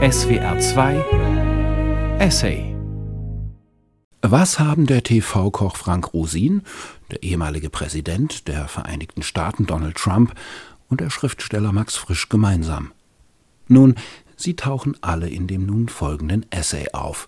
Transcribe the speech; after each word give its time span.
SWR 0.00 0.60
2 0.60 2.18
Essay 2.20 2.72
Was 4.22 4.60
haben 4.60 4.86
der 4.86 5.02
TV-Koch 5.02 5.74
Frank 5.74 6.14
Rosin, 6.14 6.62
der 7.10 7.24
ehemalige 7.24 7.68
Präsident 7.68 8.46
der 8.46 8.68
Vereinigten 8.68 9.24
Staaten 9.24 9.66
Donald 9.66 9.96
Trump 9.96 10.34
und 10.88 11.00
der 11.00 11.10
Schriftsteller 11.10 11.72
Max 11.72 11.96
Frisch 11.96 12.28
gemeinsam? 12.28 12.92
Nun, 13.66 13.96
sie 14.36 14.54
tauchen 14.54 14.96
alle 15.00 15.28
in 15.28 15.48
dem 15.48 15.66
nun 15.66 15.88
folgenden 15.88 16.46
Essay 16.52 16.86
auf. 16.92 17.26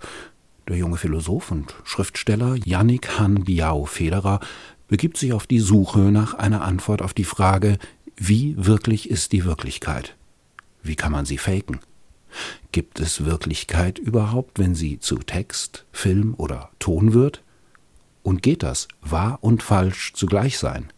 Der 0.69 0.77
junge 0.77 0.97
Philosoph 0.97 1.51
und 1.51 1.75
Schriftsteller 1.83 2.55
Yannick 2.55 3.19
Han 3.19 3.43
Biao 3.43 3.85
Federer 3.85 4.39
begibt 4.87 5.17
sich 5.17 5.33
auf 5.33 5.49
die 5.49 5.59
Suche 5.59 6.13
nach 6.13 6.35
einer 6.35 6.63
Antwort 6.63 7.03
auf 7.03 7.15
die 7.15 7.25
Frage, 7.25 7.79
wie 8.15 8.55
wirklich 8.57 9.11
ist 9.11 9.33
die 9.33 9.45
Wirklichkeit? 9.45 10.15
Wie 10.85 10.95
kann 10.95 11.11
man 11.11 11.27
sie 11.27 11.37
faken? 11.37 11.81
Gibt 12.73 13.01
es 13.01 13.25
Wirklichkeit 13.25 13.99
überhaupt, 13.99 14.59
wenn 14.59 14.75
sie 14.75 14.99
zu 14.99 15.17
Text, 15.19 15.85
Film 15.93 16.35
oder 16.37 16.71
Ton 16.79 17.13
wird? 17.13 17.43
Und 18.23 18.43
geht 18.43 18.63
das 18.63 18.89
wahr 19.01 19.39
und 19.41 19.63
falsch 19.63 20.13
zugleich 20.15 20.59
sein? 20.59 20.93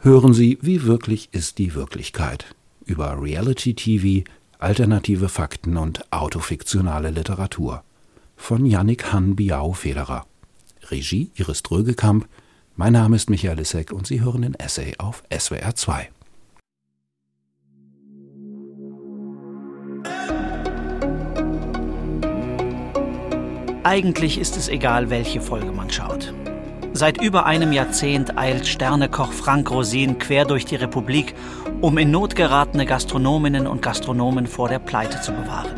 Hören 0.00 0.32
Sie, 0.32 0.58
wie 0.62 0.84
wirklich 0.84 1.28
ist 1.32 1.58
die 1.58 1.74
Wirklichkeit 1.74 2.46
über 2.84 3.20
Reality 3.20 3.74
TV, 3.74 4.28
alternative 4.58 5.28
Fakten 5.28 5.76
und 5.76 6.10
autofiktionale 6.12 7.10
Literatur 7.10 7.82
von 8.36 8.64
Yannick 8.64 9.12
Han 9.12 9.36
Biao 9.36 9.72
Federer. 9.72 10.26
Regie 10.90 11.30
Iris 11.34 11.62
Drögekamp. 11.62 12.26
Mein 12.76 12.94
Name 12.94 13.16
ist 13.16 13.28
Michael 13.28 13.58
Lissek 13.58 13.92
und 13.92 14.06
Sie 14.06 14.22
hören 14.22 14.42
den 14.42 14.54
Essay 14.54 14.94
auf 14.98 15.22
SWR 15.36 15.74
2. 15.74 16.08
Eigentlich 23.88 24.38
ist 24.38 24.58
es 24.58 24.68
egal, 24.68 25.08
welche 25.08 25.40
Folge 25.40 25.72
man 25.72 25.88
schaut. 25.88 26.34
Seit 26.92 27.22
über 27.22 27.46
einem 27.46 27.72
Jahrzehnt 27.72 28.36
eilt 28.36 28.66
Sternekoch 28.66 29.32
Frank 29.32 29.70
Rosin 29.70 30.18
quer 30.18 30.44
durch 30.44 30.66
die 30.66 30.76
Republik, 30.76 31.34
um 31.80 31.96
in 31.96 32.10
Not 32.10 32.36
geratene 32.36 32.84
Gastronominnen 32.84 33.66
und 33.66 33.80
Gastronomen 33.80 34.46
vor 34.46 34.68
der 34.68 34.78
Pleite 34.78 35.22
zu 35.22 35.32
bewahren. 35.32 35.72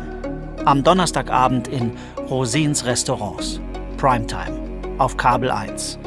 Am 0.65 0.83
Donnerstagabend 0.83 1.69
in 1.69 1.93
Rosins 2.29 2.83
Restaurants, 2.83 3.61
Primetime, 3.95 4.59
auf 4.97 5.15
Kabel 5.15 5.49
1 5.49 5.97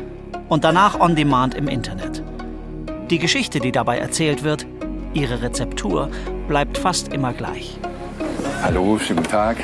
und 0.51 0.63
danach 0.63 1.01
on 1.01 1.17
demand 1.17 1.55
im 1.55 1.69
Internet. 1.69 2.23
Die 3.09 3.19
Geschichte, 3.19 3.61
die 3.61 3.73
dabei 3.73 3.97
erzählt 3.97 4.43
wird, 4.43 4.67
ihre 5.15 5.41
Rezeptur, 5.41 6.11
bleibt 6.49 6.77
fast 6.77 7.15
immer 7.15 7.33
gleich. 7.33 7.79
Hallo, 8.63 8.99
schönen 8.99 9.25
Tag. 9.25 9.57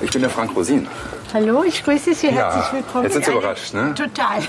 Ich 0.00 0.12
bin 0.12 0.20
der 0.20 0.30
Frank 0.30 0.54
Rosin. 0.54 0.86
Hallo, 1.32 1.64
ich 1.64 1.82
grüße 1.82 2.14
Sie. 2.14 2.26
Ja, 2.26 2.32
Herzlich 2.32 2.72
willkommen. 2.74 3.04
jetzt 3.04 3.14
sind 3.14 3.24
Sie 3.24 3.32
überrascht, 3.32 3.72
ne? 3.72 3.94
Total. 3.94 4.42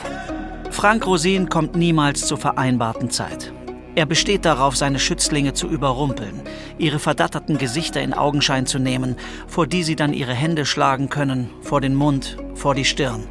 Frank 0.70 1.06
Rosin 1.06 1.48
kommt 1.48 1.76
niemals 1.76 2.28
zur 2.28 2.38
vereinbarten 2.38 3.10
Zeit. 3.10 3.54
Er 3.96 4.06
besteht 4.06 4.44
darauf, 4.44 4.76
seine 4.76 5.00
Schützlinge 5.00 5.54
zu 5.54 5.68
überrumpeln, 5.68 6.42
ihre 6.78 7.00
verdatterten 7.00 7.58
Gesichter 7.58 8.02
in 8.02 8.14
Augenschein 8.14 8.66
zu 8.66 8.80
nehmen, 8.80 9.16
vor 9.48 9.66
die 9.66 9.84
sie 9.84 9.96
dann 9.96 10.14
ihre 10.14 10.34
Hände 10.34 10.66
schlagen 10.66 11.10
können, 11.10 11.50
vor 11.62 11.80
den 11.80 11.96
Mund, 11.96 12.38
vor 12.56 12.76
die 12.76 12.86
Stirn. 12.86 13.28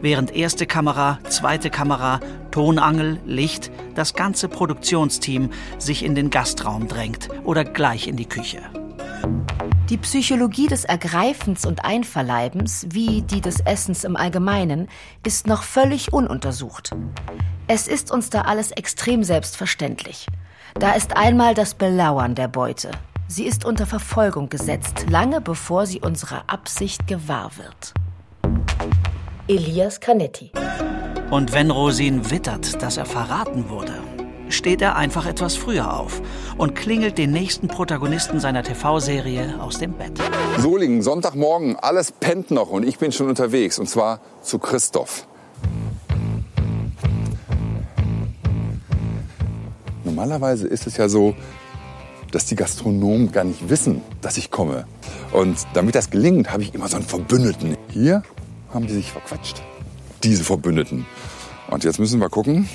Während 0.00 0.34
erste 0.34 0.66
Kamera, 0.66 1.18
zweite 1.28 1.68
Kamera, 1.68 2.20
Tonangel, 2.52 3.18
Licht, 3.26 3.70
das 3.94 4.14
ganze 4.14 4.48
Produktionsteam 4.48 5.50
sich 5.78 6.04
in 6.04 6.14
den 6.14 6.30
Gastraum 6.30 6.88
drängt 6.88 7.28
oder 7.42 7.64
gleich 7.64 8.06
in 8.06 8.16
die 8.16 8.28
Küche. 8.28 8.60
Die 9.90 9.98
Psychologie 9.98 10.66
des 10.66 10.86
Ergreifens 10.86 11.66
und 11.66 11.84
Einverleibens, 11.84 12.86
wie 12.88 13.20
die 13.20 13.42
des 13.42 13.60
Essens 13.60 14.04
im 14.04 14.16
Allgemeinen, 14.16 14.88
ist 15.26 15.46
noch 15.46 15.62
völlig 15.62 16.10
ununtersucht. 16.10 16.92
Es 17.66 17.86
ist 17.86 18.10
uns 18.10 18.30
da 18.30 18.42
alles 18.42 18.70
extrem 18.70 19.24
selbstverständlich. 19.24 20.26
Da 20.72 20.92
ist 20.92 21.18
einmal 21.18 21.52
das 21.52 21.74
Belauern 21.74 22.34
der 22.34 22.48
Beute. 22.48 22.92
Sie 23.28 23.44
ist 23.44 23.66
unter 23.66 23.84
Verfolgung 23.84 24.48
gesetzt, 24.48 25.04
lange 25.10 25.42
bevor 25.42 25.84
sie 25.84 26.00
unserer 26.00 26.44
Absicht 26.46 27.06
gewahr 27.06 27.50
wird. 27.58 27.92
Elias 29.48 30.00
Canetti. 30.00 30.52
Und 31.30 31.52
wenn 31.52 31.70
Rosin 31.70 32.30
wittert, 32.30 32.82
dass 32.82 32.96
er 32.96 33.04
verraten 33.04 33.68
wurde, 33.68 33.92
steht 34.48 34.82
er 34.82 34.96
einfach 34.96 35.26
etwas 35.26 35.56
früher 35.56 35.94
auf 35.98 36.20
und 36.56 36.74
klingelt 36.74 37.18
den 37.18 37.32
nächsten 37.32 37.68
Protagonisten 37.68 38.40
seiner 38.40 38.62
TV-Serie 38.62 39.60
aus 39.60 39.78
dem 39.78 39.92
Bett. 39.92 40.12
Solingen, 40.58 41.02
Sonntagmorgen, 41.02 41.76
alles 41.76 42.12
pennt 42.12 42.50
noch 42.50 42.70
und 42.70 42.86
ich 42.86 42.98
bin 42.98 43.12
schon 43.12 43.28
unterwegs 43.28 43.78
und 43.78 43.88
zwar 43.88 44.20
zu 44.42 44.58
Christoph. 44.58 45.26
Normalerweise 50.04 50.68
ist 50.68 50.86
es 50.86 50.96
ja 50.96 51.08
so, 51.08 51.34
dass 52.30 52.46
die 52.46 52.56
Gastronomen 52.56 53.30
gar 53.32 53.44
nicht 53.44 53.68
wissen, 53.68 54.00
dass 54.20 54.36
ich 54.36 54.50
komme. 54.50 54.86
Und 55.32 55.56
damit 55.74 55.94
das 55.94 56.10
gelingt, 56.10 56.52
habe 56.52 56.62
ich 56.62 56.74
immer 56.74 56.88
so 56.88 56.96
einen 56.96 57.04
Verbündeten. 57.04 57.76
Hier 57.90 58.22
haben 58.72 58.86
die 58.86 58.92
sich 58.92 59.12
verquatscht, 59.12 59.62
diese 60.22 60.44
Verbündeten. 60.44 61.06
Und 61.70 61.84
jetzt 61.84 61.98
müssen 61.98 62.20
wir 62.20 62.28
gucken, 62.28 62.68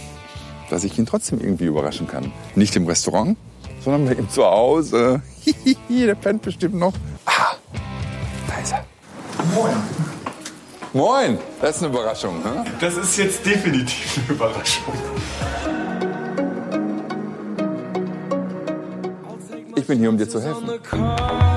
dass 0.70 0.84
ich 0.84 0.98
ihn 0.98 1.06
trotzdem 1.06 1.40
irgendwie 1.40 1.66
überraschen 1.66 2.08
kann. 2.08 2.32
Nicht 2.56 2.76
im 2.76 2.88
Restaurant, 2.88 3.38
sondern 3.84 4.06
bei 4.06 4.14
ihm 4.14 4.30
zu 4.30 4.44
Hause. 4.44 5.22
Der 5.90 6.16
pennt 6.16 6.42
bestimmt 6.42 6.76
noch. 6.76 6.94
Ah, 7.26 7.56
da 8.48 8.62
ist 8.62 8.74
er. 8.74 8.86
Moin. 9.56 9.76
Moin, 10.92 11.38
das 11.62 11.78
ist 11.78 11.84
eine 11.84 11.94
Überraschung. 11.94 12.42
Ne? 12.44 12.66
Das 12.80 12.98
ist 12.98 13.18
jetzt 13.18 13.46
definitiv 13.46 14.20
eine 14.26 14.36
Überraschung. 14.36 14.94
Ich 19.76 19.86
bin 19.86 20.00
hier, 20.00 20.10
um 20.10 20.18
dir 20.18 20.28
zu 20.28 20.42
helfen. 20.42 21.49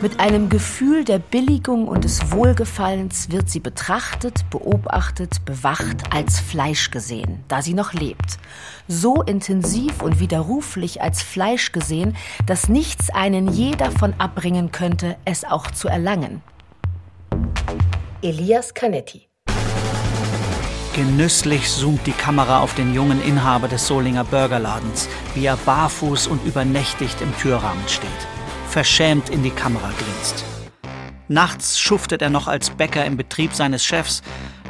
Mit 0.00 0.20
einem 0.20 0.48
Gefühl 0.48 1.04
der 1.04 1.18
Billigung 1.18 1.88
und 1.88 2.04
des 2.04 2.30
Wohlgefallens 2.30 3.32
wird 3.32 3.50
sie 3.50 3.58
betrachtet, 3.58 4.48
beobachtet, 4.48 5.44
bewacht, 5.44 6.14
als 6.14 6.38
Fleisch 6.38 6.92
gesehen, 6.92 7.42
da 7.48 7.62
sie 7.62 7.74
noch 7.74 7.92
lebt. 7.92 8.38
So 8.86 9.22
intensiv 9.22 10.00
und 10.00 10.20
widerruflich 10.20 11.02
als 11.02 11.20
Fleisch 11.20 11.72
gesehen, 11.72 12.16
dass 12.46 12.68
nichts 12.68 13.10
einen 13.10 13.52
je 13.52 13.72
davon 13.72 14.14
abbringen 14.18 14.70
könnte, 14.70 15.16
es 15.24 15.44
auch 15.44 15.68
zu 15.68 15.88
erlangen. 15.88 16.42
Elias 18.22 18.74
Canetti 18.74 19.26
Genüsslich 20.94 21.68
zoomt 21.68 22.06
die 22.06 22.12
Kamera 22.12 22.60
auf 22.60 22.72
den 22.76 22.94
jungen 22.94 23.20
Inhaber 23.20 23.66
des 23.66 23.88
Solinger 23.88 24.22
Burgerladens, 24.22 25.08
wie 25.34 25.46
er 25.46 25.56
barfuß 25.56 26.28
und 26.28 26.44
übernächtigt 26.44 27.20
im 27.20 27.36
Türrahmen 27.36 27.88
steht 27.88 28.37
verschämt 28.78 29.28
in 29.28 29.42
die 29.42 29.50
Kamera 29.50 29.90
grinst. 29.98 30.44
Nachts 31.26 31.80
schuftet 31.80 32.22
er 32.22 32.30
noch 32.30 32.46
als 32.46 32.70
Bäcker 32.70 33.04
im 33.04 33.16
Betrieb 33.16 33.52
seines 33.52 33.84
Chefs, 33.84 34.22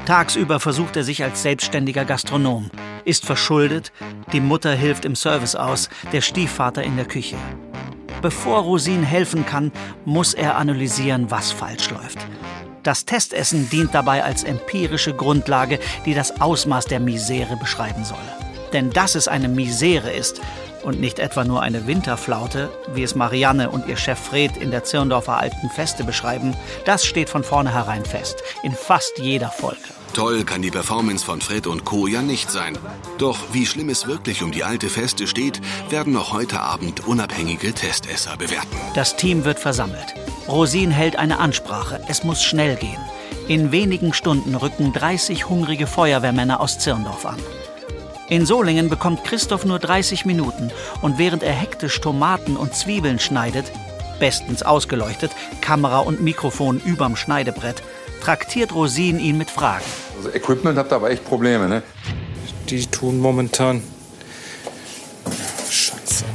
tagsüber 0.07 0.61
versucht 0.61 0.97
er 0.97 1.05
sich 1.05 1.23
als 1.23 1.43
selbstständiger 1.43 2.07
Gastronom, 2.07 2.71
ist 3.05 3.27
verschuldet, 3.27 3.93
die 4.33 4.41
Mutter 4.41 4.73
hilft 4.73 5.05
im 5.05 5.15
Service 5.15 5.55
aus, 5.55 5.91
der 6.11 6.23
Stiefvater 6.23 6.83
in 6.83 6.97
der 6.97 7.05
Küche. 7.05 7.37
Bevor 8.23 8.61
Rosin 8.61 9.03
helfen 9.03 9.45
kann, 9.45 9.73
muss 10.07 10.33
er 10.33 10.57
analysieren, 10.57 11.31
was 11.31 11.53
falsch 11.53 11.91
läuft. 11.91 12.17
Das 12.85 13.05
Testessen 13.05 13.69
dient 13.69 13.95
dabei 13.95 14.25
als 14.25 14.43
empirische 14.43 15.13
Grundlage, 15.13 15.79
die 16.07 16.15
das 16.15 16.41
Ausmaß 16.41 16.87
der 16.87 17.01
Misere 17.01 17.59
beschreiben 17.59 18.07
soll. 18.07 18.17
Denn 18.73 18.89
dass 18.89 19.15
es 19.15 19.29
eine 19.29 19.49
Misere 19.49 20.11
ist, 20.11 20.41
und 20.83 21.01
nicht 21.01 21.19
etwa 21.19 21.45
nur 21.45 21.63
eine 21.63 21.87
Winterflaute, 21.87 22.71
wie 22.95 23.03
es 23.03 23.15
Marianne 23.15 23.71
und 23.71 23.87
ihr 23.87 23.97
Chef 23.97 24.19
Fred 24.19 24.57
in 24.57 24.71
der 24.71 24.85
Zirndorfer 24.85 25.39
Alten 25.39 25.71
Feste 25.71 26.05
beschreiben, 26.05 26.57
das 26.85 27.05
steht 27.05 27.29
von 27.29 27.45
vornherein 27.45 28.05
fest, 28.05 28.43
in 28.63 28.73
fast 28.73 29.19
jeder 29.19 29.51
Folge. 29.51 29.79
Toll 30.15 30.45
kann 30.45 30.63
die 30.63 30.71
Performance 30.71 31.25
von 31.25 31.41
Fred 31.41 31.67
und 31.67 31.85
Co. 31.85 32.07
ja 32.07 32.23
nicht 32.23 32.51
sein. 32.51 32.77
Doch 33.19 33.39
wie 33.53 33.67
schlimm 33.67 33.89
es 33.89 34.07
wirklich 34.07 34.43
um 34.43 34.51
die 34.51 34.65
alte 34.65 34.89
Feste 34.89 35.27
steht, 35.27 35.61
werden 35.91 36.13
noch 36.13 36.33
heute 36.33 36.61
Abend 36.61 37.07
unabhängige 37.07 37.73
Testesser 37.73 38.37
bewerten. 38.37 38.77
Das 38.95 39.17
Team 39.17 39.45
wird 39.45 39.59
versammelt. 39.59 40.15
Rosin 40.49 40.91
hält 40.91 41.17
eine 41.17 41.39
Ansprache. 41.39 42.01
Es 42.09 42.25
muss 42.25 42.43
schnell 42.43 42.77
gehen. 42.77 42.99
In 43.49 43.71
wenigen 43.71 44.13
Stunden 44.13 44.55
rücken 44.55 44.93
30 44.93 45.49
hungrige 45.49 45.87
Feuerwehrmänner 45.87 46.61
aus 46.61 46.79
Zirndorf 46.79 47.25
an. 47.25 47.39
In 48.31 48.45
Solingen 48.45 48.91
bekommt 48.91 49.25
Christoph 49.25 49.65
nur 49.65 49.79
30 49.79 50.27
Minuten 50.27 50.71
und 51.01 51.17
während 51.17 51.43
er 51.43 51.55
hektisch 51.55 51.99
Tomaten 52.03 52.59
und 52.59 52.75
Zwiebeln 52.75 53.19
schneidet, 53.19 53.73
bestens 54.21 54.63
ausgeleuchtet, 54.63 55.31
Kamera 55.63 56.01
und 56.01 56.21
Mikrofon 56.21 56.79
überm 56.85 57.17
Schneidebrett, 57.17 57.83
traktiert 58.21 58.75
Rosin 58.75 59.19
ihn 59.19 59.39
mit 59.39 59.49
Fragen. 59.49 59.85
Also 60.19 60.29
Equipment 60.31 60.77
habt 60.77 60.93
ihr 60.93 60.97
aber 60.97 61.11
echt 61.11 61.25
Probleme, 61.25 61.69
ne? 61.69 61.83
Die 62.69 62.85
tun 62.87 63.19
momentan 63.19 63.83
Scheiße. 65.71 66.27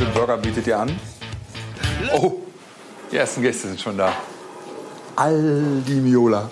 Den 0.00 0.12
Burger 0.12 0.36
bietet 0.36 0.66
ihr 0.66 0.80
an? 0.80 0.98
Oh, 2.12 2.40
die 3.12 3.18
ersten 3.18 3.40
Gäste 3.40 3.68
sind 3.68 3.80
schon 3.80 3.96
da. 3.96 4.12
Aldi 5.16 5.94
Miola. 5.94 6.50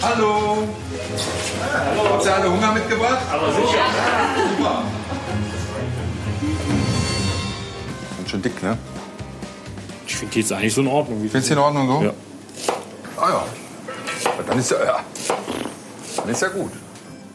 Hallo. 0.00 0.66
Hallo. 1.62 2.14
Habt 2.14 2.24
ihr 2.24 2.34
alle 2.34 2.50
Hunger 2.50 2.72
mitgebracht? 2.72 3.18
Aber 3.30 3.52
sicher. 3.52 3.84
Super. 4.56 4.82
Sind 8.16 8.30
schon 8.30 8.40
dick, 8.42 8.62
ne? 8.62 8.78
Ich 10.06 10.16
finde 10.16 10.32
die 10.32 10.40
jetzt 10.40 10.52
eigentlich 10.52 10.72
so 10.72 10.80
in 10.80 10.88
Ordnung. 10.88 11.20
Findest 11.20 11.50
du 11.50 11.52
in 11.54 11.60
Ordnung 11.60 11.86
so? 11.86 12.02
Ja. 12.02 12.12
Ah 13.18 13.28
ja. 13.28 13.44
Dann 14.46 14.58
ist 14.58 14.70
ja, 14.70 14.82
ja. 14.82 15.00
Dann 16.16 16.28
ist 16.30 16.40
ja 16.40 16.48
gut. 16.48 16.72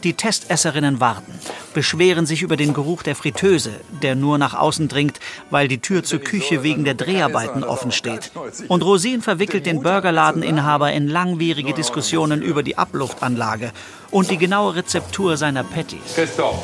Die 0.02 0.12
Testesserinnen 0.14 0.98
warten, 0.98 1.38
beschweren 1.76 2.24
sich 2.24 2.40
über 2.40 2.56
den 2.56 2.72
Geruch 2.72 3.02
der 3.02 3.14
Fritteuse, 3.14 3.70
der 4.02 4.14
nur 4.14 4.38
nach 4.38 4.54
außen 4.54 4.88
dringt, 4.88 5.20
weil 5.50 5.68
die 5.68 5.76
Tür 5.76 6.02
zur 6.02 6.20
Küche 6.20 6.62
wegen 6.62 6.84
der 6.86 6.94
Dreharbeiten 6.94 7.62
offen 7.64 7.92
steht. 7.92 8.30
Und 8.68 8.82
Rosin 8.82 9.20
verwickelt 9.20 9.66
den 9.66 9.82
Burgerladeninhaber 9.82 10.90
in 10.94 11.06
langwierige 11.06 11.74
Diskussionen 11.74 12.40
über 12.40 12.62
die 12.62 12.78
Abluftanlage 12.78 13.72
und 14.10 14.30
die 14.30 14.38
genaue 14.38 14.76
Rezeptur 14.76 15.36
seiner 15.36 15.64
Patties. 15.64 16.00
Christoph, 16.14 16.56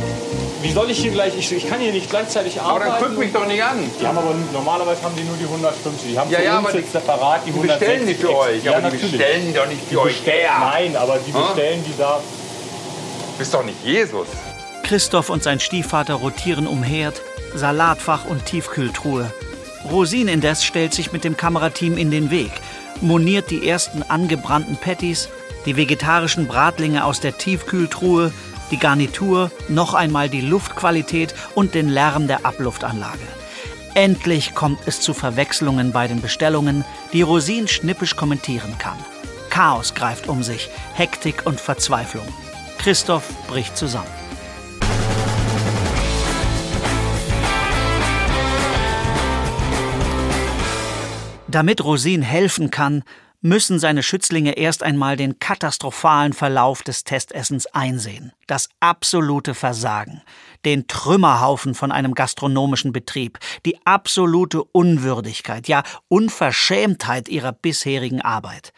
Wie 0.63 0.73
soll 0.73 0.91
ich 0.91 0.99
hier 1.01 1.11
gleich? 1.13 1.37
Ich, 1.37 1.53
ich 1.53 1.69
kann 1.69 1.81
hier 1.81 1.93
nicht 1.93 2.09
gleichzeitig 2.09 2.59
aber 2.59 2.71
arbeiten. 2.87 2.93
dann 3.05 3.11
guck 3.11 3.19
mich 3.19 3.33
doch 3.35 3.47
nicht 3.47 3.63
an. 3.63 3.77
Die 4.01 4.07
haben 4.07 4.17
aber 4.17 4.35
normalerweise 4.55 5.03
haben 5.03 5.15
die 5.15 5.25
nur 5.25 5.37
die 5.37 5.45
150. 5.45 6.13
Die 6.13 6.19
haben 6.19 6.31
Ja, 6.31 6.39
für 6.39 6.45
ja, 6.47 6.59
uns 6.59 6.69
aber 6.69 6.79
jetzt 6.79 6.93
separat 6.93 7.43
die 7.47 7.51
Die 7.51 7.59
160. 7.59 7.79
bestellen 7.87 8.07
die 8.07 8.15
für 8.15 8.35
euch, 8.39 8.65
Ja, 8.65 8.73
aber 8.73 8.81
die 8.81 8.85
natürlich. 8.97 9.13
bestellen 9.13 9.47
die 9.47 9.53
doch 9.53 9.67
nicht 9.69 9.81
Die 9.91 9.95
für 9.95 10.01
euch 10.01 10.17
bestellen- 10.25 10.41
her. 10.41 10.71
Nein, 10.73 10.97
aber 10.97 11.19
die 11.19 11.35
Hm? 11.35 11.41
bestellen 11.43 11.85
die 11.87 11.99
da. 11.99 12.21
Du 13.33 13.39
bist 13.39 13.53
doch 13.53 13.65
nicht 13.65 13.85
Jesus. 13.85 14.29
Christoph 14.93 15.31
und 15.31 15.43
sein 15.43 15.59
Stiefvater 15.59 16.13
rotieren 16.13 16.67
um 16.67 16.83
Herd, 16.83 17.23
Salatfach 17.55 18.27
und 18.27 18.45
Tiefkühltruhe. 18.45 19.33
Rosin 19.91 20.29
indes 20.29 20.67
stellt 20.67 20.93
sich 20.93 21.13
mit 21.13 21.25
dem 21.25 21.35
Kamerateam 21.35 21.97
in 21.97 22.11
den 22.11 22.31
Weg, 22.31 22.51
moniert 23.01 23.51
die 23.51 23.67
ersten 23.67 24.03
angebrannten 24.03 24.77
Patties, 24.77 25.31
die 25.65 25.79
vegetarischen 25.79 26.47
Bratlinge 26.47 27.07
aus 27.07 27.21
der 27.21 27.39
Tiefkühltruhe, 27.39 28.35
die 28.71 28.77
Garnitur, 28.77 29.51
noch 29.67 29.95
einmal 29.95 30.29
die 30.29 30.43
Luftqualität 30.43 31.35
und 31.55 31.75
den 31.75 31.89
Lärm 31.89 32.27
der 32.27 32.45
Abluftanlage. 32.45 33.27
Endlich 33.95 34.55
kommt 34.55 34.81
es 34.85 35.01
zu 35.01 35.15
Verwechslungen 35.15 35.93
bei 35.93 36.07
den 36.07 36.21
Bestellungen, 36.21 36.85
die 37.15 37.23
Rosin 37.23 37.67
schnippisch 37.67 38.15
kommentieren 38.15 38.77
kann. 38.77 38.99
Chaos 39.49 39.95
greift 39.95 40.29
um 40.29 40.43
sich, 40.43 40.69
Hektik 40.93 41.47
und 41.47 41.63
Verzweiflung. 41.63 42.29
Christoph 42.77 43.25
bricht 43.49 43.75
zusammen. 43.75 44.22
Damit 51.53 51.85
Rosin 51.85 52.23
helfen 52.23 52.71
kann, 52.71 53.05
müssen 53.43 53.79
seine 53.79 54.03
Schützlinge 54.03 54.57
erst 54.57 54.83
einmal 54.83 55.19
den 55.19 55.39
katastrophalen 55.39 56.33
Verlauf 56.33 56.83
des 56.83 57.05
Testessens 57.05 57.67
einsehen. 57.67 58.33
Das 58.47 58.71
absolute 58.81 59.55
Versagen, 59.55 60.23
den 60.65 60.87
Trümmerhaufen 60.87 61.75
von 61.75 61.93
einem 61.93 62.15
gastronomischen 62.15 62.95
Betrieb, 62.95 63.39
die 63.67 63.77
absolute 63.85 64.65
Unwürdigkeit, 64.65 65.69
ja 65.69 65.83
Unverschämtheit 66.09 67.29
ihrer 67.29 67.53
bisherigen 67.53 68.23
Arbeit. 68.23 68.73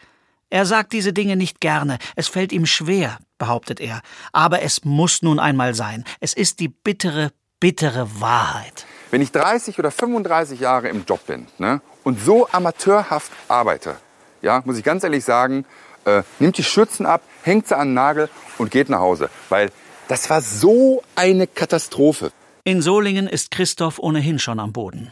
Er 0.49 0.65
sagt 0.65 0.91
diese 0.91 1.13
Dinge 1.13 1.37
nicht 1.37 1.61
gerne, 1.61 1.97
es 2.17 2.27
fällt 2.27 2.51
ihm 2.51 2.65
schwer, 2.65 3.19
behauptet 3.37 3.79
er, 3.79 4.01
aber 4.33 4.63
es 4.63 4.83
muss 4.83 5.21
nun 5.21 5.39
einmal 5.39 5.75
sein. 5.75 6.03
Es 6.19 6.33
ist 6.33 6.59
die 6.59 6.67
bittere, 6.67 7.31
bittere 7.61 8.19
Wahrheit. 8.19 8.85
Wenn 9.11 9.21
ich 9.21 9.31
30 9.31 9.79
oder 9.79 9.91
35 9.91 10.59
Jahre 10.59 10.89
im 10.89 11.05
Job 11.05 11.25
bin 11.25 11.47
ne, 11.57 11.79
und 12.05 12.23
so 12.23 12.47
amateurhaft 12.49 13.33
arbeite, 13.49 13.97
ja, 14.41 14.61
muss 14.63 14.77
ich 14.77 14.83
ganz 14.85 15.03
ehrlich 15.03 15.25
sagen, 15.25 15.65
äh, 16.05 16.23
nimmt 16.39 16.57
die 16.57 16.63
Schürzen 16.63 17.05
ab, 17.05 17.21
hängt 17.43 17.67
sie 17.67 17.75
an 17.75 17.89
den 17.89 17.93
Nagel 17.95 18.29
und 18.57 18.71
geht 18.71 18.89
nach 18.89 18.99
Hause. 18.99 19.29
Weil 19.49 19.71
das 20.07 20.29
war 20.29 20.41
so 20.41 21.03
eine 21.15 21.47
Katastrophe. 21.47 22.31
In 22.63 22.81
Solingen 22.81 23.27
ist 23.27 23.51
Christoph 23.51 23.99
ohnehin 23.99 24.39
schon 24.39 24.59
am 24.59 24.71
Boden. 24.71 25.11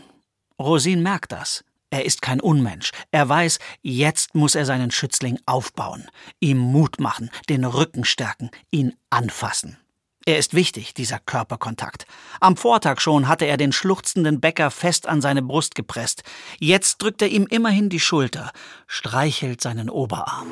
Rosin 0.59 1.03
merkt 1.03 1.31
das. 1.31 1.63
Er 1.89 2.05
ist 2.05 2.21
kein 2.21 2.41
Unmensch. 2.41 2.91
Er 3.11 3.27
weiß, 3.27 3.59
jetzt 3.81 4.33
muss 4.33 4.55
er 4.55 4.65
seinen 4.65 4.89
Schützling 4.89 5.39
aufbauen, 5.45 6.07
ihm 6.39 6.57
Mut 6.57 6.99
machen, 6.99 7.29
den 7.49 7.65
Rücken 7.65 8.05
stärken, 8.05 8.49
ihn 8.71 8.95
anfassen. 9.11 9.77
Er 10.25 10.37
ist 10.37 10.53
wichtig, 10.53 10.93
dieser 10.93 11.19
Körperkontakt. 11.19 12.05
Am 12.39 12.55
Vortag 12.55 13.01
schon 13.01 13.27
hatte 13.27 13.43
er 13.43 13.57
den 13.57 13.73
schluchzenden 13.73 14.39
Bäcker 14.39 14.71
fest 14.71 15.05
an 15.05 15.19
seine 15.19 15.41
Brust 15.41 15.75
gepresst. 15.75 16.23
Jetzt 16.59 17.01
drückt 17.01 17.21
er 17.21 17.27
ihm 17.27 17.45
immerhin 17.49 17.89
die 17.89 17.99
Schulter, 17.99 18.51
streichelt 18.87 19.59
seinen 19.59 19.89
Oberarm. 19.89 20.47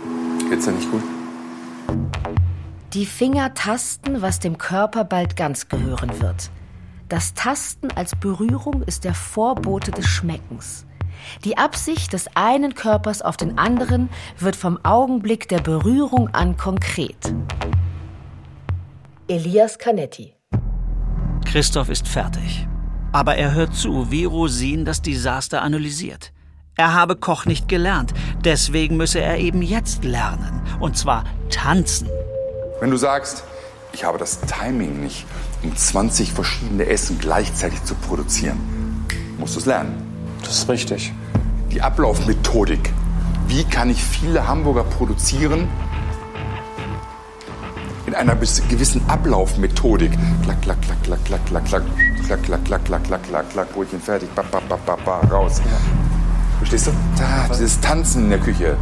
Geht's 0.49 0.65
dir 0.65 0.73
nicht 0.73 0.91
gut? 0.91 1.03
Die 2.93 3.05
Finger 3.05 3.53
tasten, 3.53 4.21
was 4.21 4.39
dem 4.39 4.57
Körper 4.57 5.05
bald 5.05 5.37
ganz 5.37 5.69
gehören 5.69 6.19
wird. 6.19 6.51
Das 7.07 7.33
Tasten 7.33 7.91
als 7.91 8.13
Berührung 8.19 8.83
ist 8.83 9.05
der 9.05 9.13
Vorbote 9.13 9.91
des 9.91 10.05
Schmeckens. 10.05 10.85
Die 11.45 11.57
Absicht 11.57 12.11
des 12.11 12.27
einen 12.35 12.75
Körpers 12.75 13.21
auf 13.21 13.37
den 13.37 13.57
anderen 13.57 14.09
wird 14.37 14.57
vom 14.57 14.83
Augenblick 14.83 15.47
der 15.47 15.59
Berührung 15.59 16.33
an 16.33 16.57
konkret. 16.57 17.33
Elias 19.31 19.77
Canetti 19.77 20.35
Christoph 21.45 21.87
ist 21.87 22.05
fertig. 22.05 22.67
Aber 23.13 23.37
er 23.37 23.53
hört 23.53 23.73
zu, 23.73 24.11
wie 24.11 24.25
Rosin 24.25 24.83
das 24.83 25.01
Desaster 25.01 25.61
analysiert. 25.61 26.33
Er 26.75 26.93
habe 26.93 27.15
Koch 27.15 27.45
nicht 27.45 27.69
gelernt, 27.69 28.13
deswegen 28.43 28.97
müsse 28.97 29.21
er 29.21 29.37
eben 29.37 29.61
jetzt 29.61 30.03
lernen. 30.03 30.61
Und 30.81 30.97
zwar 30.97 31.23
tanzen. 31.49 32.09
Wenn 32.81 32.91
du 32.91 32.97
sagst, 32.97 33.45
ich 33.93 34.03
habe 34.03 34.17
das 34.17 34.41
Timing 34.41 34.99
nicht, 34.99 35.25
um 35.63 35.73
20 35.73 36.33
verschiedene 36.33 36.87
Essen 36.87 37.17
gleichzeitig 37.17 37.81
zu 37.85 37.95
produzieren, 37.95 38.59
musst 39.37 39.55
du 39.55 39.59
es 39.61 39.65
lernen. 39.65 39.93
Das 40.41 40.57
ist 40.57 40.67
richtig. 40.67 41.13
Die 41.71 41.81
Ablaufmethodik. 41.81 42.91
Wie 43.47 43.63
kann 43.63 43.89
ich 43.89 44.03
viele 44.03 44.45
Hamburger 44.49 44.83
produzieren? 44.83 45.69
In 48.11 48.17
einer 48.17 48.35
gewissen 48.35 49.01
Ablaufmethodik. 49.07 50.11
Klack, 50.43 50.61
klack, 50.61 50.81
klack, 50.81 51.01
klack, 51.01 51.23
klack, 51.23 51.45
klack, 51.45 51.63
klack, 51.65 51.83
klack, 52.25 52.43
klack, 52.43 52.65
klack, 52.65 52.83
klack, 52.83 53.03
klack, 53.05 53.23
klack, 53.23 53.49
klack, 53.49 53.73
Brötchen 53.73 54.01
fertig, 54.01 54.29
ba, 54.35 54.43
ba, 54.51 54.59
ba, 54.67 54.75
ba, 54.85 54.97
ba, 54.97 55.19
raus. 55.31 55.61
Verstehst 56.57 56.87
du? 56.87 56.91
Da, 57.17 57.47
dieses 57.47 57.79
Tanzen 57.79 58.25
in 58.25 58.31
der 58.31 58.39
Küche. 58.39 58.75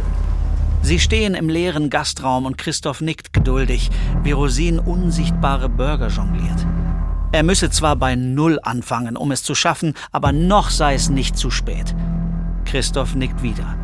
Sie 0.82 0.98
stehen 0.98 1.34
im 1.36 1.48
leeren 1.48 1.90
Gastraum 1.90 2.44
und 2.44 2.58
Christoph 2.58 3.02
nickt 3.02 3.32
geduldig, 3.32 3.92
wie 4.24 4.32
Rosin 4.32 4.80
unsichtbare 4.80 5.68
Burger 5.68 6.08
jongliert. 6.08 6.66
Er 7.30 7.44
müsse 7.44 7.70
zwar 7.70 7.94
bei 7.94 8.16
Null 8.16 8.58
anfangen, 8.64 9.16
um 9.16 9.30
es 9.30 9.44
zu 9.44 9.54
schaffen, 9.54 9.94
aber 10.10 10.32
noch 10.32 10.70
sei 10.70 10.94
es 10.94 11.08
nicht 11.08 11.38
zu 11.38 11.52
spät. 11.52 11.94
Christoph 12.64 13.14
nickt 13.14 13.44
wieder. 13.44 13.76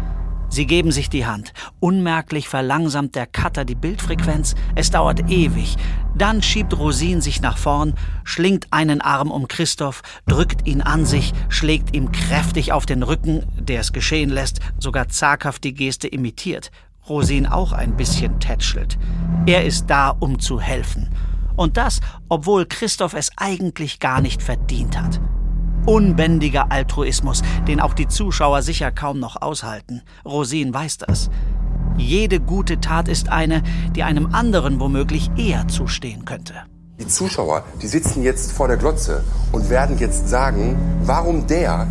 Sie 0.48 0.66
geben 0.66 0.92
sich 0.92 1.10
die 1.10 1.26
Hand. 1.26 1.52
Unmerklich 1.80 2.48
verlangsamt 2.48 3.14
der 3.14 3.26
Cutter 3.26 3.64
die 3.64 3.74
Bildfrequenz. 3.74 4.54
Es 4.74 4.90
dauert 4.90 5.30
ewig. 5.30 5.76
Dann 6.14 6.42
schiebt 6.42 6.78
Rosin 6.78 7.20
sich 7.20 7.42
nach 7.42 7.58
vorn, 7.58 7.94
schlingt 8.24 8.68
einen 8.70 9.00
Arm 9.00 9.30
um 9.30 9.48
Christoph, 9.48 10.02
drückt 10.26 10.66
ihn 10.66 10.80
an 10.80 11.04
sich, 11.04 11.34
schlägt 11.48 11.94
ihm 11.94 12.10
kräftig 12.10 12.72
auf 12.72 12.86
den 12.86 13.02
Rücken, 13.02 13.44
der 13.58 13.80
es 13.80 13.92
geschehen 13.92 14.30
lässt, 14.30 14.60
sogar 14.78 15.08
zaghaft 15.08 15.64
die 15.64 15.74
Geste 15.74 16.08
imitiert. 16.08 16.70
Rosin 17.08 17.46
auch 17.46 17.72
ein 17.72 17.96
bisschen 17.96 18.40
tätschelt. 18.40 18.98
Er 19.46 19.64
ist 19.64 19.86
da, 19.88 20.10
um 20.10 20.38
zu 20.40 20.60
helfen. 20.60 21.10
Und 21.56 21.76
das, 21.76 22.00
obwohl 22.28 22.66
Christoph 22.66 23.14
es 23.14 23.30
eigentlich 23.36 24.00
gar 24.00 24.20
nicht 24.20 24.42
verdient 24.42 25.00
hat. 25.00 25.20
Unbändiger 25.86 26.72
Altruismus, 26.72 27.42
den 27.68 27.80
auch 27.80 27.94
die 27.94 28.08
Zuschauer 28.08 28.62
sicher 28.62 28.90
kaum 28.90 29.20
noch 29.20 29.40
aushalten. 29.40 30.02
Rosin 30.24 30.74
weiß 30.74 30.98
das. 30.98 31.30
Jede 31.96 32.40
gute 32.40 32.80
Tat 32.80 33.08
ist 33.08 33.30
eine, 33.30 33.62
die 33.94 34.02
einem 34.02 34.34
anderen 34.34 34.80
womöglich 34.80 35.30
eher 35.36 35.68
zustehen 35.68 36.24
könnte. 36.24 36.54
Die 36.98 37.06
Zuschauer, 37.06 37.62
die 37.80 37.86
sitzen 37.86 38.22
jetzt 38.22 38.52
vor 38.52 38.68
der 38.68 38.76
Glotze 38.76 39.22
und 39.52 39.70
werden 39.70 39.98
jetzt 39.98 40.28
sagen, 40.28 40.76
warum 41.02 41.46
der, 41.46 41.86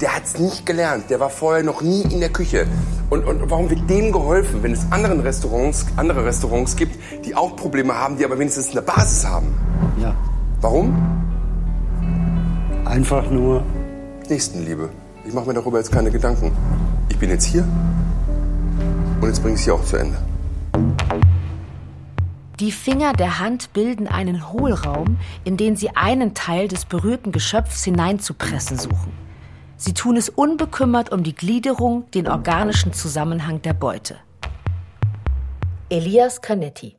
der 0.00 0.16
hat 0.16 0.24
es 0.24 0.38
nicht 0.38 0.64
gelernt, 0.64 1.10
der 1.10 1.20
war 1.20 1.30
vorher 1.30 1.62
noch 1.62 1.82
nie 1.82 2.02
in 2.02 2.20
der 2.20 2.30
Küche. 2.30 2.66
Und, 3.10 3.24
und 3.24 3.50
warum 3.50 3.68
wird 3.68 3.88
dem 3.88 4.10
geholfen, 4.10 4.62
wenn 4.62 4.72
es 4.72 4.90
anderen 4.90 5.20
Restaurants, 5.20 5.86
andere 5.96 6.24
Restaurants 6.24 6.76
gibt, 6.76 6.98
die 7.24 7.34
auch 7.34 7.56
Probleme 7.56 7.94
haben, 7.94 8.16
die 8.16 8.24
aber 8.24 8.38
wenigstens 8.38 8.70
eine 8.70 8.82
Basis 8.82 9.26
haben? 9.26 9.54
Ja, 10.00 10.14
Warum? 10.60 10.96
Einfach 12.86 13.30
nur 13.30 13.62
Nächstenliebe. 14.28 14.90
Ich 15.26 15.34
mache 15.34 15.46
mir 15.46 15.54
darüber 15.54 15.78
jetzt 15.78 15.92
keine 15.92 16.10
Gedanken. 16.10 16.52
Ich 17.08 17.18
bin 17.18 17.30
jetzt 17.30 17.44
hier 17.44 17.66
und 19.20 19.28
jetzt 19.28 19.40
bringe 19.42 19.54
ich 19.54 19.60
es 19.60 19.64
hier 19.64 19.74
auch 19.74 19.84
zu 19.84 19.96
Ende. 19.96 20.18
Die 22.60 22.72
Finger 22.72 23.12
der 23.12 23.38
Hand 23.38 23.74
bilden 23.74 24.06
einen 24.06 24.50
Hohlraum, 24.50 25.18
in 25.44 25.58
den 25.58 25.76
sie 25.76 25.90
einen 25.90 26.32
Teil 26.32 26.68
des 26.68 26.86
berührten 26.86 27.30
Geschöpfs 27.30 27.84
hineinzupressen 27.84 28.78
suchen. 28.78 29.12
Sie 29.76 29.92
tun 29.92 30.16
es 30.16 30.30
unbekümmert 30.30 31.12
um 31.12 31.22
die 31.22 31.34
Gliederung, 31.34 32.10
den 32.12 32.28
organischen 32.28 32.94
Zusammenhang 32.94 33.60
der 33.60 33.74
Beute. 33.74 34.16
Elias 35.90 36.40
Canetti 36.40 36.96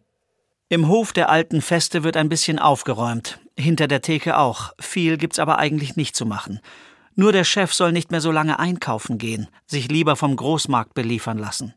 Im 0.70 0.88
Hof 0.88 1.12
der 1.12 1.30
alten 1.30 1.62
Feste 1.62 2.04
wird 2.04 2.18
ein 2.18 2.30
bisschen 2.30 2.60
aufgeräumt, 2.60 3.40
hinter 3.58 3.88
der 3.88 4.02
Theke 4.02 4.38
auch. 4.38 4.74
Viel 4.80 5.18
gibt's 5.18 5.40
aber 5.40 5.58
eigentlich 5.58 5.96
nicht 5.96 6.16
zu 6.16 6.26
machen. 6.26 6.60
Nur 7.16 7.32
der 7.32 7.44
Chef 7.44 7.74
soll 7.74 7.92
nicht 7.92 8.12
mehr 8.12 8.22
so 8.22 8.32
lange 8.32 8.60
einkaufen 8.60 9.18
gehen, 9.18 9.48
sich 9.66 9.90
lieber 9.90 10.16
vom 10.16 10.36
Großmarkt 10.36 10.94
beliefern 10.94 11.38
lassen. 11.38 11.74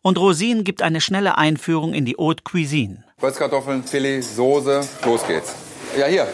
Und 0.00 0.18
Rosin 0.18 0.64
gibt 0.64 0.80
eine 0.80 1.00
schnelle 1.00 1.36
Einführung 1.36 1.92
in 1.92 2.04
die 2.04 2.16
Haute 2.16 2.42
Cuisine. 2.42 3.04
Holzkartoffeln, 3.20 3.84
Filet, 3.84 4.22
Soße, 4.22 4.80
los 5.04 5.26
geht's. 5.26 5.54
Ja, 5.98 6.06
hier. 6.06 6.26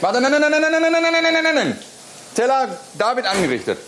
Warte, 0.00 0.20
nein, 0.20 0.32
nein, 0.32 0.40
nein, 0.40 0.50
nein, 0.50 0.62
nein, 0.62 0.82
nein, 0.82 0.92
nein, 0.92 1.22
nein, 1.22 1.44
nein, 1.44 1.54
nein. 1.54 1.78
Teller, 2.34 2.78
David 2.96 3.26
angerichtet. 3.26 3.78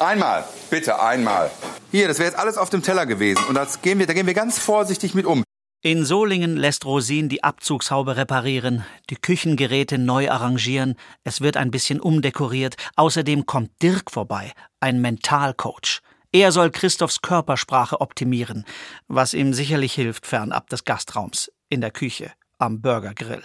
Einmal, 0.00 0.44
bitte, 0.70 1.00
einmal. 1.00 1.50
Hier, 1.92 2.08
das 2.08 2.18
wäre 2.18 2.30
jetzt 2.30 2.38
alles 2.38 2.56
auf 2.56 2.70
dem 2.70 2.82
Teller 2.82 3.06
gewesen. 3.06 3.44
Und 3.48 3.54
das 3.54 3.82
gehen 3.82 3.98
wir, 3.98 4.06
da 4.06 4.12
gehen 4.12 4.26
wir 4.26 4.34
ganz 4.34 4.58
vorsichtig 4.58 5.14
mit 5.14 5.26
um. 5.26 5.44
In 5.88 6.04
Solingen 6.04 6.58
lässt 6.58 6.84
Rosin 6.84 7.30
die 7.30 7.42
Abzugshaube 7.42 8.18
reparieren, 8.18 8.84
die 9.08 9.16
Küchengeräte 9.16 9.96
neu 9.96 10.30
arrangieren, 10.30 10.96
es 11.24 11.40
wird 11.40 11.56
ein 11.56 11.70
bisschen 11.70 11.98
umdekoriert, 11.98 12.76
außerdem 12.96 13.46
kommt 13.46 13.70
Dirk 13.80 14.10
vorbei, 14.10 14.52
ein 14.80 15.00
Mentalcoach. 15.00 16.00
Er 16.30 16.52
soll 16.52 16.70
Christophs 16.72 17.22
Körpersprache 17.22 18.02
optimieren, 18.02 18.66
was 19.06 19.32
ihm 19.32 19.54
sicherlich 19.54 19.94
hilft 19.94 20.26
fernab 20.26 20.68
des 20.68 20.84
Gastraums, 20.84 21.50
in 21.70 21.80
der 21.80 21.90
Küche, 21.90 22.32
am 22.58 22.82
Burgergrill. 22.82 23.44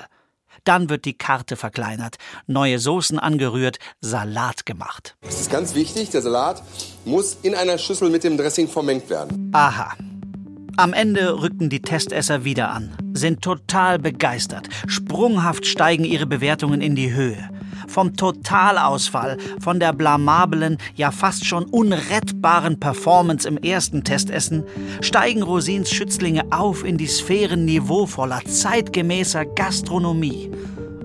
Dann 0.66 0.90
wird 0.90 1.06
die 1.06 1.18
Karte 1.18 1.56
verkleinert, 1.56 2.18
neue 2.46 2.78
Soßen 2.78 3.20
angerührt, 3.20 3.80
Salat 4.02 4.66
gemacht. 4.66 5.16
Es 5.22 5.40
ist 5.40 5.50
ganz 5.50 5.76
wichtig, 5.76 6.10
der 6.10 6.22
Salat 6.22 6.62
muss 7.06 7.38
in 7.42 7.56
einer 7.56 7.78
Schüssel 7.78 8.10
mit 8.10 8.26
dem 8.26 8.36
Dressing 8.36 8.68
vermengt 8.68 9.10
werden. 9.10 9.50
Aha. 9.54 9.94
Am 10.76 10.92
Ende 10.92 11.40
rücken 11.40 11.70
die 11.70 11.84
Testesser 11.84 12.46
wieder 12.46 12.72
an, 12.72 12.90
sind 13.14 13.44
total 13.44 14.00
begeistert. 14.00 14.70
Sprunghaft 14.88 15.68
steigen 15.68 16.04
ihre 16.04 16.26
Bewertungen 16.26 16.82
in 16.82 16.96
die 16.96 17.14
Höhe. 17.14 17.48
Vom 17.88 18.16
Totalausfall, 18.16 19.38
von 19.60 19.80
der 19.80 19.94
blamablen, 19.94 20.80
ja 20.96 21.12
fast 21.12 21.46
schon 21.46 21.66
unrettbaren 21.66 22.80
Performance 22.80 23.48
im 23.48 23.58
ersten 23.58 24.04
Testessen, 24.04 24.64
steigen 25.02 25.44
Rosins 25.44 25.92
Schützlinge 25.92 26.46
auf 26.50 26.84
in 26.84 26.98
die 26.98 27.06
Sphären 27.08 27.66
niveauvoller, 27.66 28.42
zeitgemäßer 28.44 29.46
Gastronomie. 29.46 30.50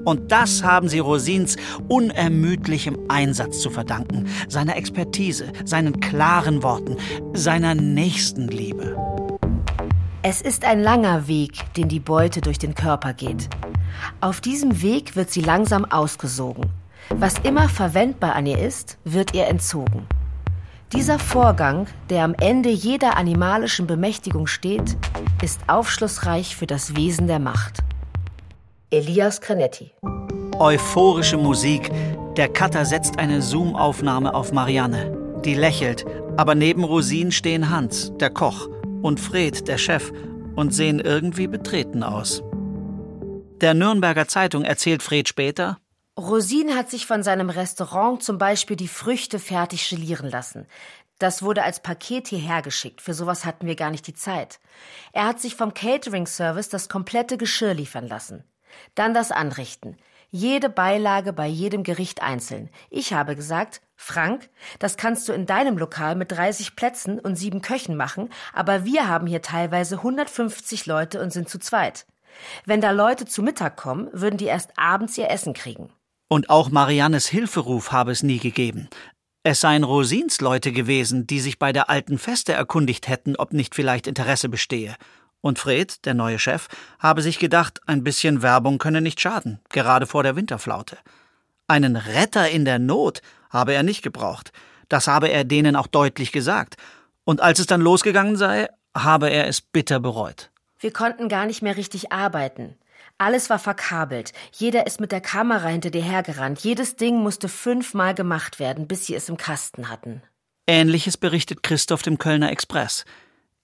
Und 0.07 0.33
das 0.33 0.63
haben 0.63 0.89
sie 0.89 1.01
Rosins 1.01 1.59
unermüdlichem 1.89 2.97
Einsatz 3.09 3.61
zu 3.61 3.69
verdanken, 3.69 4.29
seiner 4.49 4.77
Expertise, 4.77 5.53
seinen 5.67 6.01
klaren 6.01 6.63
Worten, 6.63 6.97
seiner 7.35 7.75
Nächstenliebe. 7.75 9.18
Es 10.31 10.43
ist 10.43 10.67
ein 10.67 10.83
langer 10.83 11.27
Weg, 11.27 11.73
den 11.73 11.89
die 11.89 12.01
Beute 12.01 12.43
durch 12.43 12.59
den 12.59 12.75
Körper 12.75 13.15
geht. 13.15 13.49
Auf 14.21 14.43
diesem 14.43 14.83
Weg 14.83 15.17
wird 15.17 15.31
sie 15.31 15.41
langsam 15.41 15.87
ausgesogen. 15.87 16.67
Was 17.09 17.39
immer 17.45 17.67
verwendbar 17.67 18.35
an 18.35 18.45
ihr 18.45 18.59
ist, 18.59 18.99
wird 19.05 19.33
ihr 19.33 19.47
entzogen. 19.47 20.07
Dieser 20.93 21.19
Vorgang, 21.19 21.87
der 22.11 22.25
am 22.25 22.35
Ende 22.35 22.69
jeder 22.69 23.17
animalischen 23.17 23.87
Bemächtigung 23.87 24.47
steht, 24.47 24.99
ist 25.43 25.63
aufschlussreich 25.67 26.57
für 26.57 26.67
das 26.67 26.95
Wesen 26.95 27.27
der 27.27 27.39
Macht. 27.39 27.79
Elias 28.91 29.41
Canetti 29.41 29.93
Euphorische 30.59 31.39
Musik. 31.39 31.91
Der 32.37 32.51
Cutter 32.51 32.85
setzt 32.85 33.19
eine 33.19 33.41
Zoom-Aufnahme 33.41 34.35
auf 34.35 34.53
Marianne. 34.53 35.41
Die 35.47 35.55
lächelt, 35.55 36.05
aber 36.37 36.55
neben 36.55 36.85
Rosin 36.85 37.33
stehen 37.33 37.71
Hans, 37.71 38.13
der 38.21 38.29
Koch, 38.29 38.69
und 39.03 39.21
Fred, 39.21 39.69
der 39.69 39.79
Chef, 39.79 40.13
und 40.57 40.75
sehen 40.75 40.99
irgendwie 41.01 41.47
betreten 41.47 42.03
aus. 42.03 42.43
Der 43.61 43.75
Nürnberger 43.75 44.29
Zeitung 44.29 44.65
erzählt 44.65 45.03
Fred 45.03 45.29
später, 45.29 45.79
Rosin 46.19 46.75
hat 46.75 46.91
sich 46.91 47.07
von 47.07 47.23
seinem 47.23 47.49
Restaurant 47.49 48.25
zum 48.25 48.39
Beispiel 48.39 48.77
die 48.77 48.89
Früchte 48.89 49.39
fertig 49.39 49.89
gelieren 49.89 50.29
lassen. 50.29 50.67
Das 51.21 51.43
wurde 51.43 51.63
als 51.63 51.81
Paket 51.81 52.29
hierher 52.29 52.61
geschickt. 52.63 53.01
Für 53.01 53.15
sowas 53.15 53.45
hatten 53.45 53.67
wir 53.67 53.77
gar 53.77 53.91
nicht 53.91 54.07
die 54.07 54.15
Zeit. 54.15 54.59
Er 55.13 55.27
hat 55.27 55.41
sich 55.41 55.55
vom 55.55 55.75
Catering-Service 55.75 56.69
das 56.69 56.89
komplette 56.89 57.39
Geschirr 57.39 57.75
liefern 57.75 58.07
lassen. 58.07 58.45
Dann 58.97 59.15
das 59.15 59.31
Anrichten. 59.31 59.97
Jede 60.31 60.69
Beilage 60.69 61.33
bei 61.33 61.47
jedem 61.47 61.83
Gericht 61.83 62.23
einzeln. 62.23 62.69
Ich 62.91 63.15
habe 63.15 63.35
gesagt, 63.35 63.81
Frank, 63.97 64.51
das 64.79 64.99
kannst 64.99 65.27
du 65.27 65.33
in 65.33 65.47
deinem 65.47 65.79
Lokal 65.79 66.17
mit 66.17 66.33
30 66.33 66.77
Plätzen 66.77 67.19
und 67.19 67.37
sieben 67.37 67.63
Köchen 67.63 67.97
machen, 67.97 68.29
aber 68.53 68.85
wir 68.85 69.09
haben 69.09 69.27
hier 69.27 69.41
teilweise 69.41 69.97
150 69.97 70.85
Leute 70.85 71.23
und 71.23 71.33
sind 71.33 71.49
zu 71.49 71.59
zweit. 71.59 72.07
Wenn 72.67 72.83
da 72.83 72.91
Leute 72.91 73.25
zu 73.25 73.43
Mittag 73.43 73.77
kommen, 73.77 74.09
würden 74.13 74.37
die 74.37 74.45
erst 74.45 74.73
abends 74.77 75.17
ihr 75.17 75.31
Essen 75.31 75.55
kriegen. 75.55 75.91
Und 76.29 76.51
auch 76.51 76.69
Mariannes 76.71 77.27
Hilferuf 77.27 77.91
habe 77.91 78.13
es 78.13 78.23
nie 78.23 78.39
gegeben. 78.39 78.91
Es 79.45 79.63
seien 79.63 79.83
Rosins 79.83 80.43
Leute 80.43 80.73
gewesen, 80.73 81.27
die 81.27 81.41
sich 81.41 81.59
bei 81.59 81.73
der 81.73 81.89
alten 81.89 82.19
Feste 82.19 82.53
erkundigt 82.53 83.09
hätten, 83.09 83.35
ob 83.37 83.55
nicht 83.55 83.75
vielleicht 83.75 84.07
Interesse 84.07 84.51
bestehe. 84.51 84.95
Und 85.41 85.59
Fred, 85.59 86.05
der 86.05 86.15
neue 86.15 86.39
Chef, 86.39 86.69
habe 86.99 87.23
sich 87.23 87.39
gedacht, 87.39 87.81
ein 87.87 88.03
bisschen 88.03 88.43
Werbung 88.43 88.79
könne 88.79 89.01
nicht 89.01 89.21
schaden, 89.21 89.61
gerade 89.69 90.07
vor 90.07 90.23
der 90.23 90.37
Winterflaute. 90.37 90.99
Einen 91.69 91.97
Retter 91.97 92.49
in 92.49 92.65
der 92.65 92.79
Not 92.79 93.21
habe 93.51 93.75
er 93.75 93.83
nicht 93.83 94.03
gebraucht. 94.03 94.53
Das 94.89 95.07
habe 95.07 95.29
er 95.29 95.45
denen 95.45 95.77
auch 95.77 95.87
deutlich 95.87 96.33
gesagt. 96.33 96.77
Und 97.25 97.41
als 97.41 97.59
es 97.59 97.67
dann 97.67 97.81
losgegangen 97.81 98.37
sei, 98.37 98.69
habe 98.97 99.31
er 99.31 99.47
es 99.47 99.61
bitter 99.61 100.01
bereut. 100.01 100.51
Wir 100.81 100.93
konnten 100.93 101.29
gar 101.29 101.47
nicht 101.47 101.63
mehr 101.63 101.77
richtig 101.77 102.11
arbeiten. 102.13 102.77
Alles 103.19 103.51
war 103.51 103.59
verkabelt. 103.59 104.33
Jeder 104.53 104.87
ist 104.87 105.01
mit 105.01 105.11
der 105.11 105.21
Kamera 105.21 105.67
hinter 105.67 105.91
dir 105.91 106.03
hergerannt. 106.03 106.61
Jedes 106.61 106.97
Ding 106.97 107.17
musste 107.21 107.49
fünfmal 107.49 108.15
gemacht 108.15 108.61
werden, 108.61 108.87
bis 108.87 109.07
sie 109.07 109.15
es 109.15 109.29
im 109.29 109.37
Kasten 109.37 109.89
hatten. 109.89 110.23
Ähnliches 110.67 111.17
berichtet 111.17 111.63
Christoph 111.63 112.03
dem 112.03 112.19
Kölner 112.19 112.53
Express. 112.53 113.05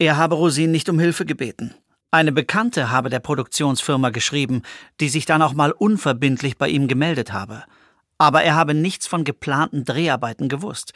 Er 0.05 0.19
habe 0.19 0.35
Rosin 0.35 0.71
nicht 0.71 0.91
um 0.91 0.99
Hilfe 0.99 1.25
gebeten. 1.25 1.75
Eine 2.11 2.31
Bekannte 2.31 2.91
habe 2.91 3.09
der 3.09 3.21
Produktionsfirma 3.21 4.11
geschrieben, 4.11 4.61
die 5.01 5.09
sich 5.09 5.25
dann 5.25 5.41
auch 5.41 5.55
mal 5.55 5.73
unverbindlich 5.73 6.59
bei 6.59 6.69
ihm 6.69 6.89
gemeldet 6.89 7.33
habe. 7.33 7.65
Aber 8.19 8.43
er 8.43 8.55
habe 8.55 8.75
nichts 8.75 9.07
von 9.07 9.25
geplanten 9.25 9.87
Dreharbeiten 9.87 10.51
gewusst. 10.51 10.93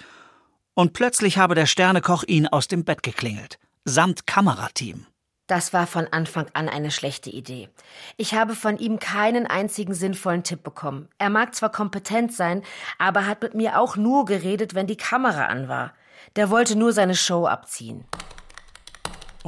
Und 0.75 0.93
plötzlich 0.93 1.38
habe 1.38 1.55
der 1.55 1.65
Sternekoch 1.65 2.23
ihn 2.27 2.49
aus 2.49 2.69
dem 2.69 2.85
Bett 2.85 3.03
geklingelt, 3.03 3.59
samt 3.87 4.27
Kamerateam. 4.27 5.07
Das 5.47 5.73
war 5.73 5.87
von 5.87 6.07
Anfang 6.09 6.50
an 6.53 6.69
eine 6.69 6.91
schlechte 6.91 7.31
Idee. 7.31 7.71
Ich 8.19 8.35
habe 8.35 8.55
von 8.55 8.77
ihm 8.77 8.99
keinen 8.99 9.47
einzigen 9.47 9.95
sinnvollen 9.95 10.43
Tipp 10.43 10.62
bekommen. 10.62 11.09
Er 11.17 11.31
mag 11.31 11.55
zwar 11.55 11.73
kompetent 11.73 12.35
sein, 12.35 12.62
aber 12.99 13.25
hat 13.25 13.41
mit 13.41 13.55
mir 13.55 13.81
auch 13.81 13.97
nur 13.97 14.27
geredet, 14.27 14.75
wenn 14.75 14.87
die 14.87 14.99
Kamera 14.99 15.47
an 15.47 15.67
war. 15.67 15.95
Der 16.37 16.50
wollte 16.50 16.77
nur 16.77 16.93
seine 16.93 17.15
Show 17.15 17.47
abziehen. 17.47 18.05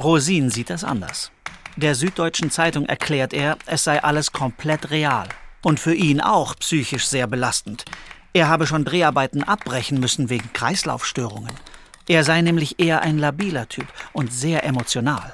Rosin 0.01 0.49
sieht 0.49 0.69
das 0.69 0.83
anders. 0.83 1.31
Der 1.75 1.93
Süddeutschen 1.93 2.49
Zeitung 2.49 2.85
erklärt 2.85 3.33
er, 3.33 3.57
es 3.65 3.83
sei 3.83 4.03
alles 4.03 4.31
komplett 4.31 4.89
real. 4.89 5.27
Und 5.63 5.79
für 5.79 5.93
ihn 5.93 6.21
auch 6.21 6.55
psychisch 6.55 7.05
sehr 7.07 7.27
belastend. 7.27 7.85
Er 8.33 8.49
habe 8.49 8.65
schon 8.65 8.83
Dreharbeiten 8.83 9.43
abbrechen 9.43 9.99
müssen 9.99 10.29
wegen 10.29 10.51
Kreislaufstörungen. 10.53 11.53
Er 12.07 12.23
sei 12.23 12.41
nämlich 12.41 12.79
eher 12.79 13.01
ein 13.01 13.19
labiler 13.19 13.69
Typ 13.69 13.85
und 14.11 14.33
sehr 14.33 14.63
emotional. 14.63 15.33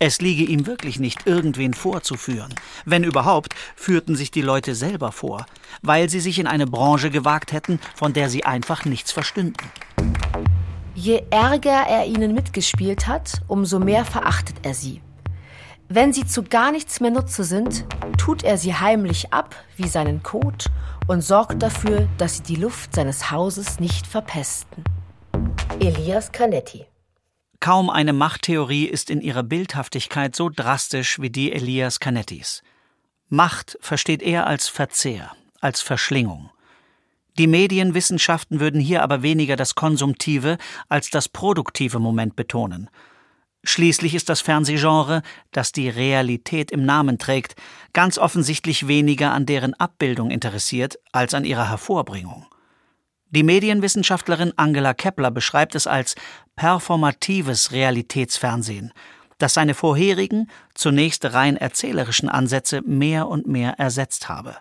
Es 0.00 0.20
liege 0.20 0.44
ihm 0.44 0.66
wirklich 0.66 0.98
nicht, 0.98 1.26
irgendwen 1.26 1.74
vorzuführen. 1.74 2.54
Wenn 2.84 3.04
überhaupt, 3.04 3.54
führten 3.76 4.16
sich 4.16 4.30
die 4.30 4.42
Leute 4.42 4.74
selber 4.74 5.12
vor, 5.12 5.46
weil 5.82 6.08
sie 6.08 6.20
sich 6.20 6.38
in 6.38 6.46
eine 6.46 6.66
Branche 6.66 7.10
gewagt 7.10 7.52
hätten, 7.52 7.78
von 7.94 8.12
der 8.12 8.28
sie 8.28 8.44
einfach 8.44 8.84
nichts 8.86 9.12
verstünden. 9.12 9.70
Je 10.94 11.22
ärger 11.30 11.86
er 11.88 12.06
ihnen 12.06 12.34
mitgespielt 12.34 13.06
hat, 13.06 13.42
umso 13.48 13.78
mehr 13.78 14.04
verachtet 14.04 14.56
er 14.62 14.74
sie. 14.74 15.00
Wenn 15.88 16.12
sie 16.12 16.26
zu 16.26 16.42
gar 16.42 16.72
nichts 16.72 17.00
mehr 17.00 17.10
Nutze 17.10 17.44
sind, 17.44 17.84
tut 18.16 18.44
er 18.44 18.58
sie 18.58 18.74
heimlich 18.74 19.32
ab 19.32 19.56
wie 19.76 19.88
seinen 19.88 20.22
Kot 20.22 20.66
und 21.08 21.22
sorgt 21.22 21.62
dafür, 21.62 22.08
dass 22.18 22.36
sie 22.36 22.42
die 22.42 22.56
Luft 22.56 22.94
seines 22.94 23.30
Hauses 23.30 23.80
nicht 23.80 24.06
verpesten. 24.06 24.84
Elias 25.80 26.30
Canetti 26.30 26.86
Kaum 27.60 27.90
eine 27.90 28.14
Machttheorie 28.14 28.86
ist 28.86 29.10
in 29.10 29.20
ihrer 29.20 29.42
Bildhaftigkeit 29.42 30.34
so 30.34 30.48
drastisch 30.48 31.20
wie 31.20 31.28
die 31.28 31.52
Elias 31.52 32.00
Canettis. 32.00 32.62
Macht 33.28 33.76
versteht 33.82 34.22
er 34.22 34.46
als 34.46 34.68
Verzehr, 34.68 35.32
als 35.60 35.82
Verschlingung. 35.82 36.50
Die 37.40 37.46
Medienwissenschaften 37.46 38.60
würden 38.60 38.82
hier 38.82 39.02
aber 39.02 39.22
weniger 39.22 39.56
das 39.56 39.74
konsumtive 39.74 40.58
als 40.90 41.08
das 41.08 41.26
produktive 41.26 41.98
Moment 41.98 42.36
betonen. 42.36 42.90
Schließlich 43.64 44.14
ist 44.14 44.28
das 44.28 44.42
Fernsehgenre, 44.42 45.22
das 45.50 45.72
die 45.72 45.88
Realität 45.88 46.70
im 46.70 46.84
Namen 46.84 47.16
trägt, 47.16 47.54
ganz 47.94 48.18
offensichtlich 48.18 48.88
weniger 48.88 49.32
an 49.32 49.46
deren 49.46 49.72
Abbildung 49.72 50.30
interessiert 50.30 50.98
als 51.12 51.32
an 51.32 51.46
ihrer 51.46 51.70
Hervorbringung. 51.70 52.44
Die 53.30 53.42
Medienwissenschaftlerin 53.42 54.52
Angela 54.56 54.92
Kepler 54.92 55.30
beschreibt 55.30 55.74
es 55.74 55.86
als 55.86 56.16
performatives 56.56 57.72
Realitätsfernsehen, 57.72 58.92
das 59.38 59.54
seine 59.54 59.72
vorherigen, 59.72 60.50
zunächst 60.74 61.24
rein 61.24 61.56
erzählerischen 61.56 62.28
Ansätze 62.28 62.82
mehr 62.82 63.28
und 63.28 63.46
mehr 63.46 63.78
ersetzt 63.78 64.28
habe. 64.28 64.58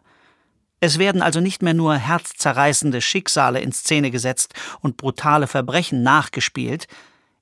Es 0.79 0.97
werden 0.97 1.21
also 1.21 1.41
nicht 1.41 1.61
mehr 1.61 1.73
nur 1.73 1.95
herzzerreißende 1.95 3.01
Schicksale 3.01 3.59
in 3.59 3.71
Szene 3.71 4.11
gesetzt 4.11 4.53
und 4.81 4.97
brutale 4.97 5.47
Verbrechen 5.47 6.03
nachgespielt, 6.03 6.87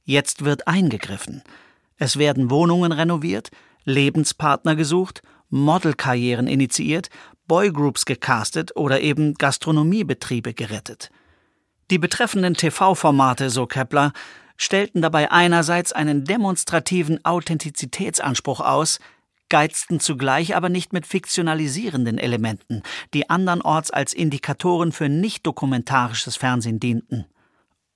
jetzt 0.03 0.44
wird 0.44 0.67
eingegriffen. 0.67 1.44
Es 1.98 2.17
werden 2.17 2.50
Wohnungen 2.50 2.91
renoviert, 2.91 3.51
Lebenspartner 3.84 4.75
gesucht, 4.75 5.22
Modelkarrieren 5.50 6.48
initiiert, 6.48 7.10
Boygroups 7.48 8.06
gecastet 8.06 8.75
oder 8.75 9.01
eben 9.01 9.36
Gastronomiebetriebe 9.36 10.53
gerettet. 10.53 11.10
Die 11.89 11.98
betreffenden 11.98 12.56
TV-Formate, 12.56 13.50
so 13.50 13.65
Kepler, 13.65 14.12
stellten 14.58 15.01
dabei 15.01 15.32
einerseits 15.32 15.94
einen 15.94 16.25
demonstrativen 16.25 17.24
Authentizitätsanspruch 17.24 18.60
aus, 18.60 19.00
geizten 19.50 20.00
zugleich 20.00 20.56
aber 20.56 20.70
nicht 20.70 20.94
mit 20.94 21.06
fiktionalisierenden 21.06 22.18
Elementen, 22.18 22.84
die 23.13 23.30
andernorts 23.30 23.92
als 23.92 24.13
Indikatoren 24.13 24.92
für 24.92 25.10
nicht 25.10 25.46
dokumentarisches 25.46 26.36
Fernsehen 26.36 26.80
dienten. 26.80 27.25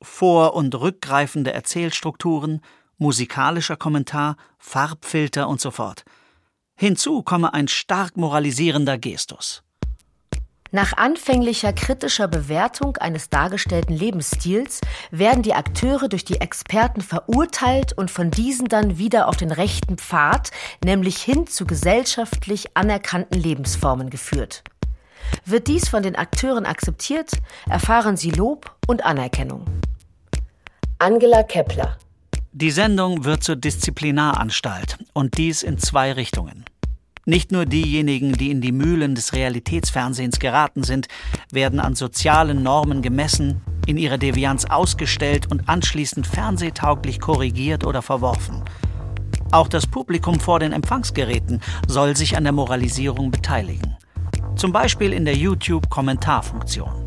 Vor- 0.02 0.56
und 0.56 0.74
rückgreifende 0.76 1.54
Erzählstrukturen, 1.54 2.62
musikalischer 2.98 3.78
Kommentar, 3.78 4.38
Farbfilter 4.58 5.48
und 5.48 5.62
so 5.62 5.72
fort. 5.72 6.04
Hinzu 6.76 7.24
komme 7.24 7.54
ein 7.54 7.68
stark 7.68 8.18
moralisierender 8.18 8.98
Gestus. 8.98 9.64
Nach 10.74 10.94
anfänglicher 10.96 11.74
kritischer 11.74 12.30
Bewertung 12.30 12.96
eines 12.96 13.30
dargestellten 13.30 13.94
Lebensstils 13.94 14.80
werden 15.12 15.44
die 15.44 15.54
Akteure 15.54 16.08
durch 16.08 16.24
die 16.24 16.40
Experten 16.40 17.02
verurteilt 17.02 17.92
und 17.92 18.10
von 18.10 18.32
diesen 18.32 18.70
dann 18.70 18.98
wieder 18.98 19.28
auf 19.28 19.36
den 19.36 19.52
rechten 19.52 19.98
Pfad, 19.98 20.52
nämlich 20.82 21.22
hin 21.22 21.46
zu 21.46 21.66
gesellschaftlich 21.66 22.78
anerkannten 22.78 23.38
Lebensformen 23.38 24.10
geführt. 24.10 24.64
Wird 25.44 25.68
dies 25.68 25.90
von 25.90 26.04
den 26.04 26.16
Akteuren 26.16 26.66
akzeptiert, 26.66 27.32
erfahren 27.70 28.16
sie 28.16 28.32
Lob 28.32 28.74
und 28.88 29.04
Anerkennung. 29.04 29.66
Angela 31.00 31.44
Kepler 31.44 31.98
Die 32.54 32.72
Sendung 32.72 33.26
wird 33.26 33.44
zur 33.44 33.58
Disziplinaranstalt 33.58 35.00
und 35.12 35.38
dies 35.38 35.64
in 35.64 35.78
zwei 35.80 36.14
Richtungen. 36.14 36.64
Nicht 37.26 37.52
nur 37.52 37.66
diejenigen, 37.68 38.34
die 38.34 38.50
in 38.50 38.62
die 38.62 38.72
Mühlen 38.72 39.14
des 39.14 39.34
Realitätsfernsehens 39.34 40.40
geraten 40.40 40.84
sind, 40.84 41.08
werden 41.52 41.80
an 41.80 41.94
sozialen 41.94 42.64
Normen 42.64 43.04
gemessen, 43.04 43.62
in 43.86 43.98
ihrer 43.98 44.18
Devianz 44.18 44.66
ausgestellt 44.66 45.52
und 45.52 45.70
anschließend 45.70 46.26
fernsehtauglich 46.26 47.20
korrigiert 47.20 47.86
oder 47.86 48.02
verworfen. 48.02 48.64
Auch 49.52 49.68
das 49.68 49.86
Publikum 49.86 50.40
vor 50.40 50.60
den 50.60 50.72
Empfangsgeräten 50.72 51.62
soll 51.88 52.16
sich 52.16 52.38
an 52.38 52.44
der 52.44 52.54
Moralisierung 52.54 53.30
beteiligen. 53.30 53.98
Zum 54.56 54.72
Beispiel 54.72 55.14
in 55.14 55.26
der 55.26 55.36
YouTube-Kommentarfunktion. 55.36 57.02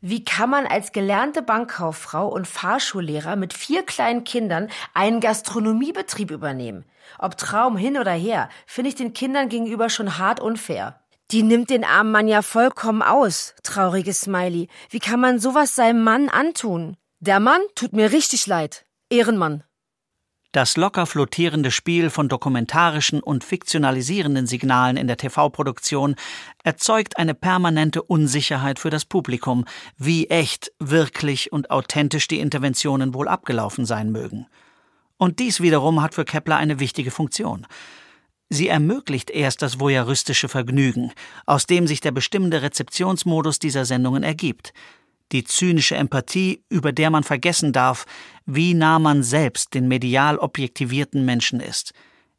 Wie 0.00 0.24
kann 0.24 0.48
man 0.50 0.66
als 0.66 0.92
gelernte 0.92 1.42
Bankkauffrau 1.42 2.26
und 2.26 2.48
Fahrschullehrer 2.48 3.36
mit 3.36 3.52
vier 3.52 3.84
kleinen 3.84 4.24
Kindern 4.24 4.68
einen 4.94 5.20
Gastronomiebetrieb 5.20 6.30
übernehmen? 6.30 6.84
Ob 7.18 7.36
Traum 7.36 7.76
hin 7.76 7.98
oder 7.98 8.12
her, 8.12 8.48
finde 8.66 8.90
ich 8.90 8.94
den 8.94 9.12
Kindern 9.12 9.48
gegenüber 9.48 9.88
schon 9.90 10.18
hart 10.18 10.40
unfair. 10.40 11.00
Die 11.30 11.42
nimmt 11.42 11.70
den 11.70 11.84
armen 11.84 12.10
Mann 12.10 12.28
ja 12.28 12.42
vollkommen 12.42 13.02
aus, 13.02 13.54
trauriges 13.62 14.22
Smiley. 14.22 14.68
Wie 14.88 14.98
kann 14.98 15.20
man 15.20 15.38
sowas 15.38 15.74
seinem 15.74 16.02
Mann 16.02 16.28
antun? 16.28 16.96
Der 17.20 17.38
Mann 17.38 17.60
tut 17.74 17.92
mir 17.92 18.10
richtig 18.10 18.46
leid. 18.46 18.84
Ehrenmann. 19.10 19.62
Das 20.52 20.76
locker 20.76 21.06
flottierende 21.06 21.70
Spiel 21.70 22.10
von 22.10 22.28
dokumentarischen 22.28 23.22
und 23.22 23.44
fiktionalisierenden 23.44 24.48
Signalen 24.48 24.96
in 24.96 25.06
der 25.06 25.16
TV-Produktion 25.16 26.16
erzeugt 26.64 27.18
eine 27.18 27.34
permanente 27.34 28.02
Unsicherheit 28.02 28.80
für 28.80 28.90
das 28.90 29.04
Publikum, 29.04 29.64
wie 29.96 30.26
echt, 30.26 30.72
wirklich 30.80 31.52
und 31.52 31.70
authentisch 31.70 32.26
die 32.26 32.40
Interventionen 32.40 33.14
wohl 33.14 33.28
abgelaufen 33.28 33.86
sein 33.86 34.10
mögen. 34.10 34.48
Und 35.20 35.38
dies 35.38 35.60
wiederum 35.60 36.00
hat 36.00 36.14
für 36.14 36.24
Kepler 36.24 36.56
eine 36.56 36.80
wichtige 36.80 37.10
Funktion. 37.10 37.66
Sie 38.48 38.68
ermöglicht 38.68 39.28
erst 39.28 39.60
das 39.60 39.78
voyeuristische 39.78 40.48
Vergnügen, 40.48 41.12
aus 41.44 41.66
dem 41.66 41.86
sich 41.86 42.00
der 42.00 42.10
bestimmende 42.10 42.62
Rezeptionsmodus 42.62 43.58
dieser 43.58 43.84
Sendungen 43.84 44.22
ergibt. 44.22 44.72
Die 45.32 45.44
zynische 45.44 45.94
Empathie, 45.94 46.64
über 46.70 46.92
der 46.92 47.10
man 47.10 47.22
vergessen 47.22 47.74
darf, 47.74 48.06
wie 48.46 48.72
nah 48.72 48.98
man 48.98 49.22
selbst 49.22 49.74
den 49.74 49.88
medial 49.88 50.38
objektivierten 50.38 51.26
Menschen 51.26 51.60
ist. 51.60 51.92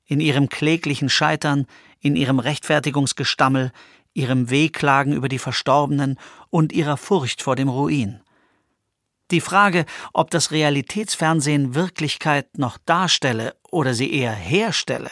In 0.08 0.20
ihrem 0.20 0.50
kläglichen 0.50 1.08
Scheitern, 1.08 1.68
in 2.00 2.16
ihrem 2.16 2.40
Rechtfertigungsgestammel, 2.40 3.72
ihrem 4.16 4.50
Wehklagen 4.50 5.14
über 5.14 5.30
die 5.30 5.38
Verstorbenen 5.38 6.18
und 6.50 6.74
ihrer 6.74 6.98
Furcht 6.98 7.44
vor 7.44 7.56
dem 7.56 7.70
Ruin. 7.70 8.21
Die 9.32 9.42
Frage, 9.42 9.86
ob 10.12 10.30
das 10.30 10.52
Realitätsfernsehen 10.52 11.74
Wirklichkeit 11.74 12.58
noch 12.58 12.78
darstelle 12.86 13.56
oder 13.72 13.94
sie 13.94 14.14
eher 14.14 14.34
herstelle, 14.34 15.10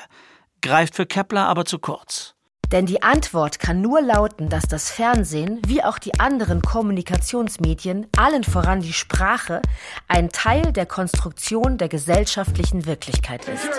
greift 0.61 0.95
für 0.95 1.05
Kepler 1.05 1.47
aber 1.47 1.63
zu 1.63 1.79
kurz. 1.79 2.35
Denn 2.69 2.85
die 2.85 3.01
Antwort 3.01 3.59
kann 3.59 3.81
nur 3.81 4.01
lauten, 4.01 4.49
dass 4.49 4.67
das 4.67 4.91
Fernsehen, 4.91 5.59
wie 5.65 5.83
auch 5.83 5.97
die 5.97 6.19
anderen 6.19 6.61
Kommunikationsmedien, 6.61 8.07
allen 8.15 8.43
voran 8.43 8.81
die 8.81 8.93
Sprache, 8.93 9.61
ein 10.07 10.29
Teil 10.29 10.73
der 10.73 10.85
Konstruktion 10.85 11.77
der 11.77 11.87
gesellschaftlichen 11.87 12.85
Wirklichkeit 12.85 13.47
ist. 13.47 13.69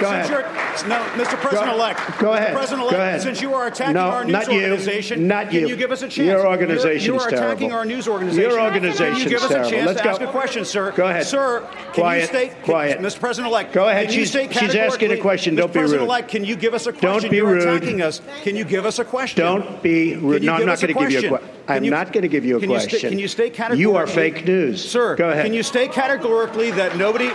Give 0.00 0.08
us 0.08 0.28
a 0.28 0.32
question. 0.32 0.40
Go 0.40 0.44
since 0.76 0.84
ahead. 0.84 0.88
No, 0.88 1.24
Mr. 1.24 1.36
President-elect. 1.40 1.98
Go, 2.18 2.20
go 2.20 2.32
ahead. 2.34 2.52
President-elect, 2.54 2.96
go 2.96 3.02
ahead. 3.02 3.22
Since 3.22 3.40
you 3.42 3.54
are 3.54 3.66
attacking 3.66 3.94
no, 3.94 4.00
our 4.00 4.24
news 4.24 4.32
not 4.32 4.48
organization, 4.48 5.20
you. 5.20 5.26
Not 5.26 5.52
you. 5.52 5.60
can 5.60 5.68
you 5.68 5.76
give 5.76 5.92
us 5.92 6.02
a 6.02 6.08
chance? 6.08 6.26
Your 6.26 6.46
organization 6.46 6.88
you're, 6.88 6.96
is 6.96 7.06
you're 7.06 7.28
attacking 7.28 7.68
terrible. 7.68 7.72
our 7.72 7.84
news 7.84 8.08
organization. 8.08 8.50
Your 8.50 8.60
organization 8.60 9.14
Can 9.14 9.22
you 9.22 9.28
give 9.28 9.42
us 9.42 9.50
a 9.50 9.54
terrible. 9.54 9.70
chance 9.70 9.86
Let's 9.86 9.98
to 10.00 10.04
go. 10.04 10.10
ask 10.10 10.20
a 10.20 10.26
question, 10.26 10.64
sir? 10.64 10.92
Go 10.92 11.06
ahead. 11.06 11.26
Sir, 11.26 11.60
can 11.60 11.92
quiet. 11.94 12.20
you 12.20 12.26
state, 12.26 12.62
quiet. 12.62 12.98
Mr. 13.00 13.20
President-elect, 13.20 13.72
Go 13.72 13.88
ahead. 13.88 14.08
Can 14.08 14.18
you 14.18 14.26
She's, 14.26 14.52
she's 14.52 14.74
asking 14.74 15.12
a 15.12 15.18
question. 15.18 15.54
Don't 15.54 15.70
Mr. 15.70 15.72
be 15.72 15.78
rude. 15.80 15.82
President-elect, 15.82 16.28
can 16.28 16.44
you 16.44 16.56
give 16.56 16.74
us 16.74 16.86
a 16.86 16.92
question? 16.92 17.20
Don't 17.22 17.30
be 17.30 17.36
you're 17.36 17.46
rude. 17.46 17.62
attacking 17.62 18.02
us. 18.02 18.20
Can 18.42 18.56
you 18.56 18.64
give 18.64 18.86
us 18.86 18.98
a 18.98 19.04
question? 19.04 19.44
Don't 19.44 19.82
be 19.82 20.16
rude. 20.16 20.42
No, 20.42 20.54
I'm 20.54 20.66
not 20.66 20.80
going 20.80 20.94
to 20.94 21.00
give 21.00 21.10
you 21.10 21.26
a 21.26 21.38
question? 21.38 21.50
I'm 21.68 21.84
you- 21.84 21.90
not 21.90 22.12
going 22.12 22.22
to 22.22 22.28
give 22.28 22.44
you 22.44 22.56
a 22.56 22.60
can 22.60 22.70
you 22.70 22.76
question. 22.76 23.10
can 23.10 23.18
you 23.18 23.28
state 23.28 23.54
categorically? 23.54 23.80
You 23.80 23.96
are 23.96 24.06
fake 24.06 24.44
news. 24.44 24.88
Sir, 24.88 25.14
Go 25.16 25.30
ahead. 25.30 25.44
can 25.44 25.54
you 25.54 25.62
state 25.62 25.92
categorically 25.92 26.70
that 26.72 26.96
nobody... 26.96 27.30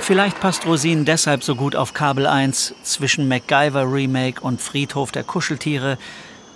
Vielleicht 0.00 0.38
passt 0.40 0.66
Rosin 0.66 1.04
deshalb 1.04 1.42
so 1.42 1.56
gut 1.56 1.74
auf 1.74 1.94
Kabel 1.94 2.26
1 2.26 2.74
zwischen 2.84 3.26
MacGyver 3.26 3.92
Remake 3.92 4.40
und 4.40 4.60
Friedhof 4.60 5.10
der 5.10 5.24
Kuscheltiere, 5.24 5.98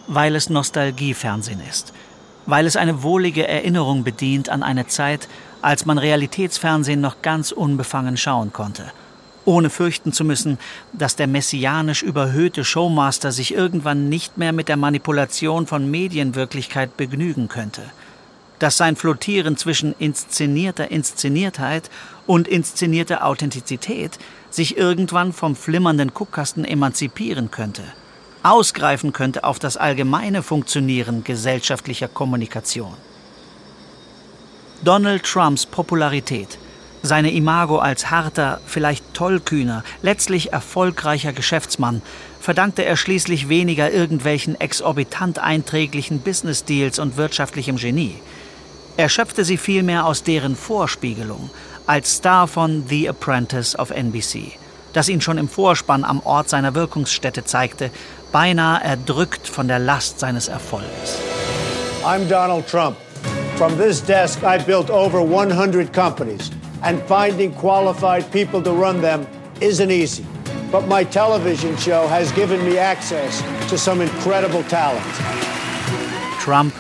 weil 0.07 0.37
es 0.37 0.51
Nostalgiefernsehen 0.51 1.61
ist. 1.69 1.93
Weil 2.47 2.67
es 2.67 2.77
eine 2.77 3.03
wohlige 3.03 3.49
Erinnerung 3.49 4.05
bedient 4.05 4.49
an 4.49 4.63
eine 4.63 4.87
Zeit, 4.87 5.29
als 5.61 5.85
man 5.85 5.99
Realitätsfernsehen 5.99 7.01
noch 7.01 7.23
ganz 7.23 7.51
unbefangen 7.51 8.17
schauen 8.17 8.53
konnte. 8.53 8.85
Ohne 9.45 9.71
fürchten 9.71 10.13
zu 10.13 10.25
müssen, 10.25 10.59
dass 10.93 11.17
der 11.17 11.27
messianisch 11.27 12.03
überhöhte 12.03 12.65
Showmaster 12.65 13.33
sich 13.33 13.53
irgendwann 13.53 14.09
nicht 14.09 14.39
mehr 14.39 14.53
mit 14.53 14.69
der 14.69 14.77
Manipulation 14.77 15.67
von 15.67 15.91
Medienwirklichkeit 15.91 16.97
begnügen 16.97 17.49
könnte 17.49 17.83
dass 18.59 18.77
sein 18.77 18.97
Flottieren 18.97 19.57
zwischen 19.57 19.95
inszenierter 19.99 20.91
Inszeniertheit 20.91 21.91
und 22.27 22.49
inszenierter 22.49 23.25
Authentizität 23.25 24.19
sich 24.51 24.77
irgendwann 24.77 25.33
vom 25.33 25.57
flimmernden 25.57 26.13
Guckkasten 26.15 26.65
emanzipieren 26.65 27.51
könnte, 27.51 27.83
ausgreifen 28.43 29.13
könnte 29.13 29.45
auf 29.45 29.59
das 29.59 29.77
allgemeine 29.77 30.43
Funktionieren 30.43 31.25
gesellschaftlicher 31.25 32.09
Kommunikation. 32.09 32.95
Donald 34.85 35.25
Trumps 35.25 35.67
Popularität, 35.67 36.59
seine 37.03 37.33
Imago 37.33 37.79
als 37.79 38.11
harter, 38.11 38.61
vielleicht 38.67 39.15
tollkühner, 39.15 39.85
letztlich 40.03 40.53
erfolgreicher 40.53 41.33
Geschäftsmann 41.33 42.03
verdankte 42.41 42.85
er 42.85 42.97
schließlich 42.97 43.49
weniger 43.49 43.91
irgendwelchen 43.91 44.61
exorbitant 44.61 45.39
einträglichen 45.39 46.21
Business-Deals 46.21 46.99
und 46.99 47.17
wirtschaftlichem 47.17 47.77
Genie. 47.77 48.17
Er 48.99 49.09
schöpfte 49.09 49.45
sie 49.45 49.59
vielmehr 49.59 50.07
aus 50.07 50.25
deren 50.25 50.57
Vorspiegelung 50.57 51.51
als 51.87 52.17
Star 52.17 52.49
von 52.49 52.85
The 52.89 53.09
Apprentice 53.09 53.77
auf 53.77 53.91
NBC, 53.91 54.59
das 54.93 55.09
ihn 55.09 55.21
schon 55.21 55.39
im 55.39 55.49
Vorspann 55.49 56.03
am 56.03 56.19
Ort 56.25 56.49
seiner 56.49 56.75
Wirkungsstätte 56.75 57.45
zeigte, 57.45 57.93
beinahe 58.33 58.83
erdrückt 58.83 59.47
von 59.47 59.69
der 59.69 59.79
Last 59.79 60.19
seines 60.19 60.49
Erfolges. 60.49 61.17
I'm 62.05 62.29
Donald 62.29 62.67
Trump. 62.67 62.97
From 63.57 63.79
this 63.79 64.03
desk, 64.05 64.41
I 64.43 64.59
built 64.59 64.91
over 64.91 65.23
100 65.23 65.93
companies, 65.93 66.51
and 66.83 67.01
finding 67.07 67.55
qualified 67.55 68.29
people 68.33 68.61
to 68.61 68.73
run 68.73 69.01
them 69.01 69.25
isn't 69.61 69.93
easy. 69.93 70.27
But 70.73 70.89
my 70.89 71.05
television 71.05 71.77
show 71.77 72.09
has 72.09 72.33
given 72.33 72.65
me 72.65 72.79
access 72.79 73.45
to 73.69 73.79
some 73.79 74.01
incredible 74.01 74.65
talent. 74.65 75.07
Trump, 76.41 76.75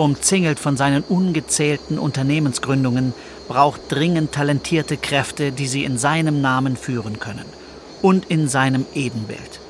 umzingelt 0.00 0.58
von 0.58 0.76
seinen 0.76 1.02
ungezählten 1.02 1.98
Unternehmensgründungen, 1.98 3.12
braucht 3.48 3.80
dringend 3.88 4.32
talentierte 4.32 4.96
Kräfte, 4.96 5.52
die 5.52 5.66
sie 5.66 5.84
in 5.84 5.98
seinem 5.98 6.40
Namen 6.40 6.76
führen 6.76 7.18
können 7.20 7.44
und 8.00 8.24
in 8.30 8.48
seinem 8.48 8.86
Ebenbild. 8.94 9.60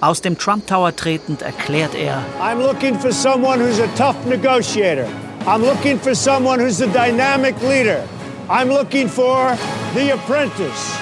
Aus 0.00 0.22
dem 0.22 0.38
Trump 0.38 0.66
Tower 0.66 0.96
tretend 0.96 1.42
erklärt 1.42 1.94
er: 1.94 2.22
I'm 2.42 2.58
looking 2.58 2.98
for 2.98 3.12
someone 3.12 3.62
who's 3.62 3.80
a 3.80 3.86
tough 3.96 4.16
negotiator. 4.26 5.06
I'm 5.46 5.60
looking 5.60 5.98
for 5.98 6.14
someone 6.14 6.58
who's 6.60 6.82
a 6.82 6.86
dynamic 6.86 7.54
leader. 7.62 8.02
I'm 8.48 8.68
looking 8.68 9.08
for 9.08 9.56
the 9.94 10.12
apprentice. 10.12 10.98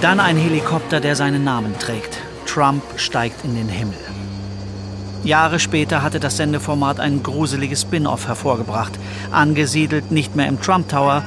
Dann 0.00 0.20
ein 0.20 0.36
Helikopter, 0.36 1.00
der 1.00 1.16
seinen 1.16 1.44
Namen 1.44 1.78
trägt. 1.78 2.18
Trump 2.46 2.82
steigt 2.96 3.44
in 3.44 3.54
den 3.56 3.68
Himmel. 3.68 3.98
Jahre 5.24 5.58
später 5.58 6.02
hatte 6.02 6.20
das 6.20 6.36
Sendeformat 6.36 7.00
ein 7.00 7.22
gruseliges 7.22 7.82
Spin-off 7.82 8.28
hervorgebracht, 8.28 8.92
angesiedelt 9.32 10.10
nicht 10.10 10.36
mehr 10.36 10.46
im 10.46 10.60
Trump 10.60 10.88
Tower, 10.88 11.22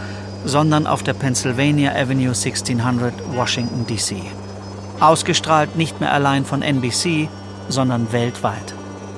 sondern 0.45 0.87
auf 0.87 1.03
der 1.03 1.13
Pennsylvania 1.13 1.91
Avenue 1.91 2.29
1600, 2.29 3.13
Washington, 3.35 3.85
D.C. 3.87 4.21
Ausgestrahlt 4.99 5.75
nicht 5.75 5.99
mehr 5.99 6.13
allein 6.13 6.45
von 6.45 6.61
NBC, 6.61 7.29
sondern 7.67 8.11
weltweit. 8.11 8.73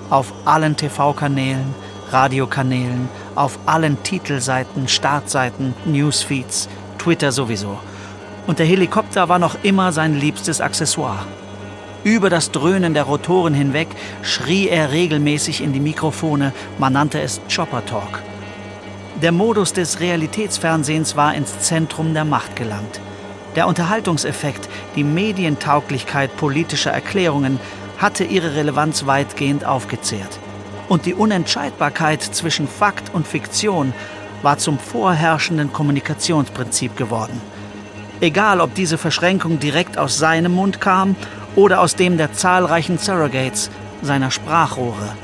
Auf 0.09 0.33
allen 0.45 0.75
TV-Kanälen, 0.75 1.73
Radiokanälen, 2.11 3.07
auf 3.35 3.59
allen 3.65 4.01
Titelseiten, 4.03 4.87
Startseiten, 4.87 5.73
Newsfeeds, 5.85 6.67
Twitter 6.97 7.31
sowieso. 7.31 7.79
Und 8.47 8.59
der 8.59 8.65
Helikopter 8.65 9.29
war 9.29 9.39
noch 9.39 9.55
immer 9.63 9.91
sein 9.91 10.19
liebstes 10.19 10.59
Accessoire. 10.59 11.25
Über 12.03 12.31
das 12.31 12.49
Dröhnen 12.49 12.95
der 12.95 13.03
Rotoren 13.03 13.53
hinweg 13.53 13.87
schrie 14.23 14.67
er 14.67 14.91
regelmäßig 14.91 15.61
in 15.61 15.71
die 15.71 15.79
Mikrofone, 15.79 16.51
man 16.79 16.93
nannte 16.93 17.21
es 17.21 17.39
Chopper 17.53 17.85
Talk. 17.85 18.23
Der 19.21 19.31
Modus 19.31 19.71
des 19.73 19.99
Realitätsfernsehens 19.99 21.15
war 21.15 21.35
ins 21.35 21.59
Zentrum 21.59 22.15
der 22.15 22.25
Macht 22.25 22.55
gelangt. 22.55 22.99
Der 23.55 23.67
Unterhaltungseffekt, 23.67 24.67
die 24.95 25.03
Medientauglichkeit 25.03 26.35
politischer 26.37 26.89
Erklärungen 26.89 27.59
hatte 27.99 28.23
ihre 28.23 28.55
Relevanz 28.55 29.05
weitgehend 29.05 29.63
aufgezehrt. 29.63 30.39
Und 30.89 31.05
die 31.05 31.13
Unentscheidbarkeit 31.13 32.23
zwischen 32.23 32.67
Fakt 32.67 33.13
und 33.13 33.27
Fiktion 33.27 33.93
war 34.41 34.57
zum 34.57 34.79
vorherrschenden 34.79 35.71
Kommunikationsprinzip 35.71 36.97
geworden. 36.97 37.39
Egal, 38.21 38.59
ob 38.59 38.73
diese 38.75 38.97
Verschränkung 38.97 39.59
direkt 39.59 39.97
aus 39.97 40.17
seinem 40.17 40.53
Mund 40.53 40.79
kam 40.79 41.15
oder 41.55 41.81
aus 41.81 41.95
dem 41.95 42.17
der 42.17 42.33
zahlreichen 42.33 42.97
Surrogates, 42.97 43.69
seiner 44.01 44.31
Sprachrohre. 44.31 45.15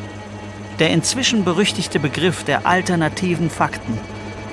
Der 0.80 0.92
inzwischen 0.92 1.44
berüchtigte 1.44 2.00
Begriff 2.00 2.44
der 2.44 2.66
alternativen 2.68 3.50
Fakten 3.50 3.98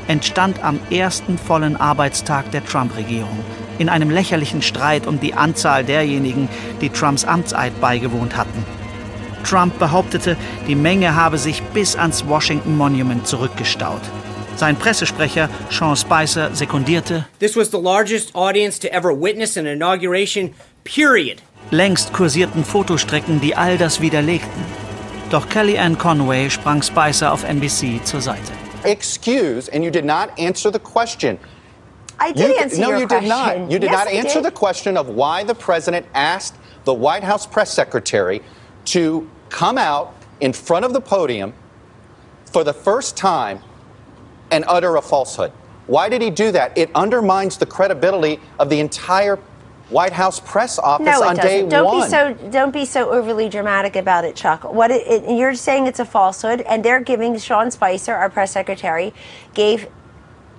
entstand 0.09 0.63
am 0.63 0.81
ersten 0.91 1.39
vollen 1.39 1.77
Arbeitstag 1.77 2.51
der 2.51 2.65
Trump-Regierung 2.65 3.45
in 3.79 3.89
einem 3.89 4.11
lächerlichen 4.11 4.63
Streit 4.63 5.07
um 5.07 5.21
die 5.21 5.35
Anzahl 5.35 5.85
derjenigen, 5.85 6.49
die 6.81 6.91
Trumps 6.91 7.25
Amtseid 7.25 7.81
beigewohnt 7.81 8.37
hatten. 8.37 8.65
Trump 9.45 9.79
behauptete, 9.79 10.37
die 10.67 10.75
Menge 10.75 11.15
habe 11.15 11.39
sich 11.39 11.63
bis 11.75 11.97
ans 11.97 12.27
Washington 12.27 12.77
Monument 12.77 13.27
zurückgestaut. 13.27 14.01
Sein 14.57 14.77
Pressesprecher 14.77 15.51
Sean 15.69 15.97
Spicer 15.97 16.55
sekundierte: 16.55 17.27
This 17.41 17.57
was 17.57 17.71
the 17.71 17.81
largest 17.81 18.35
audience 18.35 18.79
to 18.81 18.89
ever 18.89 19.11
witness 19.11 19.57
an 19.59 19.67
inauguration, 19.67 20.55
period. 20.85 21.43
Längst 21.71 22.13
kursierten 22.13 22.65
Fotostrecken, 22.65 23.41
die 23.41 23.57
all 23.57 23.79
das 23.79 24.01
widerlegten. 24.01 24.65
Doch 25.31 25.49
Kellyanne 25.49 25.97
Conway 25.97 26.51
sprang 26.51 26.83
Spicer 26.83 27.33
auf 27.33 27.43
NBC 27.45 28.05
zur 28.05 28.21
Seite. 28.21 28.53
Excuse, 28.85 29.69
and 29.73 29.83
you 29.83 29.91
did 29.91 30.05
not 30.05 30.29
answer 30.39 30.71
the 30.71 30.79
question. 30.79 31.39
I 32.21 32.33
did 32.33 32.49
you, 32.51 32.55
answer 32.61 32.81
no, 32.81 32.91
your 32.91 33.01
you 33.01 33.07
question. 33.09 33.23
did 33.23 33.29
not. 33.29 33.73
You 33.73 33.79
did 33.79 33.91
Yes, 33.91 34.05
not 34.05 34.09
answer 34.13 34.43
did. 34.43 34.45
the 34.45 34.51
question 34.53 34.97
of 34.97 35.09
why 35.09 35.43
the 35.43 35.55
president 35.55 36.07
asked 36.15 36.55
the 36.85 36.95
White 36.95 37.25
House 37.25 37.47
press 37.47 37.73
secretary 37.73 38.43
to 38.87 39.29
come 39.49 39.79
out 39.79 40.15
in 40.41 40.53
front 40.53 40.85
of 40.85 40.93
the 40.93 41.01
podium 41.01 41.55
for 42.53 42.63
the 42.63 42.75
first 42.75 43.17
time 43.17 43.59
and 44.51 44.65
utter 44.69 44.97
a 44.97 45.03
falsehood. 45.03 45.51
Why 45.87 46.09
did 46.09 46.23
he 46.23 46.31
do 46.31 46.53
that? 46.53 46.77
It 46.79 46.91
undermines 46.95 47.57
the 47.57 47.67
credibility 47.67 48.39
of 48.59 48.69
the 48.69 48.79
entire 48.81 49.39
White 49.91 50.13
House 50.15 50.41
press 50.41 50.79
office 50.79 51.05
No, 51.07 51.23
on 51.23 51.39
it 51.39 51.43
day 51.43 51.57
doesn't. 51.63 51.69
Don't 51.69 51.85
one. 51.85 52.01
be 52.03 52.09
so 52.09 52.35
don't 52.51 52.73
be 52.73 52.85
so 52.87 53.11
overly 53.11 53.49
dramatic 53.49 53.97
about 53.97 54.25
it, 54.25 54.35
Chuck. 54.35 54.65
What 54.65 54.91
it, 54.91 55.07
it, 55.07 55.37
you're 55.37 55.55
saying 55.55 55.87
it's 55.87 56.01
a 56.01 56.05
falsehood, 56.07 56.63
and 56.63 56.85
they're 56.85 57.01
giving 57.01 57.37
Sean 57.39 57.71
Spicer, 57.71 58.15
our 58.15 58.31
press 58.31 58.53
secretary, 58.53 59.13
gave 59.53 59.87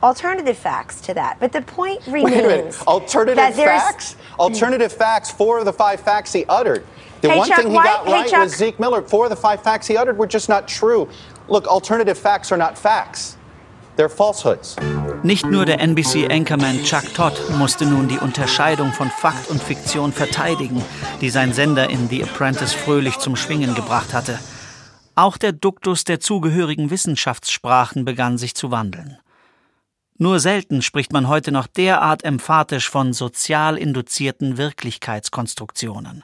alternative 0.03 0.57
facts 0.57 1.01
to 1.01 1.13
that. 1.15 1.39
But 1.39 1.51
the 1.53 1.61
point 1.63 2.05
remains 2.05 2.23
Wait 2.35 2.45
a 2.45 2.47
minute. 2.47 2.87
Alternative 2.87 3.55
facts? 3.55 4.15
Alternative 4.37 4.91
facts. 4.93 5.31
Four 5.31 5.57
of 5.59 5.65
the 5.65 5.73
five 5.73 5.99
facts 6.01 6.31
he 6.31 6.45
uttered. 6.45 6.85
The 7.21 7.31
Hey, 7.31 7.37
one 7.39 7.47
Chuck, 7.47 7.57
thing 7.61 7.69
he 7.71 7.75
why- 7.75 7.83
got 7.85 8.05
hey, 8.05 8.13
right 8.13 8.29
Chuck. 8.29 8.43
was 8.43 8.55
Zeke 8.55 8.79
Miller. 8.79 9.01
Four 9.01 9.25
of 9.25 9.29
the 9.31 9.35
five 9.35 9.63
facts 9.63 9.87
he 9.87 9.97
uttered 9.97 10.17
were 10.19 10.27
just 10.27 10.49
not 10.49 10.67
true. 10.67 11.09
Look, 11.47 11.65
alternative 11.67 12.17
facts 12.17 12.51
are 12.51 12.57
not 12.57 12.77
facts. 12.77 13.37
Nicht 15.23 15.45
nur 15.45 15.65
der 15.65 15.79
NBC-Anchorman 15.79 16.83
Chuck 16.83 17.13
Todd 17.13 17.33
musste 17.57 17.85
nun 17.85 18.09
die 18.09 18.17
Unterscheidung 18.17 18.91
von 18.91 19.09
Fakt 19.09 19.49
und 19.49 19.63
Fiktion 19.63 20.11
verteidigen, 20.11 20.83
die 21.21 21.29
sein 21.29 21.53
Sender 21.53 21.89
in 21.89 22.09
The 22.09 22.23
Apprentice 22.23 22.73
fröhlich 22.73 23.19
zum 23.19 23.37
Schwingen 23.37 23.73
gebracht 23.73 24.13
hatte. 24.13 24.37
Auch 25.15 25.37
der 25.37 25.53
Duktus 25.53 26.03
der 26.03 26.19
zugehörigen 26.19 26.89
Wissenschaftssprachen 26.89 28.03
begann 28.03 28.37
sich 28.37 28.53
zu 28.53 28.69
wandeln. 28.69 29.17
Nur 30.17 30.41
selten 30.41 30.81
spricht 30.81 31.13
man 31.13 31.29
heute 31.29 31.53
noch 31.53 31.67
derart 31.67 32.23
emphatisch 32.23 32.89
von 32.89 33.13
sozial 33.13 33.77
induzierten 33.77 34.57
Wirklichkeitskonstruktionen. 34.57 36.23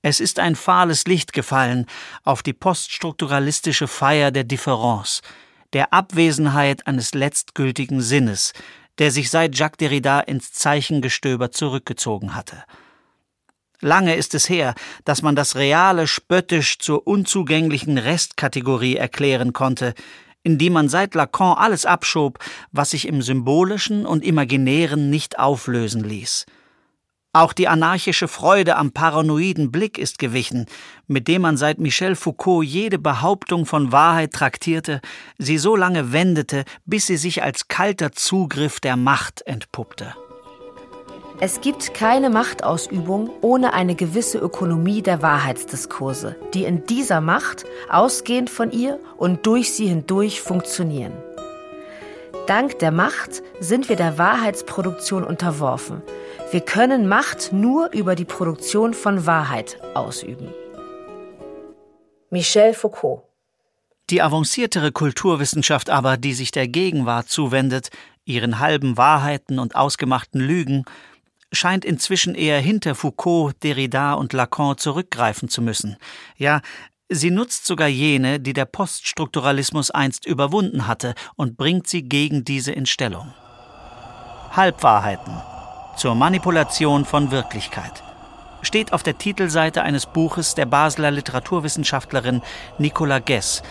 Es 0.00 0.20
ist 0.20 0.38
ein 0.38 0.56
fahles 0.56 1.04
Licht 1.06 1.32
gefallen 1.32 1.86
auf 2.22 2.42
die 2.42 2.52
poststrukturalistische 2.52 3.88
Feier 3.88 4.30
der 4.30 4.44
Difference, 4.44 5.20
der 5.76 5.92
Abwesenheit 5.92 6.86
eines 6.86 7.12
letztgültigen 7.12 8.00
Sinnes, 8.00 8.54
der 8.96 9.10
sich 9.10 9.28
seit 9.28 9.58
Jacques 9.58 9.76
Derrida 9.76 10.20
ins 10.20 10.50
Zeichengestöber 10.54 11.52
zurückgezogen 11.52 12.34
hatte. 12.34 12.64
Lange 13.82 14.14
ist 14.14 14.34
es 14.34 14.48
her, 14.48 14.74
dass 15.04 15.20
man 15.20 15.36
das 15.36 15.54
Reale 15.54 16.06
spöttisch 16.06 16.78
zur 16.78 17.06
unzugänglichen 17.06 17.98
Restkategorie 17.98 18.96
erklären 18.96 19.52
konnte, 19.52 19.92
in 20.42 20.56
die 20.56 20.70
man 20.70 20.88
seit 20.88 21.14
Lacan 21.14 21.58
alles 21.58 21.84
abschob, 21.84 22.38
was 22.72 22.92
sich 22.92 23.06
im 23.06 23.20
Symbolischen 23.20 24.06
und 24.06 24.24
Imaginären 24.24 25.10
nicht 25.10 25.38
auflösen 25.38 26.04
ließ. 26.04 26.46
Auch 27.36 27.52
die 27.52 27.68
anarchische 27.68 28.28
Freude 28.28 28.76
am 28.76 28.92
paranoiden 28.92 29.70
Blick 29.70 29.98
ist 29.98 30.18
gewichen, 30.18 30.64
mit 31.06 31.28
dem 31.28 31.42
man 31.42 31.58
seit 31.58 31.78
Michel 31.78 32.16
Foucault 32.16 32.64
jede 32.64 32.98
Behauptung 32.98 33.66
von 33.66 33.92
Wahrheit 33.92 34.32
traktierte, 34.32 35.02
sie 35.36 35.58
so 35.58 35.76
lange 35.76 36.14
wendete, 36.14 36.64
bis 36.86 37.06
sie 37.06 37.18
sich 37.18 37.42
als 37.42 37.68
kalter 37.68 38.12
Zugriff 38.12 38.80
der 38.80 38.96
Macht 38.96 39.42
entpuppte. 39.46 40.14
Es 41.38 41.60
gibt 41.60 41.92
keine 41.92 42.30
Machtausübung 42.30 43.28
ohne 43.42 43.74
eine 43.74 43.96
gewisse 43.96 44.38
Ökonomie 44.38 45.02
der 45.02 45.20
Wahrheitsdiskurse, 45.20 46.36
die 46.54 46.64
in 46.64 46.86
dieser 46.86 47.20
Macht, 47.20 47.66
ausgehend 47.90 48.48
von 48.48 48.70
ihr 48.70 48.98
und 49.18 49.44
durch 49.44 49.74
sie 49.74 49.88
hindurch 49.88 50.40
funktionieren. 50.40 51.12
Dank 52.46 52.78
der 52.78 52.92
Macht 52.92 53.42
sind 53.60 53.90
wir 53.90 53.96
der 53.96 54.16
Wahrheitsproduktion 54.16 55.22
unterworfen. 55.22 56.00
Wir 56.52 56.60
können 56.60 57.08
Macht 57.08 57.52
nur 57.52 57.92
über 57.92 58.14
die 58.14 58.24
Produktion 58.24 58.94
von 58.94 59.26
Wahrheit 59.26 59.80
ausüben. 59.94 60.54
Michel 62.30 62.72
Foucault 62.72 63.24
Die 64.10 64.22
avanciertere 64.22 64.92
Kulturwissenschaft 64.92 65.90
aber, 65.90 66.16
die 66.16 66.34
sich 66.34 66.52
der 66.52 66.68
Gegenwart 66.68 67.28
zuwendet, 67.28 67.88
ihren 68.24 68.60
halben 68.60 68.96
Wahrheiten 68.96 69.58
und 69.58 69.74
ausgemachten 69.74 70.40
Lügen, 70.40 70.84
scheint 71.50 71.84
inzwischen 71.84 72.36
eher 72.36 72.60
hinter 72.60 72.94
Foucault, 72.94 73.60
Derrida 73.64 74.14
und 74.14 74.32
Lacan 74.32 74.78
zurückgreifen 74.78 75.48
zu 75.48 75.62
müssen. 75.62 75.96
Ja, 76.36 76.60
sie 77.08 77.32
nutzt 77.32 77.66
sogar 77.66 77.88
jene, 77.88 78.38
die 78.38 78.52
der 78.52 78.66
Poststrukturalismus 78.66 79.90
einst 79.90 80.24
überwunden 80.24 80.86
hatte, 80.86 81.14
und 81.34 81.56
bringt 81.56 81.88
sie 81.88 82.08
gegen 82.08 82.44
diese 82.44 82.70
in 82.70 82.86
Stellung. 82.86 83.34
Halbwahrheiten 84.52 85.42
zur 85.96 86.14
Manipulation 86.14 87.04
von 87.04 87.30
Wirklichkeit 87.30 88.02
steht 88.62 88.92
auf 88.92 89.02
der 89.02 89.16
Titelseite 89.16 89.82
eines 89.82 90.06
Buches 90.06 90.54
der 90.54 90.66
Basler 90.66 91.10
Literaturwissenschaftlerin 91.10 92.42
Nicola 92.78 93.20
Guess 93.20 93.62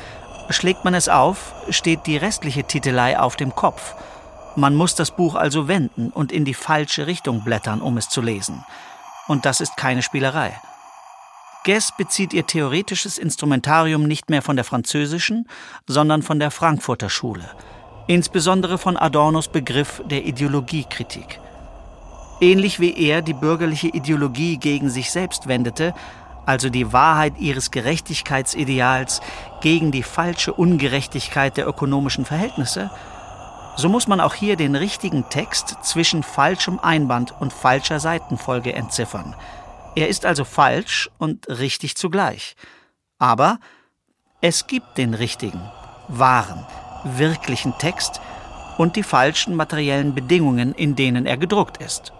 Schlägt 0.49 0.85
man 0.85 0.93
es 0.93 1.09
auf, 1.09 1.53
steht 1.69 2.05
die 2.05 2.17
restliche 2.17 2.63
Titelei 2.63 3.19
auf 3.19 3.35
dem 3.35 3.55
Kopf. 3.55 3.95
Man 4.55 4.75
muss 4.75 4.93
das 4.93 5.11
Buch 5.11 5.35
also 5.35 5.67
wenden 5.67 6.11
und 6.11 6.31
in 6.31 6.45
die 6.45 6.53
falsche 6.53 7.07
Richtung 7.07 7.43
blättern, 7.43 7.81
um 7.81 7.97
es 7.97 8.09
zu 8.09 8.21
lesen. 8.21 8.63
Und 9.27 9.45
das 9.45 9.59
ist 9.59 9.75
keine 9.75 10.03
Spielerei. 10.03 10.55
Guess 11.65 11.93
bezieht 11.97 12.31
ihr 12.31 12.45
theoretisches 12.45 13.17
Instrumentarium 13.17 14.03
nicht 14.03 14.29
mehr 14.29 14.43
von 14.43 14.55
der 14.55 14.65
französischen, 14.65 15.49
sondern 15.88 16.21
von 16.21 16.39
der 16.39 16.51
Frankfurter 16.51 17.09
Schule, 17.09 17.49
insbesondere 18.05 18.77
von 18.77 18.97
Adornos 18.97 19.47
Begriff 19.47 20.03
der 20.05 20.25
Ideologiekritik. 20.25 21.39
Ähnlich 22.41 22.79
wie 22.79 22.97
er 22.97 23.21
die 23.21 23.33
bürgerliche 23.33 23.87
Ideologie 23.87 24.57
gegen 24.57 24.89
sich 24.89 25.11
selbst 25.11 25.47
wendete, 25.47 25.93
also 26.45 26.69
die 26.69 26.93
Wahrheit 26.93 27.39
ihres 27.39 27.71
Gerechtigkeitsideals 27.71 29.21
gegen 29.61 29.91
die 29.91 30.03
falsche 30.03 30.53
Ungerechtigkeit 30.53 31.57
der 31.57 31.67
ökonomischen 31.67 32.25
Verhältnisse, 32.25 32.91
so 33.77 33.89
muss 33.89 34.07
man 34.07 34.21
auch 34.21 34.33
hier 34.33 34.55
den 34.55 34.75
richtigen 34.75 35.27
Text 35.29 35.77
zwischen 35.81 36.23
falschem 36.23 36.79
Einband 36.79 37.33
und 37.39 37.51
falscher 37.51 37.99
Seitenfolge 37.99 38.73
entziffern. 38.73 39.35
Er 39.95 40.07
ist 40.07 40.25
also 40.25 40.45
falsch 40.45 41.09
und 41.17 41.47
richtig 41.49 41.95
zugleich. 41.97 42.55
Aber 43.17 43.59
es 44.41 44.67
gibt 44.67 44.97
den 44.97 45.13
richtigen, 45.13 45.61
wahren, 46.07 46.65
wirklichen 47.03 47.77
Text 47.77 48.21
und 48.77 48.95
die 48.95 49.03
falschen 49.03 49.55
materiellen 49.55 50.13
Bedingungen, 50.13 50.73
in 50.73 50.95
denen 50.95 51.25
er 51.25 51.37
gedruckt 51.37 51.77
ist. 51.77 52.14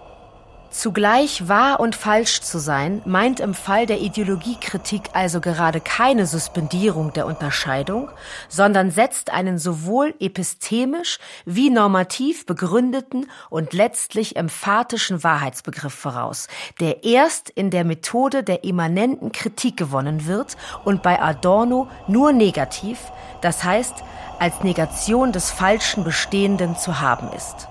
Zugleich 0.78 1.48
wahr 1.48 1.80
und 1.80 1.96
falsch 1.96 2.42
zu 2.42 2.60
sein, 2.60 3.02
meint 3.06 3.40
im 3.40 3.54
Fall 3.54 3.86
der 3.86 4.02
Ideologiekritik 4.02 5.04
also 5.14 5.40
gerade 5.40 5.80
keine 5.80 6.28
Suspendierung 6.28 7.14
der 7.14 7.28
Unterscheidung, 7.28 8.10
sondern 8.50 8.92
setzt 8.92 9.32
einen 9.32 9.58
sowohl 9.58 10.14
epistemisch 10.20 11.20
wie 11.46 11.70
normativ 11.70 12.46
begründeten 12.46 13.32
und 13.50 13.72
letztlich 13.72 14.36
emphatischen 14.36 15.24
Wahrheitsbegriff 15.24 15.94
voraus, 15.94 16.50
der 16.82 17.06
erst 17.06 17.50
in 17.50 17.70
der 17.70 17.86
Methode 17.86 18.44
der 18.44 18.66
immanenten 18.66 19.32
Kritik 19.32 19.78
gewonnen 19.78 20.28
wird 20.28 20.58
und 20.84 21.02
bei 21.02 21.22
Adorno 21.22 21.88
nur 22.10 22.34
negativ, 22.34 23.00
das 23.40 23.64
heißt 23.64 23.96
als 24.40 24.62
Negation 24.62 25.32
des 25.32 25.52
falschen 25.52 26.04
Bestehenden 26.04 26.76
zu 26.76 27.00
haben 27.00 27.32
ist. 27.32 27.70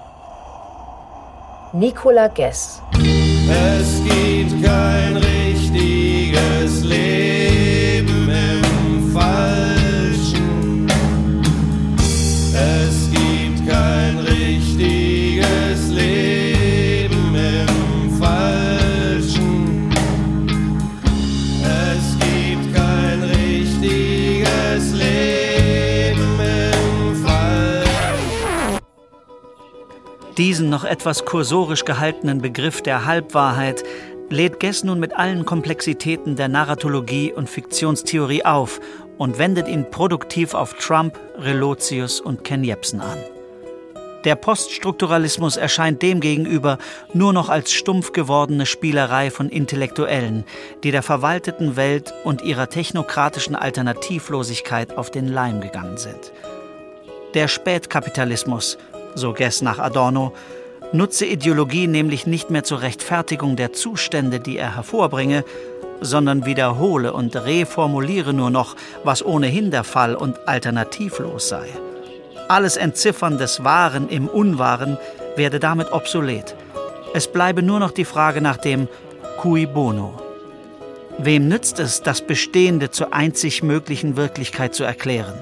Nicola 1.74 2.28
Guess. 2.28 2.80
Es 3.50 4.00
gibt 4.04 4.64
kein 4.64 5.16
richtiges 5.16 5.53
Diesen 30.36 30.68
noch 30.68 30.84
etwas 30.84 31.24
kursorisch 31.24 31.84
gehaltenen 31.84 32.42
Begriff 32.42 32.82
der 32.82 33.04
Halbwahrheit 33.04 33.84
lädt 34.30 34.58
Guess 34.58 34.82
nun 34.82 34.98
mit 34.98 35.14
allen 35.16 35.44
Komplexitäten 35.44 36.34
der 36.34 36.48
Narratologie 36.48 37.32
und 37.32 37.48
Fiktionstheorie 37.48 38.44
auf 38.44 38.80
und 39.16 39.38
wendet 39.38 39.68
ihn 39.68 39.88
produktiv 39.88 40.54
auf 40.54 40.74
Trump, 40.74 41.16
Relotius 41.38 42.20
und 42.20 42.42
Ken 42.42 42.64
Jebsen 42.64 43.00
an. 43.00 43.18
Der 44.24 44.34
Poststrukturalismus 44.34 45.56
erscheint 45.56 46.02
demgegenüber 46.02 46.78
nur 47.12 47.32
noch 47.32 47.48
als 47.48 47.72
stumpf 47.72 48.10
gewordene 48.10 48.66
Spielerei 48.66 49.30
von 49.30 49.50
Intellektuellen, 49.50 50.44
die 50.82 50.90
der 50.90 51.04
verwalteten 51.04 51.76
Welt 51.76 52.12
und 52.24 52.42
ihrer 52.42 52.68
technokratischen 52.68 53.54
Alternativlosigkeit 53.54 54.96
auf 54.96 55.12
den 55.12 55.28
Leim 55.28 55.60
gegangen 55.60 55.98
sind. 55.98 56.32
Der 57.34 57.48
Spätkapitalismus 57.48 58.78
so 59.14 59.32
Guess 59.32 59.62
nach 59.62 59.78
Adorno, 59.78 60.32
nutze 60.92 61.26
Ideologie 61.26 61.86
nämlich 61.86 62.26
nicht 62.26 62.50
mehr 62.50 62.64
zur 62.64 62.82
Rechtfertigung 62.82 63.56
der 63.56 63.72
Zustände, 63.72 64.40
die 64.40 64.58
er 64.58 64.76
hervorbringe, 64.76 65.44
sondern 66.00 66.46
wiederhole 66.46 67.12
und 67.12 67.34
reformuliere 67.36 68.32
nur 68.32 68.50
noch, 68.50 68.76
was 69.04 69.24
ohnehin 69.24 69.70
der 69.70 69.84
Fall 69.84 70.14
und 70.14 70.48
alternativlos 70.48 71.48
sei. 71.48 71.68
Alles 72.48 72.76
Entziffern 72.76 73.38
des 73.38 73.64
Wahren 73.64 74.08
im 74.08 74.28
Unwahren 74.28 74.98
werde 75.36 75.60
damit 75.60 75.92
obsolet. 75.92 76.54
Es 77.14 77.28
bleibe 77.28 77.62
nur 77.62 77.80
noch 77.80 77.90
die 77.90 78.04
Frage 78.04 78.40
nach 78.40 78.56
dem 78.56 78.88
cui 79.40 79.66
bono. 79.66 80.20
Wem 81.18 81.48
nützt 81.48 81.78
es, 81.78 82.02
das 82.02 82.20
Bestehende 82.22 82.90
zur 82.90 83.14
einzig 83.14 83.62
möglichen 83.62 84.16
Wirklichkeit 84.16 84.74
zu 84.74 84.84
erklären? 84.84 85.34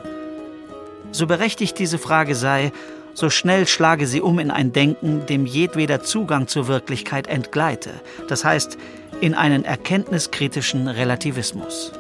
So 1.12 1.26
berechtigt 1.26 1.78
diese 1.78 1.98
Frage 1.98 2.35
sei, 2.35 2.72
so 3.14 3.31
schnell 3.31 3.66
schlage 3.66 4.07
sie 4.07 4.20
um 4.20 4.38
in 4.38 4.51
ein 4.51 4.72
Denken, 4.72 5.27
dem 5.27 5.46
jedweder 5.46 6.03
Zugang 6.03 6.48
zur 6.48 6.68
Wirklichkeit 6.68 7.27
entgleite, 7.27 7.90
das 8.29 8.44
heißt 8.44 8.79
in 9.20 9.35
einen 9.35 9.64
erkenntniskritischen 9.64 10.88
Relativismus. 10.88 11.92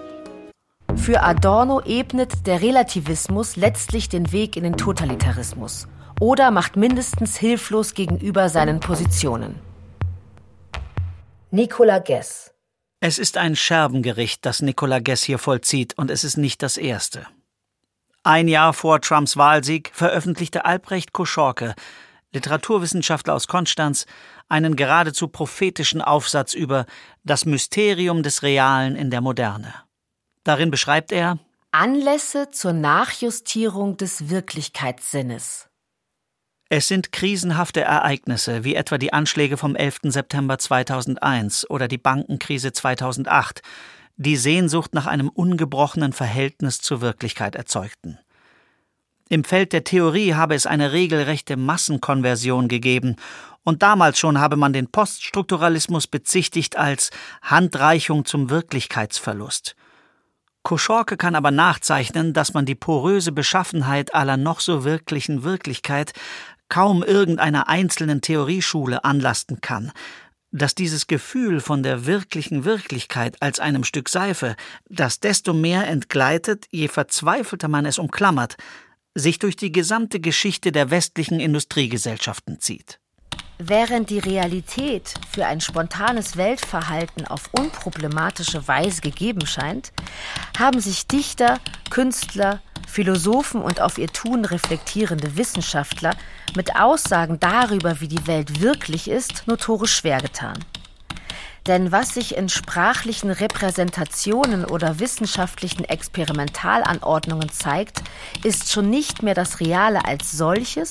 Für 0.96 1.22
Adorno 1.22 1.80
ebnet 1.80 2.46
der 2.46 2.62
Relativismus 2.62 3.56
letztlich 3.56 4.08
den 4.08 4.32
Weg 4.32 4.56
in 4.56 4.64
den 4.64 4.76
Totalitarismus 4.76 5.88
oder 6.20 6.50
macht 6.50 6.76
mindestens 6.76 7.36
hilflos 7.36 7.94
gegenüber 7.94 8.48
seinen 8.48 8.80
Positionen. 8.80 9.56
Nicola 11.50 11.98
Guess 11.98 12.54
Es 13.00 13.18
ist 13.18 13.36
ein 13.36 13.56
Scherbengericht, 13.56 14.46
das 14.46 14.62
Nicola 14.62 15.00
Guess 15.00 15.22
hier 15.22 15.38
vollzieht, 15.38 15.98
und 15.98 16.10
es 16.10 16.24
ist 16.24 16.36
nicht 16.36 16.62
das 16.62 16.76
erste. 16.76 17.26
Ein 18.24 18.46
Jahr 18.46 18.72
vor 18.72 19.00
Trumps 19.00 19.36
Wahlsieg 19.36 19.90
veröffentlichte 19.92 20.64
Albrecht 20.64 21.12
Koschorke, 21.12 21.74
Literaturwissenschaftler 22.32 23.34
aus 23.34 23.48
Konstanz, 23.48 24.06
einen 24.48 24.76
geradezu 24.76 25.26
prophetischen 25.26 26.00
Aufsatz 26.00 26.54
über 26.54 26.86
das 27.24 27.46
Mysterium 27.46 28.22
des 28.22 28.44
Realen 28.44 28.94
in 28.94 29.10
der 29.10 29.22
Moderne. 29.22 29.74
Darin 30.44 30.70
beschreibt 30.70 31.10
er 31.10 31.40
Anlässe 31.72 32.50
zur 32.52 32.72
Nachjustierung 32.72 33.96
des 33.96 34.28
Wirklichkeitssinnes. 34.30 35.68
Es 36.68 36.86
sind 36.88 37.10
krisenhafte 37.10 37.80
Ereignisse, 37.80 38.62
wie 38.62 38.76
etwa 38.76 38.98
die 38.98 39.12
Anschläge 39.12 39.56
vom 39.56 39.74
11. 39.74 39.98
September 40.04 40.58
2001 40.58 41.68
oder 41.68 41.88
die 41.88 41.98
Bankenkrise 41.98 42.72
2008, 42.72 43.62
die 44.22 44.36
Sehnsucht 44.36 44.94
nach 44.94 45.06
einem 45.06 45.28
ungebrochenen 45.28 46.12
Verhältnis 46.12 46.80
zur 46.80 47.00
Wirklichkeit 47.00 47.54
erzeugten. 47.54 48.18
Im 49.28 49.44
Feld 49.44 49.72
der 49.72 49.84
Theorie 49.84 50.34
habe 50.34 50.54
es 50.54 50.66
eine 50.66 50.92
regelrechte 50.92 51.56
Massenkonversion 51.56 52.68
gegeben, 52.68 53.16
und 53.64 53.82
damals 53.82 54.18
schon 54.18 54.40
habe 54.40 54.56
man 54.56 54.72
den 54.72 54.90
Poststrukturalismus 54.90 56.06
bezichtigt 56.06 56.76
als 56.76 57.10
Handreichung 57.42 58.24
zum 58.24 58.50
Wirklichkeitsverlust. 58.50 59.76
Koschorke 60.62 61.16
kann 61.16 61.34
aber 61.34 61.50
nachzeichnen, 61.50 62.32
dass 62.32 62.54
man 62.54 62.66
die 62.66 62.74
poröse 62.74 63.32
Beschaffenheit 63.32 64.14
aller 64.14 64.36
noch 64.36 64.60
so 64.60 64.84
wirklichen 64.84 65.42
Wirklichkeit 65.42 66.12
kaum 66.68 67.02
irgendeiner 67.02 67.68
einzelnen 67.68 68.20
Theorieschule 68.20 69.04
anlasten 69.04 69.60
kann, 69.60 69.92
dass 70.52 70.74
dieses 70.74 71.06
Gefühl 71.06 71.60
von 71.60 71.82
der 71.82 72.06
wirklichen 72.06 72.64
Wirklichkeit 72.64 73.36
als 73.40 73.58
einem 73.58 73.84
Stück 73.84 74.08
Seife, 74.08 74.54
das 74.88 75.18
desto 75.18 75.54
mehr 75.54 75.88
entgleitet, 75.88 76.66
je 76.70 76.88
verzweifelter 76.88 77.68
man 77.68 77.86
es 77.86 77.98
umklammert, 77.98 78.56
sich 79.14 79.38
durch 79.38 79.56
die 79.56 79.72
gesamte 79.72 80.20
Geschichte 80.20 80.70
der 80.70 80.90
westlichen 80.90 81.40
Industriegesellschaften 81.40 82.60
zieht. 82.60 82.98
Während 83.58 84.10
die 84.10 84.18
Realität 84.18 85.14
für 85.30 85.46
ein 85.46 85.60
spontanes 85.60 86.36
Weltverhalten 86.36 87.26
auf 87.26 87.48
unproblematische 87.52 88.66
Weise 88.66 89.00
gegeben 89.00 89.46
scheint, 89.46 89.92
haben 90.58 90.80
sich 90.80 91.06
Dichter, 91.06 91.60
Künstler, 91.90 92.60
Philosophen 92.92 93.62
und 93.62 93.80
auf 93.80 93.96
ihr 93.96 94.08
Tun 94.08 94.44
reflektierende 94.44 95.38
Wissenschaftler 95.38 96.14
mit 96.54 96.76
Aussagen 96.76 97.40
darüber, 97.40 98.02
wie 98.02 98.08
die 98.08 98.26
Welt 98.26 98.60
wirklich 98.60 99.08
ist, 99.08 99.44
notorisch 99.46 99.96
schwer 99.96 100.20
getan. 100.20 100.62
Denn 101.66 101.90
was 101.90 102.12
sich 102.12 102.36
in 102.36 102.50
sprachlichen 102.50 103.30
Repräsentationen 103.30 104.66
oder 104.66 104.98
wissenschaftlichen 104.98 105.84
Experimentalanordnungen 105.84 107.50
zeigt, 107.50 108.02
ist 108.44 108.70
schon 108.70 108.90
nicht 108.90 109.22
mehr 109.22 109.34
das 109.34 109.60
Reale 109.60 110.04
als 110.04 110.30
solches, 110.32 110.90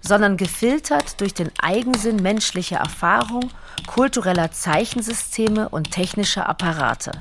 sondern 0.00 0.38
gefiltert 0.38 1.20
durch 1.20 1.34
den 1.34 1.50
Eigensinn 1.60 2.16
menschlicher 2.16 2.78
Erfahrung, 2.78 3.50
kultureller 3.86 4.52
Zeichensysteme 4.52 5.68
und 5.68 5.90
technischer 5.90 6.48
Apparate. 6.48 7.12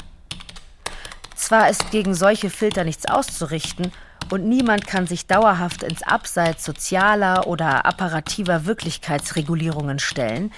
Zwar 1.35 1.69
ist 1.69 1.91
gegen 1.91 2.13
solche 2.13 2.49
Filter 2.49 2.85
nichts 2.85 3.07
auszurichten, 3.07 3.91
und 4.29 4.47
niemand 4.47 4.87
kann 4.87 5.07
sich 5.07 5.27
dauerhaft 5.27 5.83
ins 5.83 6.03
Abseits 6.03 6.63
sozialer 6.63 7.47
oder 7.47 7.85
apparativer 7.85 8.65
Wirklichkeitsregulierungen 8.65 9.99
stellen, 9.99 10.51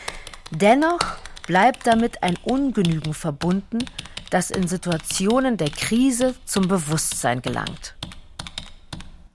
dennoch 0.52 1.00
bleibt 1.48 1.88
damit 1.88 2.24
ein 2.24 2.38
Ungenügen 2.44 3.14
verbunden, 3.14 3.86
das 4.30 4.50
in 4.50 4.68
Situationen 4.68 5.58
der 5.58 5.70
Krise 5.70 6.36
zum 6.46 6.68
Bewusstsein 6.68 7.42
gelangt. 7.42 7.96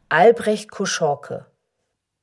Albrecht 0.08 0.70
Kuschorke 0.70 1.46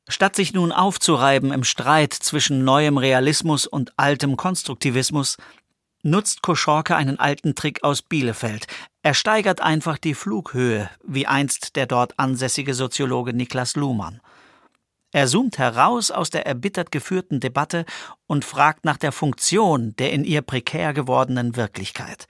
Statt 0.08 0.36
sich 0.36 0.54
nun 0.54 0.72
aufzureiben 0.72 1.52
im 1.52 1.64
Streit 1.64 2.14
zwischen 2.14 2.64
neuem 2.64 2.98
Realismus 2.98 3.66
und 3.66 3.94
altem 3.98 4.38
Konstruktivismus, 4.38 5.38
nutzt 6.06 6.44
Koschorke 6.44 6.96
einen 6.96 7.20
alten 7.20 7.56
Trick 7.56 7.84
aus 7.84 8.02
Bielefeld. 8.02 8.68
Er 9.02 9.14
steigert 9.14 9.60
einfach 9.60 9.98
die 9.98 10.14
Flughöhe, 10.14 10.90
wie 11.04 11.28
einst 11.28 11.76
der 11.76 11.88
dort 11.88 12.18
ansässige 12.20 12.74
Soziologe 12.74 13.34
Niklas 13.34 13.76
Luhmann. 13.76 14.22
Er 15.12 15.28
zoomt 15.28 15.58
heraus 15.58 16.12
aus 16.12 16.30
der 16.30 16.46
erbittert 16.46 16.92
geführten 16.92 17.40
Debatte 17.40 17.86
und 18.28 18.46
fragt 18.46 18.86
nach 18.86 18.98
der 18.98 19.12
Funktion 19.12 19.96
der 19.96 20.14
in 20.14 20.24
ihr 20.24 20.42
prekär 20.42 20.94
gewordenen 20.94 21.56
Wirklichkeit. 21.56 22.28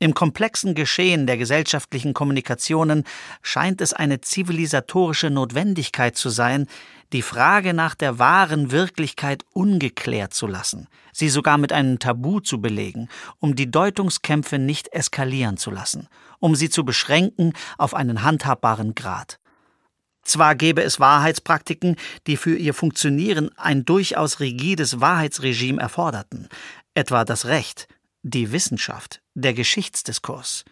Im 0.00 0.14
komplexen 0.14 0.76
Geschehen 0.76 1.26
der 1.26 1.36
gesellschaftlichen 1.36 2.14
Kommunikationen 2.14 3.02
scheint 3.42 3.80
es 3.80 3.92
eine 3.92 4.20
zivilisatorische 4.20 5.28
Notwendigkeit 5.28 6.16
zu 6.16 6.28
sein, 6.28 6.68
die 7.12 7.22
Frage 7.22 7.74
nach 7.74 7.96
der 7.96 8.20
wahren 8.20 8.70
Wirklichkeit 8.70 9.42
ungeklärt 9.54 10.34
zu 10.34 10.46
lassen, 10.46 10.86
sie 11.12 11.28
sogar 11.28 11.58
mit 11.58 11.72
einem 11.72 11.98
Tabu 11.98 12.38
zu 12.38 12.60
belegen, 12.60 13.08
um 13.40 13.56
die 13.56 13.70
Deutungskämpfe 13.70 14.60
nicht 14.60 14.92
eskalieren 14.92 15.56
zu 15.56 15.72
lassen, 15.72 16.06
um 16.38 16.54
sie 16.54 16.70
zu 16.70 16.84
beschränken 16.84 17.54
auf 17.76 17.94
einen 17.94 18.22
handhabbaren 18.22 18.94
Grad. 18.94 19.40
Zwar 20.22 20.54
gäbe 20.54 20.82
es 20.82 21.00
Wahrheitspraktiken, 21.00 21.96
die 22.28 22.36
für 22.36 22.54
ihr 22.54 22.74
Funktionieren 22.74 23.50
ein 23.56 23.84
durchaus 23.84 24.38
rigides 24.38 25.00
Wahrheitsregime 25.00 25.80
erforderten, 25.80 26.48
etwa 26.94 27.24
das 27.24 27.46
Recht, 27.46 27.88
die 28.22 28.52
Wissenschaft, 28.52 29.22
der 29.40 29.54
Geschichtsdiskurs. 29.54 30.64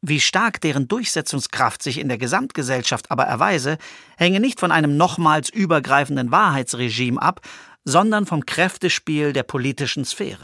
Wie 0.00 0.20
stark 0.20 0.60
deren 0.60 0.86
Durchsetzungskraft 0.86 1.82
sich 1.82 1.98
in 1.98 2.08
der 2.08 2.18
Gesamtgesellschaft 2.18 3.10
aber 3.10 3.24
erweise, 3.24 3.78
hänge 4.16 4.40
nicht 4.40 4.60
von 4.60 4.70
einem 4.70 4.96
nochmals 4.96 5.48
übergreifenden 5.48 6.30
Wahrheitsregime 6.30 7.20
ab, 7.20 7.40
sondern 7.84 8.26
vom 8.26 8.46
Kräftespiel 8.46 9.32
der 9.32 9.42
politischen 9.42 10.04
Sphäre. 10.04 10.42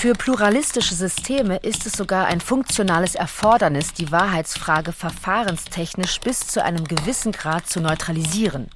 Für 0.00 0.14
pluralistische 0.14 0.94
Systeme 0.94 1.58
ist 1.58 1.84
es 1.84 1.92
sogar 1.92 2.24
ein 2.24 2.40
funktionales 2.40 3.14
Erfordernis, 3.14 3.92
die 3.92 4.10
Wahrheitsfrage 4.10 4.92
verfahrenstechnisch 4.92 6.20
bis 6.20 6.46
zu 6.46 6.64
einem 6.64 6.84
gewissen 6.84 7.32
Grad 7.32 7.66
zu 7.66 7.82
neutralisieren. 7.82 8.70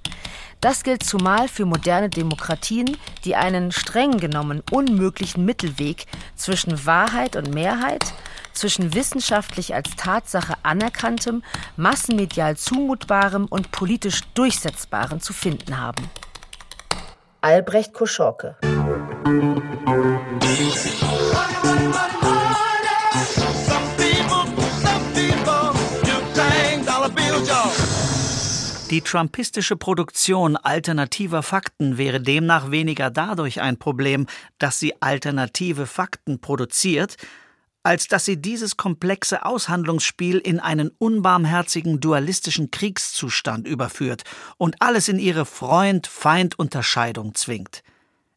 Das 0.60 0.82
gilt 0.82 1.02
zumal 1.02 1.48
für 1.48 1.64
moderne 1.64 2.10
Demokratien, 2.10 2.98
die 3.24 3.36
einen 3.36 3.72
streng 3.72 4.18
genommen 4.18 4.62
unmöglichen 4.70 5.46
Mittelweg 5.46 6.04
zwischen 6.36 6.84
Wahrheit 6.84 7.36
und 7.36 7.54
Mehrheit, 7.54 8.04
zwischen 8.52 8.92
wissenschaftlich 8.92 9.74
als 9.74 9.96
Tatsache 9.96 10.56
anerkanntem, 10.62 11.42
massenmedial 11.78 12.58
zumutbarem 12.58 13.46
und 13.46 13.72
politisch 13.72 14.20
durchsetzbarem 14.34 15.22
zu 15.22 15.32
finden 15.32 15.80
haben. 15.80 16.10
Albrecht 17.40 17.94
Koschorke 17.94 18.58
Die 28.90 29.00
trumpistische 29.00 29.76
Produktion 29.76 30.56
alternativer 30.56 31.42
Fakten 31.42 31.96
wäre 31.96 32.20
demnach 32.20 32.70
weniger 32.70 33.10
dadurch 33.10 33.62
ein 33.62 33.78
Problem, 33.78 34.26
dass 34.58 34.78
sie 34.78 35.00
alternative 35.00 35.86
Fakten 35.86 36.42
produziert, 36.42 37.16
als 37.82 38.08
dass 38.08 38.26
sie 38.26 38.42
dieses 38.42 38.76
komplexe 38.76 39.46
Aushandlungsspiel 39.46 40.36
in 40.36 40.60
einen 40.60 40.90
unbarmherzigen 40.98 41.98
dualistischen 41.98 42.70
Kriegszustand 42.70 43.66
überführt 43.66 44.24
und 44.58 44.76
alles 44.82 45.08
in 45.08 45.18
ihre 45.18 45.46
Freund-Feind-Unterscheidung 45.46 47.34
zwingt. 47.34 47.82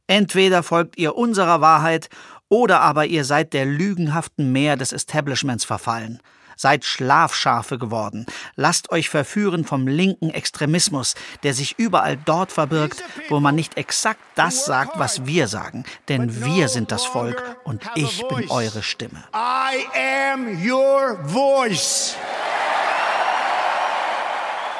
Entweder 0.08 0.64
folgt 0.64 0.98
ihr 0.98 1.16
unserer 1.16 1.62
Wahrheit 1.62 2.10
oder 2.50 2.80
aber 2.82 3.06
ihr 3.06 3.26
seid 3.26 3.54
der 3.54 3.66
lügenhaften 3.66 4.52
Meer 4.54 4.78
des 4.78 4.94
Establishments 4.94 5.66
verfallen. 5.66 6.20
Seid 6.56 6.86
Schlafschafe 6.86 7.78
geworden. 7.78 8.26
Lasst 8.56 8.92
euch 8.92 9.10
verführen 9.10 9.64
vom 9.64 9.86
linken 9.86 10.32
Extremismus, 10.32 11.14
der 11.44 11.54
sich 11.54 11.78
überall 11.78 12.18
dort 12.18 12.52
verbirgt, 12.52 13.04
wo 13.30 13.40
man 13.40 13.54
nicht 13.54 13.78
exakt 13.78 14.22
das 14.34 14.66
sagt, 14.66 14.98
was 14.98 15.28
wir 15.28 15.48
sagen. 15.48 15.84
Denn 16.08 16.44
wir 16.44 16.68
sind 16.70 16.92
das 16.92 17.06
Volk 17.06 17.58
und 17.64 17.84
ich 17.94 18.28
bin 18.28 18.50
eure 18.50 18.82
Stimme. 18.82 19.24
I 19.36 19.86
am 20.32 20.48
your 20.68 21.20
voice. 21.28 22.16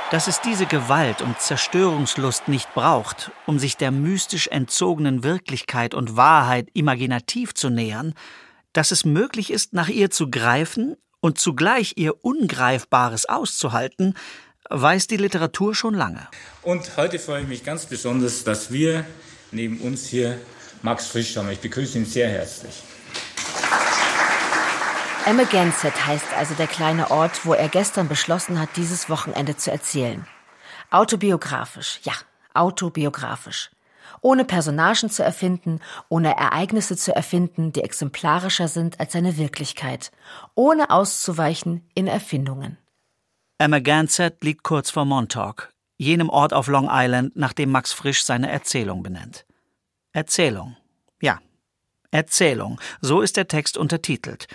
Dass 0.10 0.28
es 0.28 0.40
diese 0.40 0.66
Gewalt 0.66 1.22
und 1.22 1.42
Zerstörungslust 1.42 2.48
nicht 2.48 2.74
braucht, 2.74 3.32
um 3.46 3.60
sich 3.60 3.76
der 3.76 3.92
mystisch 3.92 4.48
entzogenen 4.48 5.22
Wirklichkeit 5.22 5.94
und 5.94 6.16
Wahrheit 6.16 6.70
imaginativ 6.74 7.54
zu 7.54 7.70
nähern, 7.70 8.14
dass 8.72 8.92
es 8.92 9.04
möglich 9.04 9.52
ist, 9.52 9.74
nach 9.74 9.90
ihr 9.90 10.10
zu 10.10 10.32
greifen 10.32 10.96
und 11.20 11.40
zugleich 11.40 11.94
ihr 11.98 12.24
Ungreifbares 12.24 13.26
auszuhalten, 13.26 14.14
weiß 14.70 15.08
die 15.08 15.18
Literatur 15.18 15.76
schon 15.76 15.94
lange. 15.94 16.30
Und 16.62 16.96
heute 16.96 17.20
freue 17.20 17.42
ich 17.42 17.48
mich 17.50 17.66
ganz 17.66 17.86
besonders, 17.86 18.46
dass 18.46 18.72
wir 18.72 19.06
neben 19.52 19.82
uns 19.82 20.08
hier 20.08 20.40
Max 20.84 21.08
Frisch 21.08 21.36
haben. 21.36 21.52
Ich 21.52 21.60
begrüße 21.60 21.98
ihn 21.98 22.06
sehr 22.06 22.30
herzlich. 22.30 22.82
Amagansett 25.28 26.08
heißt 26.08 26.34
also 26.38 26.54
der 26.54 26.68
kleine 26.68 27.12
Ort, 27.12 27.46
wo 27.46 27.54
er 27.54 27.68
gestern 27.68 28.08
beschlossen 28.08 28.62
hat, 28.62 28.70
dieses 28.78 29.10
Wochenende 29.10 29.58
zu 29.58 29.70
erzählen. 29.70 30.26
Autobiografisch, 30.90 32.00
ja, 32.04 32.14
autobiografisch 32.54 33.70
ohne 34.22 34.46
Personagen 34.46 35.10
zu 35.10 35.24
erfinden, 35.24 35.80
ohne 36.10 36.36
Ereignisse 36.38 36.96
zu 36.96 37.14
erfinden, 37.14 37.72
die 37.72 37.84
exemplarischer 37.84 38.68
sind 38.68 39.00
als 39.00 39.14
seine 39.14 39.38
Wirklichkeit, 39.38 40.12
ohne 40.56 40.90
auszuweichen 40.90 41.88
in 41.94 42.08
Erfindungen. 42.08 42.78
Amagansett 43.60 44.44
liegt 44.44 44.64
kurz 44.64 44.92
vor 44.92 45.06
Montauk, 45.06 45.70
jenem 45.98 46.30
Ort 46.30 46.54
auf 46.54 46.68
Long 46.68 46.88
Island, 46.90 47.36
nach 47.36 47.54
dem 47.54 47.70
Max 47.72 47.92
Frisch 47.94 48.24
seine 48.24 48.50
Erzählung 48.50 49.04
benennt. 49.04 49.46
Erzählung. 50.14 50.78
Ja, 51.22 51.40
Erzählung. 52.12 52.80
So 53.02 53.22
ist 53.22 53.38
der 53.38 53.48
Text 53.48 53.78
untertitelt. 53.78 54.48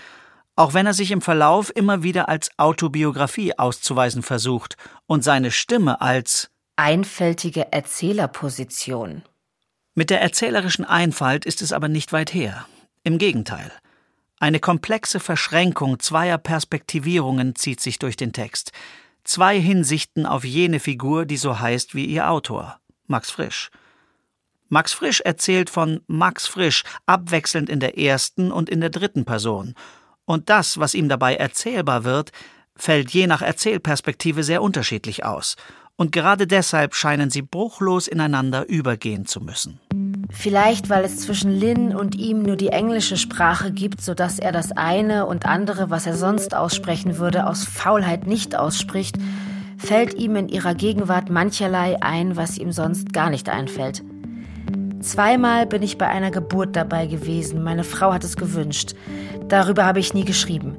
Auch 0.62 0.75
wenn 0.75 0.87
er 0.87 0.94
sich 0.94 1.11
im 1.11 1.20
Verlauf 1.20 1.75
immer 1.75 2.03
wieder 2.05 2.29
als 2.29 2.51
Autobiografie 2.57 3.59
auszuweisen 3.59 4.22
versucht 4.22 4.77
und 5.07 5.25
seine 5.25 5.51
Stimme 5.51 6.01
als 6.01 6.51
einfältige 6.77 7.72
Erzählerposition 7.72 9.22
mit 9.94 10.09
der 10.09 10.22
erzählerischen 10.22 10.87
Einfalt 10.87 11.44
ist 11.44 11.61
es 11.61 11.72
aber 11.72 11.88
nicht 11.88 12.14
weit 12.14 12.33
her. 12.33 12.66
Im 13.05 13.18
Gegenteil. 13.18 13.70
Eine 14.40 14.59
komplexe 14.59 15.20
Verschränkung 15.20 16.01
zweier 16.01 16.38
Perspektivierungen 16.38 17.55
zieht 17.57 17.81
sich 17.81 17.98
durch 17.98 18.16
den 18.16 18.33
Text. 18.33 18.72
Zwei 19.22 19.61
Hinsichten 19.61 20.25
auf 20.25 20.44
jene 20.44 20.81
Figur, 20.81 21.27
die 21.27 21.37
so 21.37 21.61
heißt 21.61 21.94
wie 21.94 22.07
ihr 22.07 22.31
Autor, 22.31 22.79
Max 23.07 23.31
Frisch. 23.31 23.70
Max 24.70 24.94
Frisch 24.94 25.20
erzählt 25.20 25.68
von 25.68 26.01
Max 26.07 26.46
Frisch 26.46 26.85
abwechselnd 27.05 27.68
in 27.68 27.79
der 27.81 27.98
ersten 27.98 28.51
und 28.51 28.70
in 28.70 28.81
der 28.81 28.90
dritten 28.90 29.27
Person. 29.27 29.75
Und 30.24 30.50
das, 30.50 30.78
was 30.78 30.94
ihm 30.94 31.08
dabei 31.08 31.37
erzählbar 31.37 32.04
wird, 32.04 32.33
fällt 32.77 33.10
je 33.10 33.27
nach 33.27 33.42
Erzählperspektive 33.42 34.44
sehr 34.44 34.62
unterschiedlich 34.62 35.25
aus 35.25 35.56
und 35.96 36.10
gerade 36.10 36.46
deshalb 36.46 36.94
scheinen 36.94 37.31
sie 37.31 37.42
bruchlos 37.42 38.08
ineinander 38.08 38.68
übergehen 38.68 39.27
zu 39.27 39.40
müssen. 39.40 39.79
Vielleicht, 40.31 40.88
weil 40.88 41.04
es 41.04 41.18
zwischen 41.18 41.52
Lynn 41.52 41.94
und 41.94 42.14
ihm 42.14 42.42
nur 42.42 42.56
die 42.56 42.68
englische 42.68 43.16
Sprache 43.16 43.70
gibt, 43.70 44.00
sodass 44.00 44.38
er 44.38 44.50
das 44.50 44.73
eine 44.73 45.27
und 45.27 45.46
andere, 45.46 45.90
was 45.90 46.06
er 46.06 46.16
sonst 46.16 46.54
aussprechen 46.56 47.18
würde, 47.18 47.46
aus 47.46 47.64
Faulheit 47.64 48.27
nicht 48.27 48.56
ausspricht, 48.56 49.16
fällt 49.77 50.14
ihm 50.14 50.37
in 50.37 50.48
ihrer 50.48 50.75
Gegenwart 50.75 51.29
mancherlei 51.29 52.02
ein, 52.02 52.37
was 52.37 52.56
ihm 52.56 52.73
sonst 52.73 53.12
gar 53.12 53.31
nicht 53.31 53.48
einfällt. 53.48 54.02
Zweimal 55.03 55.67
bin 55.67 55.83
ich 55.83 55.98
bei 55.98 56.07
einer 56.07 56.31
Geburt 56.31 56.77
dabei 56.77 57.07
gewesen. 57.07 57.65
Meine 57.65 57.83
Frau 57.83 58.13
hat 58.13 58.23
es 58.23 58.37
gewünscht. 58.37 58.94
Darüber 59.48 59.85
habe 59.85 59.98
ich 59.98 60.15
nie 60.15 60.25
geschrieben. 60.25 60.77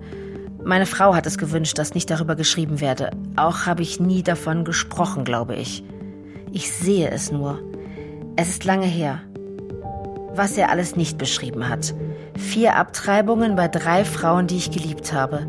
Meine 0.64 0.86
Frau 0.86 1.14
hat 1.14 1.26
es 1.26 1.38
gewünscht, 1.38 1.78
dass 1.78 1.94
nicht 1.94 2.10
darüber 2.10 2.36
geschrieben 2.36 2.80
werde. 2.80 3.12
Auch 3.36 3.66
habe 3.66 3.82
ich 3.82 4.00
nie 4.00 4.24
davon 4.24 4.64
gesprochen, 4.64 5.26
glaube 5.26 5.56
ich. 5.56 5.84
Ich 6.54 6.72
sehe 6.72 7.10
es 7.10 7.34
nur. 7.34 7.60
Es 8.38 8.48
ist 8.48 8.64
lange 8.64 8.86
her. 8.86 9.20
Was 10.34 10.58
er 10.58 10.70
alles 10.70 10.96
nicht 10.96 11.18
beschrieben 11.18 11.68
hat. 11.68 11.94
Vier 12.38 12.78
Abtreibungen 12.78 13.58
bei 13.58 13.68
drei 13.68 14.06
Frauen, 14.06 14.48
die 14.48 14.58
ich 14.58 14.72
geliebt 14.72 15.12
habe. 15.12 15.46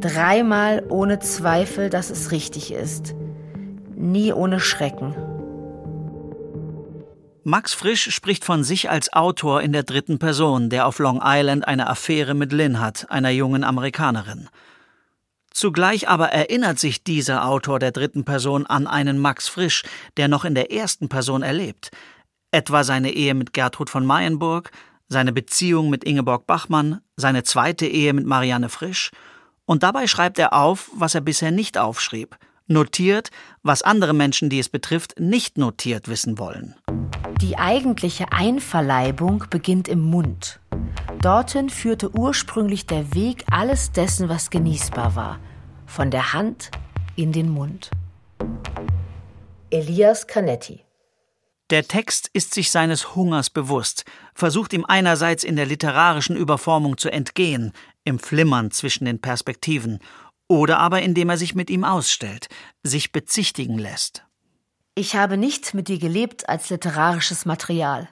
Dreimal 0.00 0.82
ohne 0.90 1.20
Zweifel, 1.20 1.88
dass 1.88 2.10
es 2.10 2.32
richtig 2.32 2.70
ist. 2.70 3.14
Nie 3.96 4.34
ohne 4.34 4.60
Schrecken. 4.60 5.14
Max 7.46 7.74
Frisch 7.74 8.10
spricht 8.10 8.42
von 8.42 8.64
sich 8.64 8.88
als 8.88 9.12
Autor 9.12 9.60
in 9.60 9.72
der 9.72 9.82
dritten 9.82 10.18
Person, 10.18 10.70
der 10.70 10.86
auf 10.86 10.98
Long 10.98 11.20
Island 11.22 11.68
eine 11.68 11.88
Affäre 11.90 12.32
mit 12.32 12.52
Lynn 12.52 12.80
hat, 12.80 13.10
einer 13.10 13.28
jungen 13.28 13.64
Amerikanerin. 13.64 14.48
Zugleich 15.50 16.08
aber 16.08 16.30
erinnert 16.30 16.78
sich 16.78 17.04
dieser 17.04 17.46
Autor 17.46 17.78
der 17.78 17.92
dritten 17.92 18.24
Person 18.24 18.64
an 18.64 18.86
einen 18.86 19.18
Max 19.18 19.46
Frisch, 19.46 19.82
der 20.16 20.28
noch 20.28 20.46
in 20.46 20.54
der 20.54 20.72
ersten 20.72 21.10
Person 21.10 21.42
erlebt, 21.42 21.90
etwa 22.50 22.82
seine 22.82 23.12
Ehe 23.12 23.34
mit 23.34 23.52
Gertrud 23.52 23.90
von 23.90 24.06
Mayenburg, 24.06 24.70
seine 25.08 25.34
Beziehung 25.34 25.90
mit 25.90 26.02
Ingeborg 26.02 26.46
Bachmann, 26.46 27.02
seine 27.16 27.42
zweite 27.42 27.86
Ehe 27.86 28.14
mit 28.14 28.24
Marianne 28.24 28.70
Frisch, 28.70 29.10
und 29.66 29.82
dabei 29.82 30.06
schreibt 30.06 30.38
er 30.38 30.54
auf, 30.54 30.90
was 30.94 31.14
er 31.14 31.20
bisher 31.20 31.50
nicht 31.50 31.76
aufschrieb, 31.76 32.38
notiert, 32.66 33.30
was 33.62 33.82
andere 33.82 34.14
Menschen, 34.14 34.50
die 34.50 34.58
es 34.58 34.68
betrifft, 34.68 35.18
nicht 35.18 35.58
notiert 35.58 36.08
wissen 36.08 36.38
wollen. 36.38 36.74
Die 37.40 37.58
eigentliche 37.58 38.32
Einverleibung 38.32 39.44
beginnt 39.50 39.88
im 39.88 40.00
Mund. 40.00 40.60
Dorthin 41.20 41.70
führte 41.70 42.10
ursprünglich 42.16 42.86
der 42.86 43.14
Weg 43.14 43.44
alles 43.50 43.92
dessen, 43.92 44.28
was 44.28 44.50
genießbar 44.50 45.16
war. 45.16 45.40
Von 45.86 46.10
der 46.10 46.32
Hand 46.32 46.70
in 47.16 47.32
den 47.32 47.50
Mund. 47.50 47.90
Elias 49.70 50.26
Canetti 50.26 50.84
der 51.70 51.88
Text 51.88 52.28
ist 52.34 52.52
sich 52.52 52.70
seines 52.70 53.16
Hungers 53.16 53.48
bewusst, 53.48 54.04
versucht 54.34 54.74
ihm 54.74 54.84
einerseits 54.86 55.44
in 55.44 55.56
der 55.56 55.64
literarischen 55.64 56.36
Überformung 56.36 56.98
zu 56.98 57.10
entgehen, 57.10 57.72
im 58.04 58.18
Flimmern 58.18 58.70
zwischen 58.70 59.06
den 59.06 59.18
Perspektiven, 59.18 59.98
oder 60.48 60.78
aber 60.78 61.02
indem 61.02 61.30
er 61.30 61.36
sich 61.36 61.54
mit 61.54 61.70
ihm 61.70 61.84
ausstellt, 61.84 62.48
sich 62.82 63.12
bezichtigen 63.12 63.78
lässt. 63.78 64.24
Ich 64.94 65.16
habe 65.16 65.36
nicht 65.36 65.74
mit 65.74 65.88
dir 65.88 65.98
gelebt 65.98 66.48
als 66.48 66.70
literarisches 66.70 67.46
Material. 67.46 68.08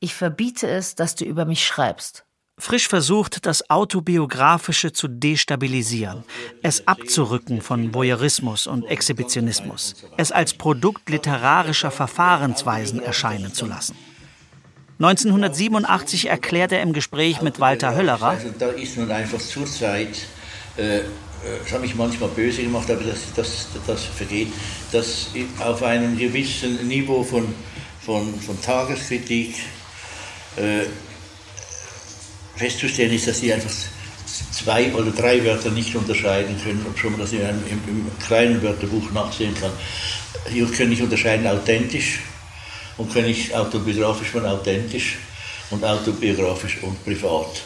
Ich 0.00 0.14
verbiete 0.14 0.68
es, 0.68 0.94
dass 0.94 1.14
du 1.14 1.24
über 1.24 1.44
mich 1.44 1.64
schreibst. 1.64 2.24
Frisch 2.58 2.88
versucht, 2.88 3.46
das 3.46 3.70
Autobiografische 3.70 4.92
zu 4.92 5.08
destabilisieren, 5.08 6.24
es 6.62 6.86
abzurücken 6.86 7.62
von 7.62 7.94
Voyeurismus 7.94 8.66
und 8.66 8.84
Exhibitionismus, 8.84 9.94
es 10.18 10.30
als 10.30 10.54
Produkt 10.54 11.08
literarischer 11.08 11.90
Verfahrensweisen 11.90 13.02
erscheinen 13.02 13.54
zu 13.54 13.64
lassen. 13.66 13.96
1987 14.98 16.28
erklärt 16.28 16.72
er 16.72 16.82
im 16.82 16.92
Gespräch 16.92 17.40
mit 17.40 17.60
Walter 17.60 17.94
Höllerer, 17.94 18.28
also 18.28 18.50
da 18.58 18.68
ist 18.68 18.98
nun 18.98 19.10
einfach 19.10 19.40
zurzeit 19.40 20.26
äh, 20.76 21.00
das 21.62 21.72
hat 21.72 21.80
mich 21.80 21.94
manchmal 21.94 22.28
böse 22.30 22.62
gemacht, 22.62 22.90
aber 22.90 23.02
das, 23.02 23.20
das, 23.34 23.68
das 23.86 24.04
vergeht, 24.04 24.48
dass 24.92 25.28
auf 25.58 25.82
einem 25.82 26.18
gewissen 26.18 26.86
Niveau 26.86 27.22
von, 27.22 27.54
von, 28.04 28.38
von 28.40 28.60
Tageskritik 28.60 29.54
äh, 30.56 30.86
festzustellen 32.56 33.12
ist, 33.12 33.26
dass 33.26 33.40
sie 33.40 33.52
einfach 33.52 33.70
zwei 34.52 34.92
oder 34.92 35.10
drei 35.10 35.42
Wörter 35.44 35.70
nicht 35.70 35.94
unterscheiden 35.94 36.60
können, 36.62 36.84
obwohl 36.88 37.10
man 37.10 37.20
das 37.20 37.32
in 37.32 37.42
einem, 37.42 37.62
im, 37.66 37.80
im 37.88 38.10
kleinen 38.18 38.62
Wörterbuch 38.62 39.10
nachsehen 39.12 39.54
kann. 39.54 39.72
Hier 40.50 40.66
können 40.66 40.90
nicht 40.90 41.02
unterscheiden 41.02 41.46
authentisch 41.46 42.20
und 42.98 43.12
können 43.12 43.28
nicht 43.28 43.54
autobiografisch 43.54 44.28
von 44.28 44.44
authentisch 44.44 45.16
und 45.70 45.84
autobiografisch 45.84 46.78
und 46.82 47.02
privat. 47.04 47.62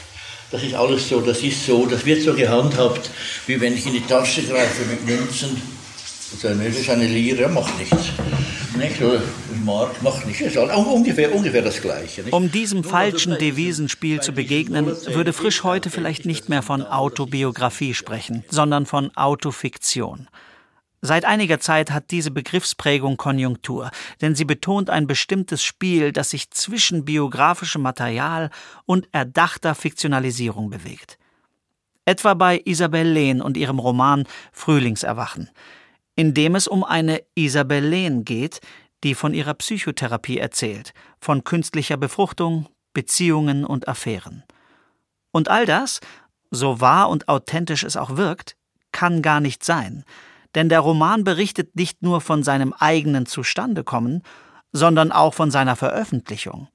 Das 0.54 0.62
ist 0.62 0.74
alles 0.74 1.08
so, 1.08 1.20
das 1.20 1.42
ist 1.42 1.66
so, 1.66 1.84
das 1.84 2.06
wird 2.06 2.22
so 2.22 2.32
gehandhabt, 2.32 3.10
wie 3.48 3.60
wenn 3.60 3.74
ich 3.74 3.86
in 3.86 3.94
die 3.94 4.00
Tasche 4.02 4.40
greife 4.40 4.84
mit 4.88 5.04
Münzen. 5.04 5.60
Das 6.40 6.60
ist 6.60 6.88
eine 6.88 7.08
Lire, 7.08 7.48
macht 7.48 7.76
nichts. 7.76 8.12
Nicht? 8.78 9.00
Mark 9.64 10.00
macht 10.00 10.24
nichts. 10.28 10.56
Ungefähr, 10.56 11.34
ungefähr 11.34 11.62
das 11.62 11.82
Gleiche. 11.82 12.22
Nicht? 12.22 12.32
Um 12.32 12.52
diesem 12.52 12.84
falschen 12.84 13.36
Devisenspiel 13.36 14.20
zu 14.20 14.30
begegnen, 14.30 14.86
würde 14.86 15.32
Frisch 15.32 15.64
heute 15.64 15.90
vielleicht 15.90 16.24
nicht 16.24 16.48
mehr 16.48 16.62
von 16.62 16.82
Autobiografie 16.82 17.92
sprechen, 17.92 18.44
sondern 18.48 18.86
von 18.86 19.10
Autofiktion. 19.16 20.28
Seit 21.06 21.26
einiger 21.26 21.60
Zeit 21.60 21.90
hat 21.90 22.10
diese 22.12 22.30
Begriffsprägung 22.30 23.18
Konjunktur, 23.18 23.90
denn 24.22 24.34
sie 24.34 24.46
betont 24.46 24.88
ein 24.88 25.06
bestimmtes 25.06 25.62
Spiel, 25.62 26.12
das 26.12 26.30
sich 26.30 26.50
zwischen 26.50 27.04
biografischem 27.04 27.82
Material 27.82 28.48
und 28.86 29.06
erdachter 29.12 29.74
Fiktionalisierung 29.74 30.70
bewegt. 30.70 31.18
Etwa 32.06 32.32
bei 32.32 32.58
Isabel 32.64 33.06
Lehn 33.06 33.42
und 33.42 33.58
ihrem 33.58 33.80
Roman 33.80 34.24
Frühlingserwachen, 34.50 35.50
in 36.16 36.32
dem 36.32 36.54
es 36.54 36.66
um 36.66 36.82
eine 36.82 37.20
Isabel 37.34 37.84
Lehn 37.84 38.24
geht, 38.24 38.62
die 39.02 39.14
von 39.14 39.34
ihrer 39.34 39.52
Psychotherapie 39.52 40.38
erzählt, 40.38 40.94
von 41.20 41.44
künstlicher 41.44 41.98
Befruchtung, 41.98 42.66
Beziehungen 42.94 43.66
und 43.66 43.88
Affären. 43.88 44.42
Und 45.32 45.50
all 45.50 45.66
das, 45.66 46.00
so 46.50 46.80
wahr 46.80 47.10
und 47.10 47.28
authentisch 47.28 47.82
es 47.82 47.98
auch 47.98 48.16
wirkt, 48.16 48.56
kann 48.90 49.20
gar 49.20 49.40
nicht 49.40 49.64
sein, 49.64 50.06
denn 50.54 50.68
der 50.68 50.80
Roman 50.80 51.24
berichtet 51.24 51.76
nicht 51.76 52.02
nur 52.02 52.20
von 52.20 52.42
seinem 52.42 52.72
eigenen 52.72 53.26
Zustandekommen, 53.26 54.22
sondern 54.72 55.12
auch 55.12 55.34
von 55.34 55.50
seiner 55.50 55.76
Veröffentlichung, 55.76 56.68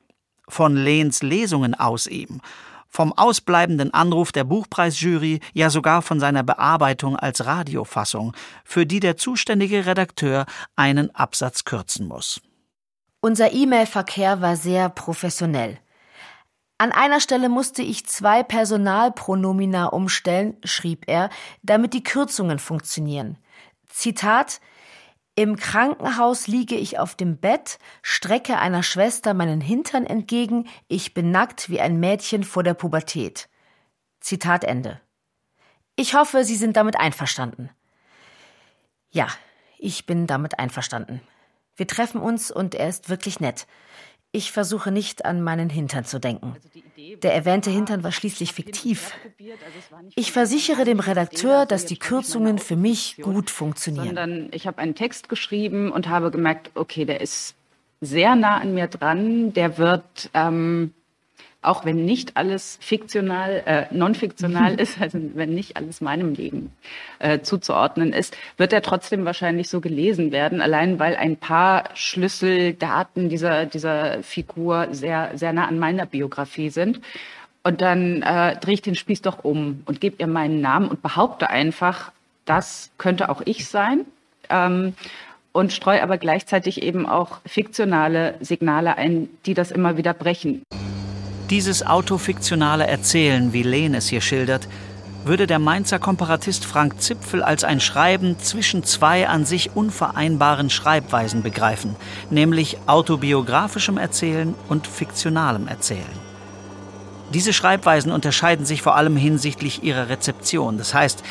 von 0.48 0.76
Lehns 0.76 1.22
Lesungen 1.22 1.76
aus 1.76 2.08
ihm, 2.08 2.42
vom 2.88 3.14
ausbleibenden 3.14 3.94
Anruf 3.94 4.32
der 4.32 4.44
Buchpreisjury, 4.44 5.42
ja 5.54 5.70
sogar 5.70 6.02
von 6.02 6.20
seiner 6.20 6.44
Bearbeitung 6.44 7.16
als 7.16 7.46
Radiofassung, 7.46 8.34
für 8.64 8.86
die 8.86 9.00
der 9.00 9.16
zuständige 9.16 9.86
Redakteur 9.86 10.46
einen 10.76 11.14
Absatz 11.14 11.66
kürzen 11.66 12.08
muss. 12.08 12.42
Unser 13.22 13.52
E-Mail-Verkehr 13.54 14.42
war 14.42 14.56
sehr 14.56 14.90
professionell. 14.90 15.78
An 16.78 16.94
einer 16.94 17.20
Stelle 17.20 17.50
musste 17.50 17.82
ich 17.82 18.06
zwei 18.06 18.42
Personalpronomina 18.42 19.88
umstellen, 19.88 20.56
schrieb 20.64 21.04
er, 21.08 21.30
damit 21.62 21.94
die 21.94 22.04
Kürzungen 22.04 22.58
funktionieren. 22.58 23.38
Zitat 24.00 24.62
Im 25.36 25.58
Krankenhaus 25.58 26.48
liege 26.48 26.76
ich 26.76 27.00
auf 27.00 27.16
dem 27.16 27.36
Bett, 27.36 27.80
strecke 28.02 28.58
einer 28.58 28.82
Schwester 28.82 29.34
meinen 29.34 29.60
Hintern 29.60 30.06
entgegen, 30.06 30.70
ich 30.88 31.14
bin 31.14 31.32
nackt 31.32 31.70
wie 31.70 31.82
ein 31.82 32.00
Mädchen 32.00 32.46
vor 32.46 32.64
der 32.64 32.76
Pubertät. 32.76 33.50
Zitat 34.22 34.64
Ende. 34.64 35.02
Ich 35.98 36.14
hoffe, 36.14 36.46
Sie 36.46 36.56
sind 36.56 36.78
damit 36.78 36.98
einverstanden. 36.98 37.72
Ja, 39.10 39.28
ich 39.78 40.06
bin 40.06 40.28
damit 40.28 40.60
einverstanden. 40.60 41.20
Wir 41.76 41.86
treffen 41.86 42.22
uns 42.22 42.52
und 42.52 42.76
er 42.76 42.88
ist 42.88 43.10
wirklich 43.10 43.42
nett. 43.42 43.68
Ich 44.32 44.52
versuche 44.52 44.92
nicht 44.92 45.26
an 45.26 45.42
meinen 45.42 45.70
Hintern 45.70 46.06
zu 46.06 46.20
denken. 46.20 46.56
Der 47.24 47.34
erwähnte 47.34 47.72
Hintern 47.72 48.04
war 48.04 48.12
schließlich 48.12 48.54
fiktiv. 48.54 49.12
Ich 50.16 50.32
versichere 50.32 50.86
dem 50.86 51.00
Redakteur, 51.00 51.66
dass 51.66 51.86
die 51.86 51.98
Kürzungen 51.98 52.60
für 52.60 52.76
mich 52.76 53.18
gut 53.22 53.50
funktionieren. 53.50 54.50
Ich 54.52 54.68
habe 54.68 54.78
einen 54.78 54.94
Text 54.94 55.30
geschrieben 55.30 55.92
und 55.92 56.10
habe 56.10 56.30
gemerkt, 56.30 56.72
okay, 56.76 57.06
der 57.06 57.22
ist 57.22 57.56
sehr 58.02 58.36
nah 58.36 58.58
an 58.58 58.76
mir 58.76 58.88
dran. 58.88 59.54
Der 59.54 59.80
wird 59.80 60.30
ähm, 60.36 60.94
auch 61.62 61.84
wenn 61.84 62.06
nicht 62.06 62.38
alles 62.38 62.78
fiktional, 62.82 63.64
äh, 63.66 63.86
non-fiktional 63.92 64.76
ist, 64.80 65.02
also 65.02 65.20
wenn 65.34 65.54
nicht 65.54 65.76
alles 65.76 66.02
meinem 66.02 66.34
Leben 66.34 66.72
äh, 67.20 67.40
zuzuordnen 67.42 68.14
ist, 68.14 68.38
wird 68.58 68.72
er 68.72 68.82
trotzdem 68.82 69.26
wahrscheinlich 69.26 69.70
so 69.70 69.82
gelesen 69.82 70.32
werden, 70.32 70.62
allein 70.62 71.00
weil 71.00 71.16
ein 71.16 71.38
paar 71.38 71.90
Schlüsseldaten 71.96 73.30
dieser, 73.30 73.66
dieser 73.66 74.24
Figur 74.24 74.88
sehr, 74.92 75.32
sehr 75.36 75.54
nah 75.54 75.68
an 75.68 75.80
meiner 75.80 76.06
Biografie 76.06 76.70
sind. 76.70 77.02
Und 77.62 77.82
dann 77.82 78.22
äh, 78.22 78.58
drehe 78.58 78.76
ich 78.76 78.82
den 78.82 78.96
Spieß 78.96 79.22
doch 79.22 79.44
um 79.44 79.84
und 79.86 80.00
gebe 80.00 80.16
ihr 80.20 80.28
meinen 80.28 80.62
Namen 80.62 80.88
und 80.88 81.02
behaupte 81.02 81.50
einfach, 81.50 82.14
das 82.46 82.90
könnte 82.98 83.30
auch 83.30 83.42
ich 83.46 83.68
sein. 83.68 84.06
Ähm, 84.50 84.94
und 85.52 85.74
streue 85.74 86.02
aber 86.04 86.18
gleichzeitig 86.18 86.84
eben 86.84 87.06
auch 87.08 87.40
fiktionale 87.46 88.36
Signale 88.40 88.98
ein, 88.98 89.30
die 89.46 89.56
das 89.56 89.72
immer 89.72 89.98
wieder 89.98 90.14
brechen. 90.14 90.64
Dieses 91.50 91.84
autofiktionale 91.84 92.86
Erzählen, 92.86 93.54
wie 93.54 93.64
Lehn 93.64 93.96
es 93.96 94.08
hier 94.08 94.22
schildert, 94.22 94.68
würde 95.26 95.48
der 95.48 95.58
Mainzer 95.58 95.98
Komparatist 95.98 96.64
Frank 96.64 97.02
Zipfel 97.02 97.42
als 97.42 97.64
ein 97.64 97.80
Schreiben 97.80 98.38
zwischen 98.38 98.84
zwei 98.84 99.28
an 99.28 99.46
sich 99.46 99.76
unvereinbaren 99.76 100.70
Schreibweisen 100.70 101.42
begreifen, 101.42 101.96
nämlich 102.30 102.78
autobiografischem 102.86 103.98
Erzählen 103.98 104.54
und 104.70 104.86
fiktionalem 104.86 105.68
Erzählen. 105.68 106.30
Diese 107.34 107.52
Schreibweisen 107.52 108.12
unterscheiden 108.12 108.66
sich 108.66 108.84
vor 108.84 108.96
allem 108.96 109.18
hinsichtlich 109.18 109.84
ihrer 109.84 110.08
Rezeption, 110.08 110.78
das 110.78 110.94
heißt, 110.94 111.24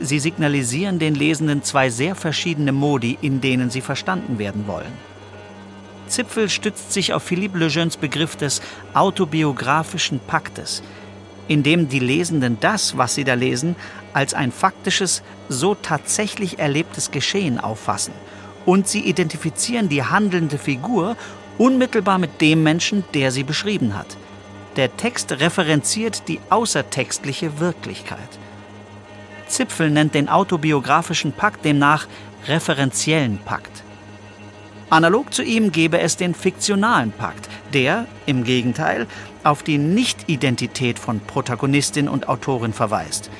sie 0.00 0.20
signalisieren 0.20 0.98
den 0.98 1.14
Lesenden 1.14 1.62
zwei 1.62 1.90
sehr 1.90 2.14
verschiedene 2.14 2.72
Modi, 2.72 3.18
in 3.20 3.42
denen 3.42 3.68
sie 3.68 3.82
verstanden 3.82 4.38
werden 4.38 4.66
wollen. 4.66 5.15
Zipfel 6.08 6.48
stützt 6.48 6.92
sich 6.92 7.12
auf 7.12 7.22
Philippe 7.22 7.58
Legeunes 7.58 7.96
Begriff 7.96 8.36
des 8.36 8.62
autobiografischen 8.94 10.20
Paktes, 10.20 10.82
in 11.48 11.62
dem 11.62 11.88
die 11.88 11.98
Lesenden 11.98 12.58
das, 12.60 12.96
was 12.96 13.14
sie 13.14 13.24
da 13.24 13.34
lesen, 13.34 13.76
als 14.12 14.34
ein 14.34 14.52
faktisches, 14.52 15.22
so 15.48 15.74
tatsächlich 15.74 16.58
erlebtes 16.58 17.10
Geschehen 17.10 17.60
auffassen. 17.60 18.14
Und 18.64 18.88
sie 18.88 19.00
identifizieren 19.00 19.88
die 19.88 20.02
handelnde 20.02 20.58
Figur 20.58 21.16
unmittelbar 21.58 22.18
mit 22.18 22.40
dem 22.40 22.62
Menschen, 22.62 23.04
der 23.14 23.30
sie 23.30 23.44
beschrieben 23.44 23.96
hat. 23.96 24.16
Der 24.76 24.96
Text 24.96 25.32
referenziert 25.32 26.28
die 26.28 26.40
außertextliche 26.50 27.60
Wirklichkeit. 27.60 28.18
Zipfel 29.48 29.90
nennt 29.90 30.14
den 30.14 30.28
autobiografischen 30.28 31.32
Pakt 31.32 31.64
demnach 31.64 32.06
referenziellen 32.46 33.38
Pakt. 33.38 33.85
Analog 34.88 35.34
zu 35.34 35.42
ihm 35.42 35.72
gäbe 35.72 35.98
es 35.98 36.16
den 36.16 36.32
fiktionalen 36.32 37.10
Pakt, 37.10 37.48
der, 37.72 38.06
im 38.24 38.44
Gegenteil, 38.44 39.08
auf 39.42 39.64
die 39.64 39.78
Nicht-Identität 39.78 41.00
von 41.00 41.18
Protagonistin 41.18 42.08
und 42.08 42.28
Autorin 42.28 42.72
verweist. 42.72 43.30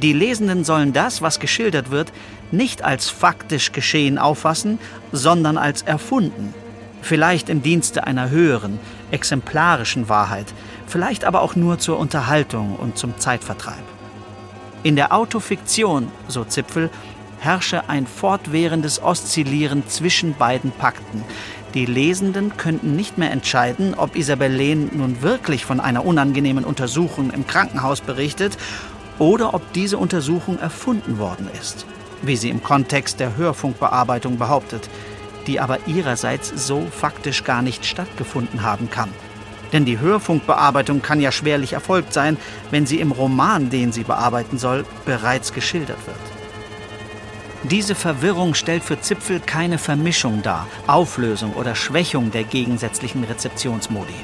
Die 0.00 0.12
Lesenden 0.12 0.62
sollen 0.62 0.92
das, 0.92 1.22
was 1.22 1.40
geschildert 1.40 1.90
wird, 1.90 2.12
nicht 2.52 2.84
als 2.84 3.10
faktisch 3.10 3.72
geschehen 3.72 4.16
auffassen, 4.16 4.78
sondern 5.10 5.58
als 5.58 5.82
erfunden. 5.82 6.54
Vielleicht 7.02 7.48
im 7.48 7.62
Dienste 7.62 8.04
einer 8.04 8.30
höheren, 8.30 8.78
exemplarischen 9.10 10.08
Wahrheit, 10.08 10.46
vielleicht 10.86 11.24
aber 11.24 11.42
auch 11.42 11.56
nur 11.56 11.78
zur 11.78 11.98
Unterhaltung 11.98 12.76
und 12.76 12.96
zum 12.96 13.18
Zeitvertreib. 13.18 13.82
In 14.82 14.96
der 14.96 15.12
Autofiktion, 15.12 16.10
so 16.28 16.44
Zipfel, 16.44 16.90
herrsche 17.40 17.88
ein 17.88 18.06
fortwährendes 18.06 19.02
Oszillieren 19.02 19.88
zwischen 19.88 20.34
beiden 20.34 20.70
Pakten. 20.70 21.24
Die 21.74 21.86
Lesenden 21.86 22.56
könnten 22.56 22.94
nicht 22.94 23.16
mehr 23.16 23.30
entscheiden, 23.30 23.94
ob 23.94 24.16
Isabel 24.16 24.52
Lehn 24.52 24.90
nun 24.92 25.22
wirklich 25.22 25.64
von 25.64 25.80
einer 25.80 26.04
unangenehmen 26.04 26.64
Untersuchung 26.64 27.30
im 27.30 27.46
Krankenhaus 27.46 28.00
berichtet 28.00 28.58
oder 29.18 29.54
ob 29.54 29.72
diese 29.72 29.96
Untersuchung 29.96 30.58
erfunden 30.58 31.18
worden 31.18 31.48
ist, 31.60 31.86
wie 32.22 32.36
sie 32.36 32.50
im 32.50 32.62
Kontext 32.62 33.20
der 33.20 33.36
Hörfunkbearbeitung 33.36 34.36
behauptet, 34.38 34.90
die 35.46 35.60
aber 35.60 35.78
ihrerseits 35.86 36.52
so 36.66 36.86
faktisch 36.90 37.44
gar 37.44 37.62
nicht 37.62 37.86
stattgefunden 37.86 38.62
haben 38.62 38.90
kann. 38.90 39.10
Denn 39.72 39.84
die 39.84 40.00
Hörfunkbearbeitung 40.00 41.00
kann 41.02 41.20
ja 41.20 41.30
schwerlich 41.30 41.74
erfolgt 41.74 42.12
sein, 42.12 42.36
wenn 42.70 42.86
sie 42.86 42.98
im 42.98 43.12
Roman, 43.12 43.70
den 43.70 43.92
sie 43.92 44.02
bearbeiten 44.02 44.58
soll, 44.58 44.84
bereits 45.04 45.52
geschildert 45.52 46.04
wird. 46.06 46.39
Diese 47.64 47.94
Verwirrung 47.94 48.54
stellt 48.54 48.82
für 48.82 48.98
Zipfel 49.02 49.38
keine 49.38 49.76
Vermischung 49.76 50.40
dar, 50.40 50.66
Auflösung 50.86 51.52
oder 51.52 51.74
Schwächung 51.74 52.30
der 52.30 52.44
gegensätzlichen 52.44 53.22
Rezeptionsmodi. 53.22 54.14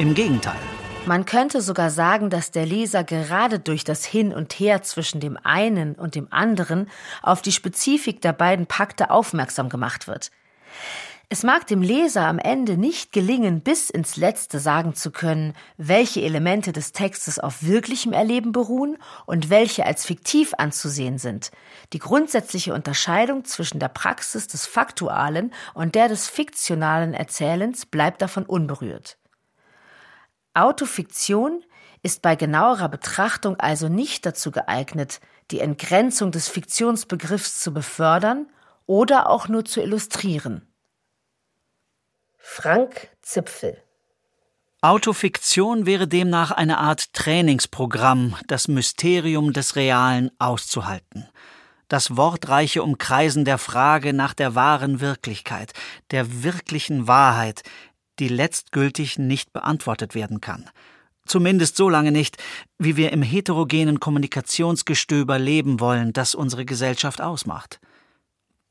Im 0.00 0.14
Gegenteil. 0.14 0.58
Man 1.06 1.24
könnte 1.24 1.60
sogar 1.60 1.90
sagen, 1.90 2.30
dass 2.30 2.50
der 2.50 2.66
Leser 2.66 3.04
gerade 3.04 3.60
durch 3.60 3.84
das 3.84 4.04
Hin 4.04 4.34
und 4.34 4.52
Her 4.54 4.82
zwischen 4.82 5.20
dem 5.20 5.38
einen 5.44 5.94
und 5.94 6.16
dem 6.16 6.26
anderen 6.30 6.90
auf 7.22 7.42
die 7.42 7.52
Spezifik 7.52 8.22
der 8.22 8.32
beiden 8.32 8.66
Pakte 8.66 9.10
aufmerksam 9.10 9.68
gemacht 9.68 10.08
wird. 10.08 10.32
Es 11.32 11.44
mag 11.44 11.64
dem 11.68 11.80
Leser 11.80 12.26
am 12.26 12.40
Ende 12.40 12.76
nicht 12.76 13.12
gelingen, 13.12 13.60
bis 13.60 13.88
ins 13.88 14.16
Letzte 14.16 14.58
sagen 14.58 14.96
zu 14.96 15.12
können, 15.12 15.54
welche 15.76 16.22
Elemente 16.22 16.72
des 16.72 16.90
Textes 16.90 17.38
auf 17.38 17.62
wirklichem 17.62 18.12
Erleben 18.12 18.50
beruhen 18.50 18.98
und 19.26 19.48
welche 19.48 19.86
als 19.86 20.04
fiktiv 20.04 20.54
anzusehen 20.58 21.18
sind. 21.18 21.52
Die 21.92 22.00
grundsätzliche 22.00 22.74
Unterscheidung 22.74 23.44
zwischen 23.44 23.78
der 23.78 23.90
Praxis 23.90 24.48
des 24.48 24.66
faktualen 24.66 25.54
und 25.72 25.94
der 25.94 26.08
des 26.08 26.28
fiktionalen 26.28 27.14
Erzählens 27.14 27.86
bleibt 27.86 28.22
davon 28.22 28.44
unberührt. 28.44 29.16
Autofiktion 30.52 31.64
ist 32.02 32.22
bei 32.22 32.34
genauerer 32.34 32.88
Betrachtung 32.88 33.54
also 33.60 33.88
nicht 33.88 34.26
dazu 34.26 34.50
geeignet, 34.50 35.20
die 35.52 35.60
Entgrenzung 35.60 36.32
des 36.32 36.48
Fiktionsbegriffs 36.48 37.60
zu 37.60 37.72
befördern 37.72 38.48
oder 38.86 39.30
auch 39.30 39.46
nur 39.46 39.64
zu 39.64 39.80
illustrieren. 39.80 40.66
Frank 42.42 43.08
Zipfel 43.20 43.76
Autofiktion 44.80 45.84
wäre 45.84 46.08
demnach 46.08 46.50
eine 46.50 46.78
Art 46.78 47.12
Trainingsprogramm, 47.12 48.34
das 48.46 48.66
Mysterium 48.66 49.52
des 49.52 49.76
Realen 49.76 50.30
auszuhalten. 50.38 51.28
Das 51.88 52.16
wortreiche 52.16 52.82
Umkreisen 52.82 53.44
der 53.44 53.58
Frage 53.58 54.14
nach 54.14 54.32
der 54.32 54.54
wahren 54.54 55.00
Wirklichkeit, 55.00 55.74
der 56.12 56.42
wirklichen 56.42 57.06
Wahrheit, 57.06 57.62
die 58.18 58.28
letztgültig 58.28 59.18
nicht 59.18 59.52
beantwortet 59.52 60.14
werden 60.14 60.40
kann. 60.40 60.70
Zumindest 61.26 61.76
so 61.76 61.90
lange 61.90 62.10
nicht, 62.10 62.38
wie 62.78 62.96
wir 62.96 63.12
im 63.12 63.22
heterogenen 63.22 64.00
Kommunikationsgestöber 64.00 65.38
leben 65.38 65.78
wollen, 65.78 66.14
das 66.14 66.34
unsere 66.34 66.64
Gesellschaft 66.64 67.20
ausmacht. 67.20 67.80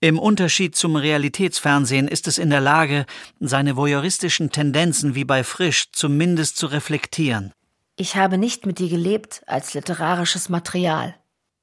Im 0.01 0.17
Unterschied 0.17 0.77
zum 0.77 0.95
Realitätsfernsehen 0.95 2.07
ist 2.07 2.27
es 2.27 2.37
in 2.37 2.49
der 2.49 2.61
Lage, 2.61 3.05
seine 3.41 3.75
voyeuristischen 3.75 4.49
Tendenzen 4.49 5.13
wie 5.13 5.25
bei 5.25 5.43
Frisch 5.43 5.91
zumindest 5.91 6.55
zu 6.55 6.67
reflektieren. 6.67 7.51
Ich 7.97 8.15
habe 8.15 8.37
nicht 8.37 8.65
mit 8.65 8.79
dir 8.79 8.87
gelebt 8.87 9.41
als 9.45 9.73
literarisches 9.73 10.47
Material. 10.47 11.15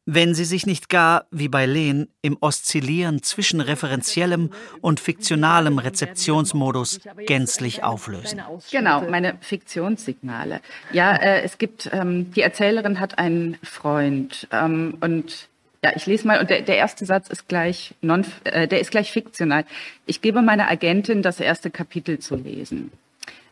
Wenn 0.05 0.35
sie 0.35 0.45
sich 0.45 0.67
nicht 0.67 0.91
gar, 0.91 1.25
wie 1.31 1.49
bei 1.49 1.65
Lehn, 1.65 2.09
im 2.21 2.37
Oszillieren 2.41 3.23
zwischen 3.23 3.63
referenziellem 3.63 4.51
und 4.83 5.01
fiktionalem 5.01 5.79
Rezeptionsmodus 5.79 7.01
gänzlich 7.27 7.83
auflösen. 7.83 8.43
Genau, 8.71 9.01
meine 9.09 9.39
Fiktionssignale. 9.41 10.61
Ja, 10.93 11.17
äh, 11.17 11.41
es 11.41 11.57
gibt, 11.57 11.89
ähm, 11.91 12.31
die 12.35 12.43
Erzählerin 12.43 13.01
hat 13.01 13.19
einen 13.19 13.57
Freund 13.63 14.47
ähm, 14.53 14.99
und 15.01 15.49
ja, 15.87 15.93
ich 15.95 16.07
lese 16.07 16.27
mal 16.27 16.41
und 16.41 16.51
der, 16.51 16.63
der 16.63 16.77
erste 16.77 17.07
Satz 17.07 17.29
ist 17.29 17.49
gleich 17.49 17.95
non, 18.01 18.25
äh, 18.43 18.67
der 18.67 18.81
ist 18.81 18.91
gleich 18.91 19.13
fiktional. 19.13 19.65
Ich 20.05 20.21
gebe 20.21 20.43
meiner 20.43 20.69
Agentin 20.69 21.23
das 21.23 21.39
erste 21.39 21.71
Kapitel 21.71 22.19
zu 22.19 22.35
lesen. 22.35 22.91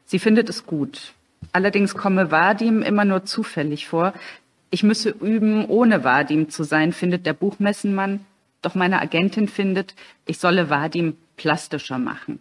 Sie 0.04 0.18
findet 0.18 0.48
es 0.48 0.66
gut. 0.66 1.12
Allerdings 1.52 1.94
komme 1.94 2.32
Vadim 2.32 2.82
immer 2.82 3.04
nur 3.04 3.24
zufällig 3.24 3.86
vor. 3.86 4.14
Ich 4.70 4.82
müsse 4.82 5.10
üben, 5.10 5.66
ohne 5.66 6.02
Vadim 6.02 6.50
zu 6.50 6.64
sein, 6.64 6.92
findet 6.92 7.24
der 7.24 7.34
Buchmessenmann. 7.34 8.26
Doch 8.62 8.74
meine 8.74 9.00
Agentin 9.00 9.46
findet, 9.46 9.94
ich 10.26 10.38
solle 10.38 10.70
Vadim 10.70 11.16
plastischer 11.36 11.98
machen. 11.98 12.40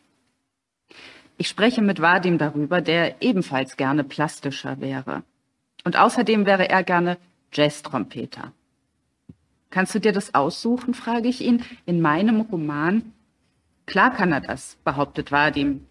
Ich 1.37 1.47
spreche 1.47 1.83
mit 1.83 2.01
Vadim 2.01 2.39
darüber, 2.39 2.81
der 2.81 3.21
ebenfalls 3.21 3.77
gerne 3.77 4.03
plastischer 4.03 4.81
wäre. 4.81 5.21
Und 5.83 5.97
außerdem 5.97 6.47
wäre 6.47 6.67
er 6.67 6.83
gerne 6.83 7.17
Jazztrompeter. 7.51 8.53
Kannst 9.73 9.95
du 9.95 9.99
dir 9.99 10.11
das 10.11 10.35
aussuchen, 10.35 10.93
frage 10.93 11.27
ich 11.27 11.41
ihn, 11.41 11.63
in 11.87 11.99
meinem 11.99 12.41
Roman? 12.41 13.11
Klar 13.87 14.13
kann 14.13 14.31
er 14.31 14.39
das, 14.39 14.77
behauptet 14.83 15.31
Vadim. 15.31 15.87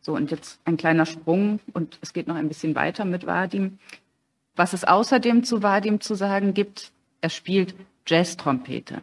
So, 0.00 0.16
und 0.16 0.32
jetzt 0.32 0.58
ein 0.64 0.76
kleiner 0.76 1.06
Sprung 1.06 1.60
und 1.72 2.00
es 2.00 2.12
geht 2.12 2.26
noch 2.26 2.34
ein 2.34 2.48
bisschen 2.48 2.74
weiter 2.74 3.04
mit 3.04 3.24
Vadim. 3.24 3.78
Was 4.56 4.72
es 4.72 4.82
außerdem 4.82 5.44
zu 5.44 5.62
Vadim 5.62 6.00
zu 6.00 6.16
sagen 6.16 6.54
gibt, 6.54 6.90
er 7.20 7.30
spielt 7.30 7.76
Jazztrompete. 8.04 9.00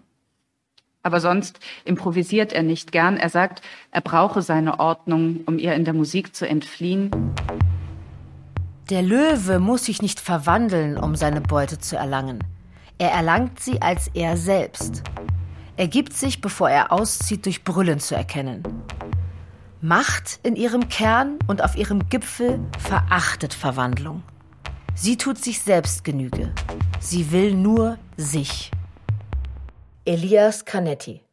Aber 1.01 1.21
sonst 1.21 1.61
improvisiert 1.85 2.51
er 2.51 2.63
nicht 2.63 2.91
gern. 2.91 3.15
Er 3.15 3.29
sagt, 3.29 3.61
er 3.91 4.01
brauche 4.01 4.41
seine 4.41 4.81
Ordnung, 4.81 5.39
um 5.45 5.57
ihr 5.57 5.73
in 5.73 5.85
der 5.85 5.93
Musik 5.93 6.35
zu 6.35 6.45
entfliehen. 6.45 7.11
Der 8.89 9.03
Löwe 9.03 9.59
muss 9.59 9.85
sich 9.85 10.01
nicht 10.01 10.19
verwandeln, 10.19 10.97
um 10.97 11.15
seine 11.15 11.39
Beute 11.39 11.79
zu 11.79 11.95
erlangen. 11.95 12.43
Er 12.97 13.11
erlangt 13.11 13.59
sie 13.59 13.81
als 13.81 14.09
er 14.13 14.37
selbst. 14.37 15.03
Er 15.75 15.87
gibt 15.87 16.13
sich, 16.13 16.39
bevor 16.39 16.69
er 16.69 16.93
auszieht, 16.93 17.45
durch 17.45 17.63
Brüllen 17.63 17.99
zu 17.99 18.15
erkennen. 18.15 18.63
Macht 19.81 20.39
in 20.43 20.55
ihrem 20.55 20.87
Kern 20.87 21.37
und 21.47 21.61
auf 21.61 21.75
ihrem 21.75 22.07
Gipfel 22.07 22.59
verachtet 22.79 23.53
Verwandlung. 23.53 24.23
Sie 24.95 25.17
tut 25.17 25.37
sich 25.37 25.61
selbst 25.61 26.05
Genüge. 26.05 26.53
Sie 27.01 27.31
will 27.31 27.53
nur 27.53 27.97
sich. 28.15 28.71
Elias 30.05 30.63
Canetti 30.63 31.24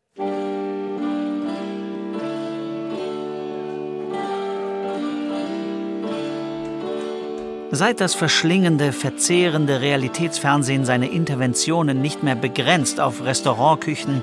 Seit 7.74 8.02
das 8.02 8.14
verschlingende, 8.14 8.92
verzehrende 8.92 9.80
Realitätsfernsehen 9.80 10.84
seine 10.84 11.08
Interventionen 11.08 12.02
nicht 12.02 12.22
mehr 12.22 12.34
begrenzt 12.34 13.00
auf 13.00 13.24
Restaurantküchen, 13.24 14.22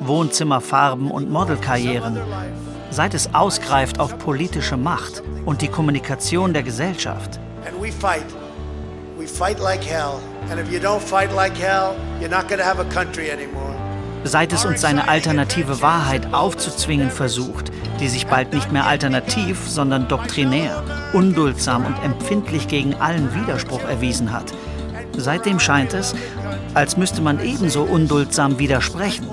Wohnzimmerfarben 0.00 1.10
und 1.10 1.30
Modelkarrieren, 1.30 2.18
seit 2.90 3.12
es 3.12 3.34
ausgreift 3.34 4.00
auf 4.00 4.16
politische 4.16 4.78
Macht 4.78 5.22
und 5.44 5.60
die 5.60 5.68
Kommunikation 5.68 6.54
der 6.54 6.62
Gesellschaft. 6.62 7.38
And 7.66 7.78
we 7.78 7.92
fight. 7.92 8.24
We 9.18 9.26
fight 9.26 9.60
like 9.60 9.84
hell. 9.84 10.18
And 10.50 10.58
if 10.58 10.72
you 10.72 10.78
don't 10.78 11.02
fight 11.02 11.34
like 11.34 11.54
hell, 11.58 11.96
you're 12.18 12.30
not 12.30 12.48
going 12.48 12.60
to 12.60 12.64
have 12.64 12.80
a 12.80 12.88
country 12.88 13.30
anymore. 13.30 13.75
Seit 14.24 14.52
es 14.52 14.64
uns 14.64 14.80
seine 14.80 15.08
alternative 15.08 15.80
Wahrheit 15.82 16.34
aufzuzwingen 16.34 17.10
versucht, 17.10 17.70
die 18.00 18.08
sich 18.08 18.26
bald 18.26 18.52
nicht 18.52 18.72
mehr 18.72 18.86
alternativ, 18.86 19.68
sondern 19.68 20.08
doktrinär, 20.08 20.82
unduldsam 21.12 21.84
und 21.84 21.96
empfindlich 22.02 22.68
gegen 22.68 22.94
allen 22.94 23.34
Widerspruch 23.34 23.82
erwiesen 23.82 24.32
hat. 24.32 24.52
Seitdem 25.16 25.60
scheint 25.60 25.94
es, 25.94 26.14
als 26.74 26.96
müsste 26.96 27.22
man 27.22 27.42
ebenso 27.42 27.82
unduldsam 27.82 28.58
widersprechen, 28.58 29.28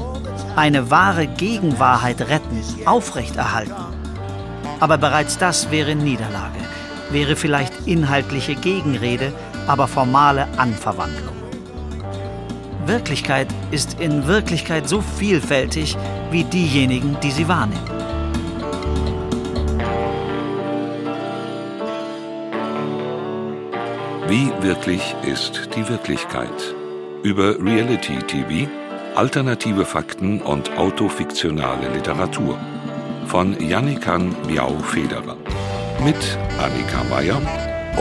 eine 0.56 0.92
wahre 0.92 1.28
Gegenwahrheit 1.28 2.22
retten, 2.22 2.64
aufrechterhalten. 2.86 3.74
Aber 4.80 4.98
bereits 4.98 5.38
das 5.38 5.72
wäre 5.72 5.96
Niederlage, 5.96 6.60
wäre 7.10 7.36
vielleicht 7.36 7.88
inhaltliche 7.88 8.56
Gegenrede, 8.56 9.34
aber 9.68 9.88
formale 9.88 10.48
Anverwandlung. 10.58 11.43
Wirklichkeit 12.88 13.48
ist 13.72 14.00
in 14.00 14.28
Wirklichkeit 14.28 14.90
so 14.90 15.02
vielfältig 15.02 15.96
wie 16.32 16.44
diejenigen, 16.44 17.18
die 17.22 17.32
sie 17.32 17.48
wahrnehmen. 17.48 17.82
Wie 24.28 24.52
wirklich 24.62 25.16
ist 25.24 25.70
die 25.76 25.88
Wirklichkeit? 25.88 26.76
Über 27.24 27.58
Reality 27.60 28.18
TV, 28.18 28.70
alternative 29.16 29.86
Fakten 29.86 30.42
und 30.42 30.78
autofiktionale 30.78 31.88
Literatur. 31.94 32.58
Von 33.28 33.56
Jannikan 33.60 34.36
Miau-Federer. 34.48 35.38
Mit 36.04 36.38
Annika 36.60 37.04
Meyer 37.10 37.42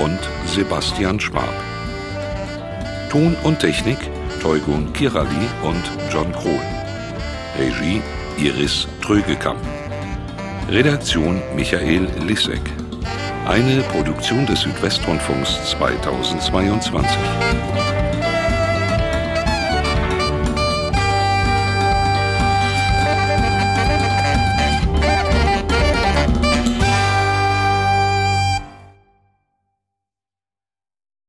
und 0.03 0.19
Sebastian 0.47 1.21
Schwab. 1.21 1.53
Ton 3.11 3.37
und 3.45 3.61
Technik 3.61 3.99
Teugun 4.43 4.93
Kirali 4.93 5.47
und 5.63 5.85
John 6.13 6.33
Krohl. 6.33 6.59
Regie 7.57 8.03
Iris 8.37 8.89
Trögekamp. 9.01 9.61
Redaktion 10.69 11.41
Michael 11.55 12.09
Lissek. 12.27 12.61
Eine 13.47 13.83
Produktion 13.83 14.45
des 14.45 14.63
Südwestrundfunks 14.63 15.71
2022. 15.71 17.17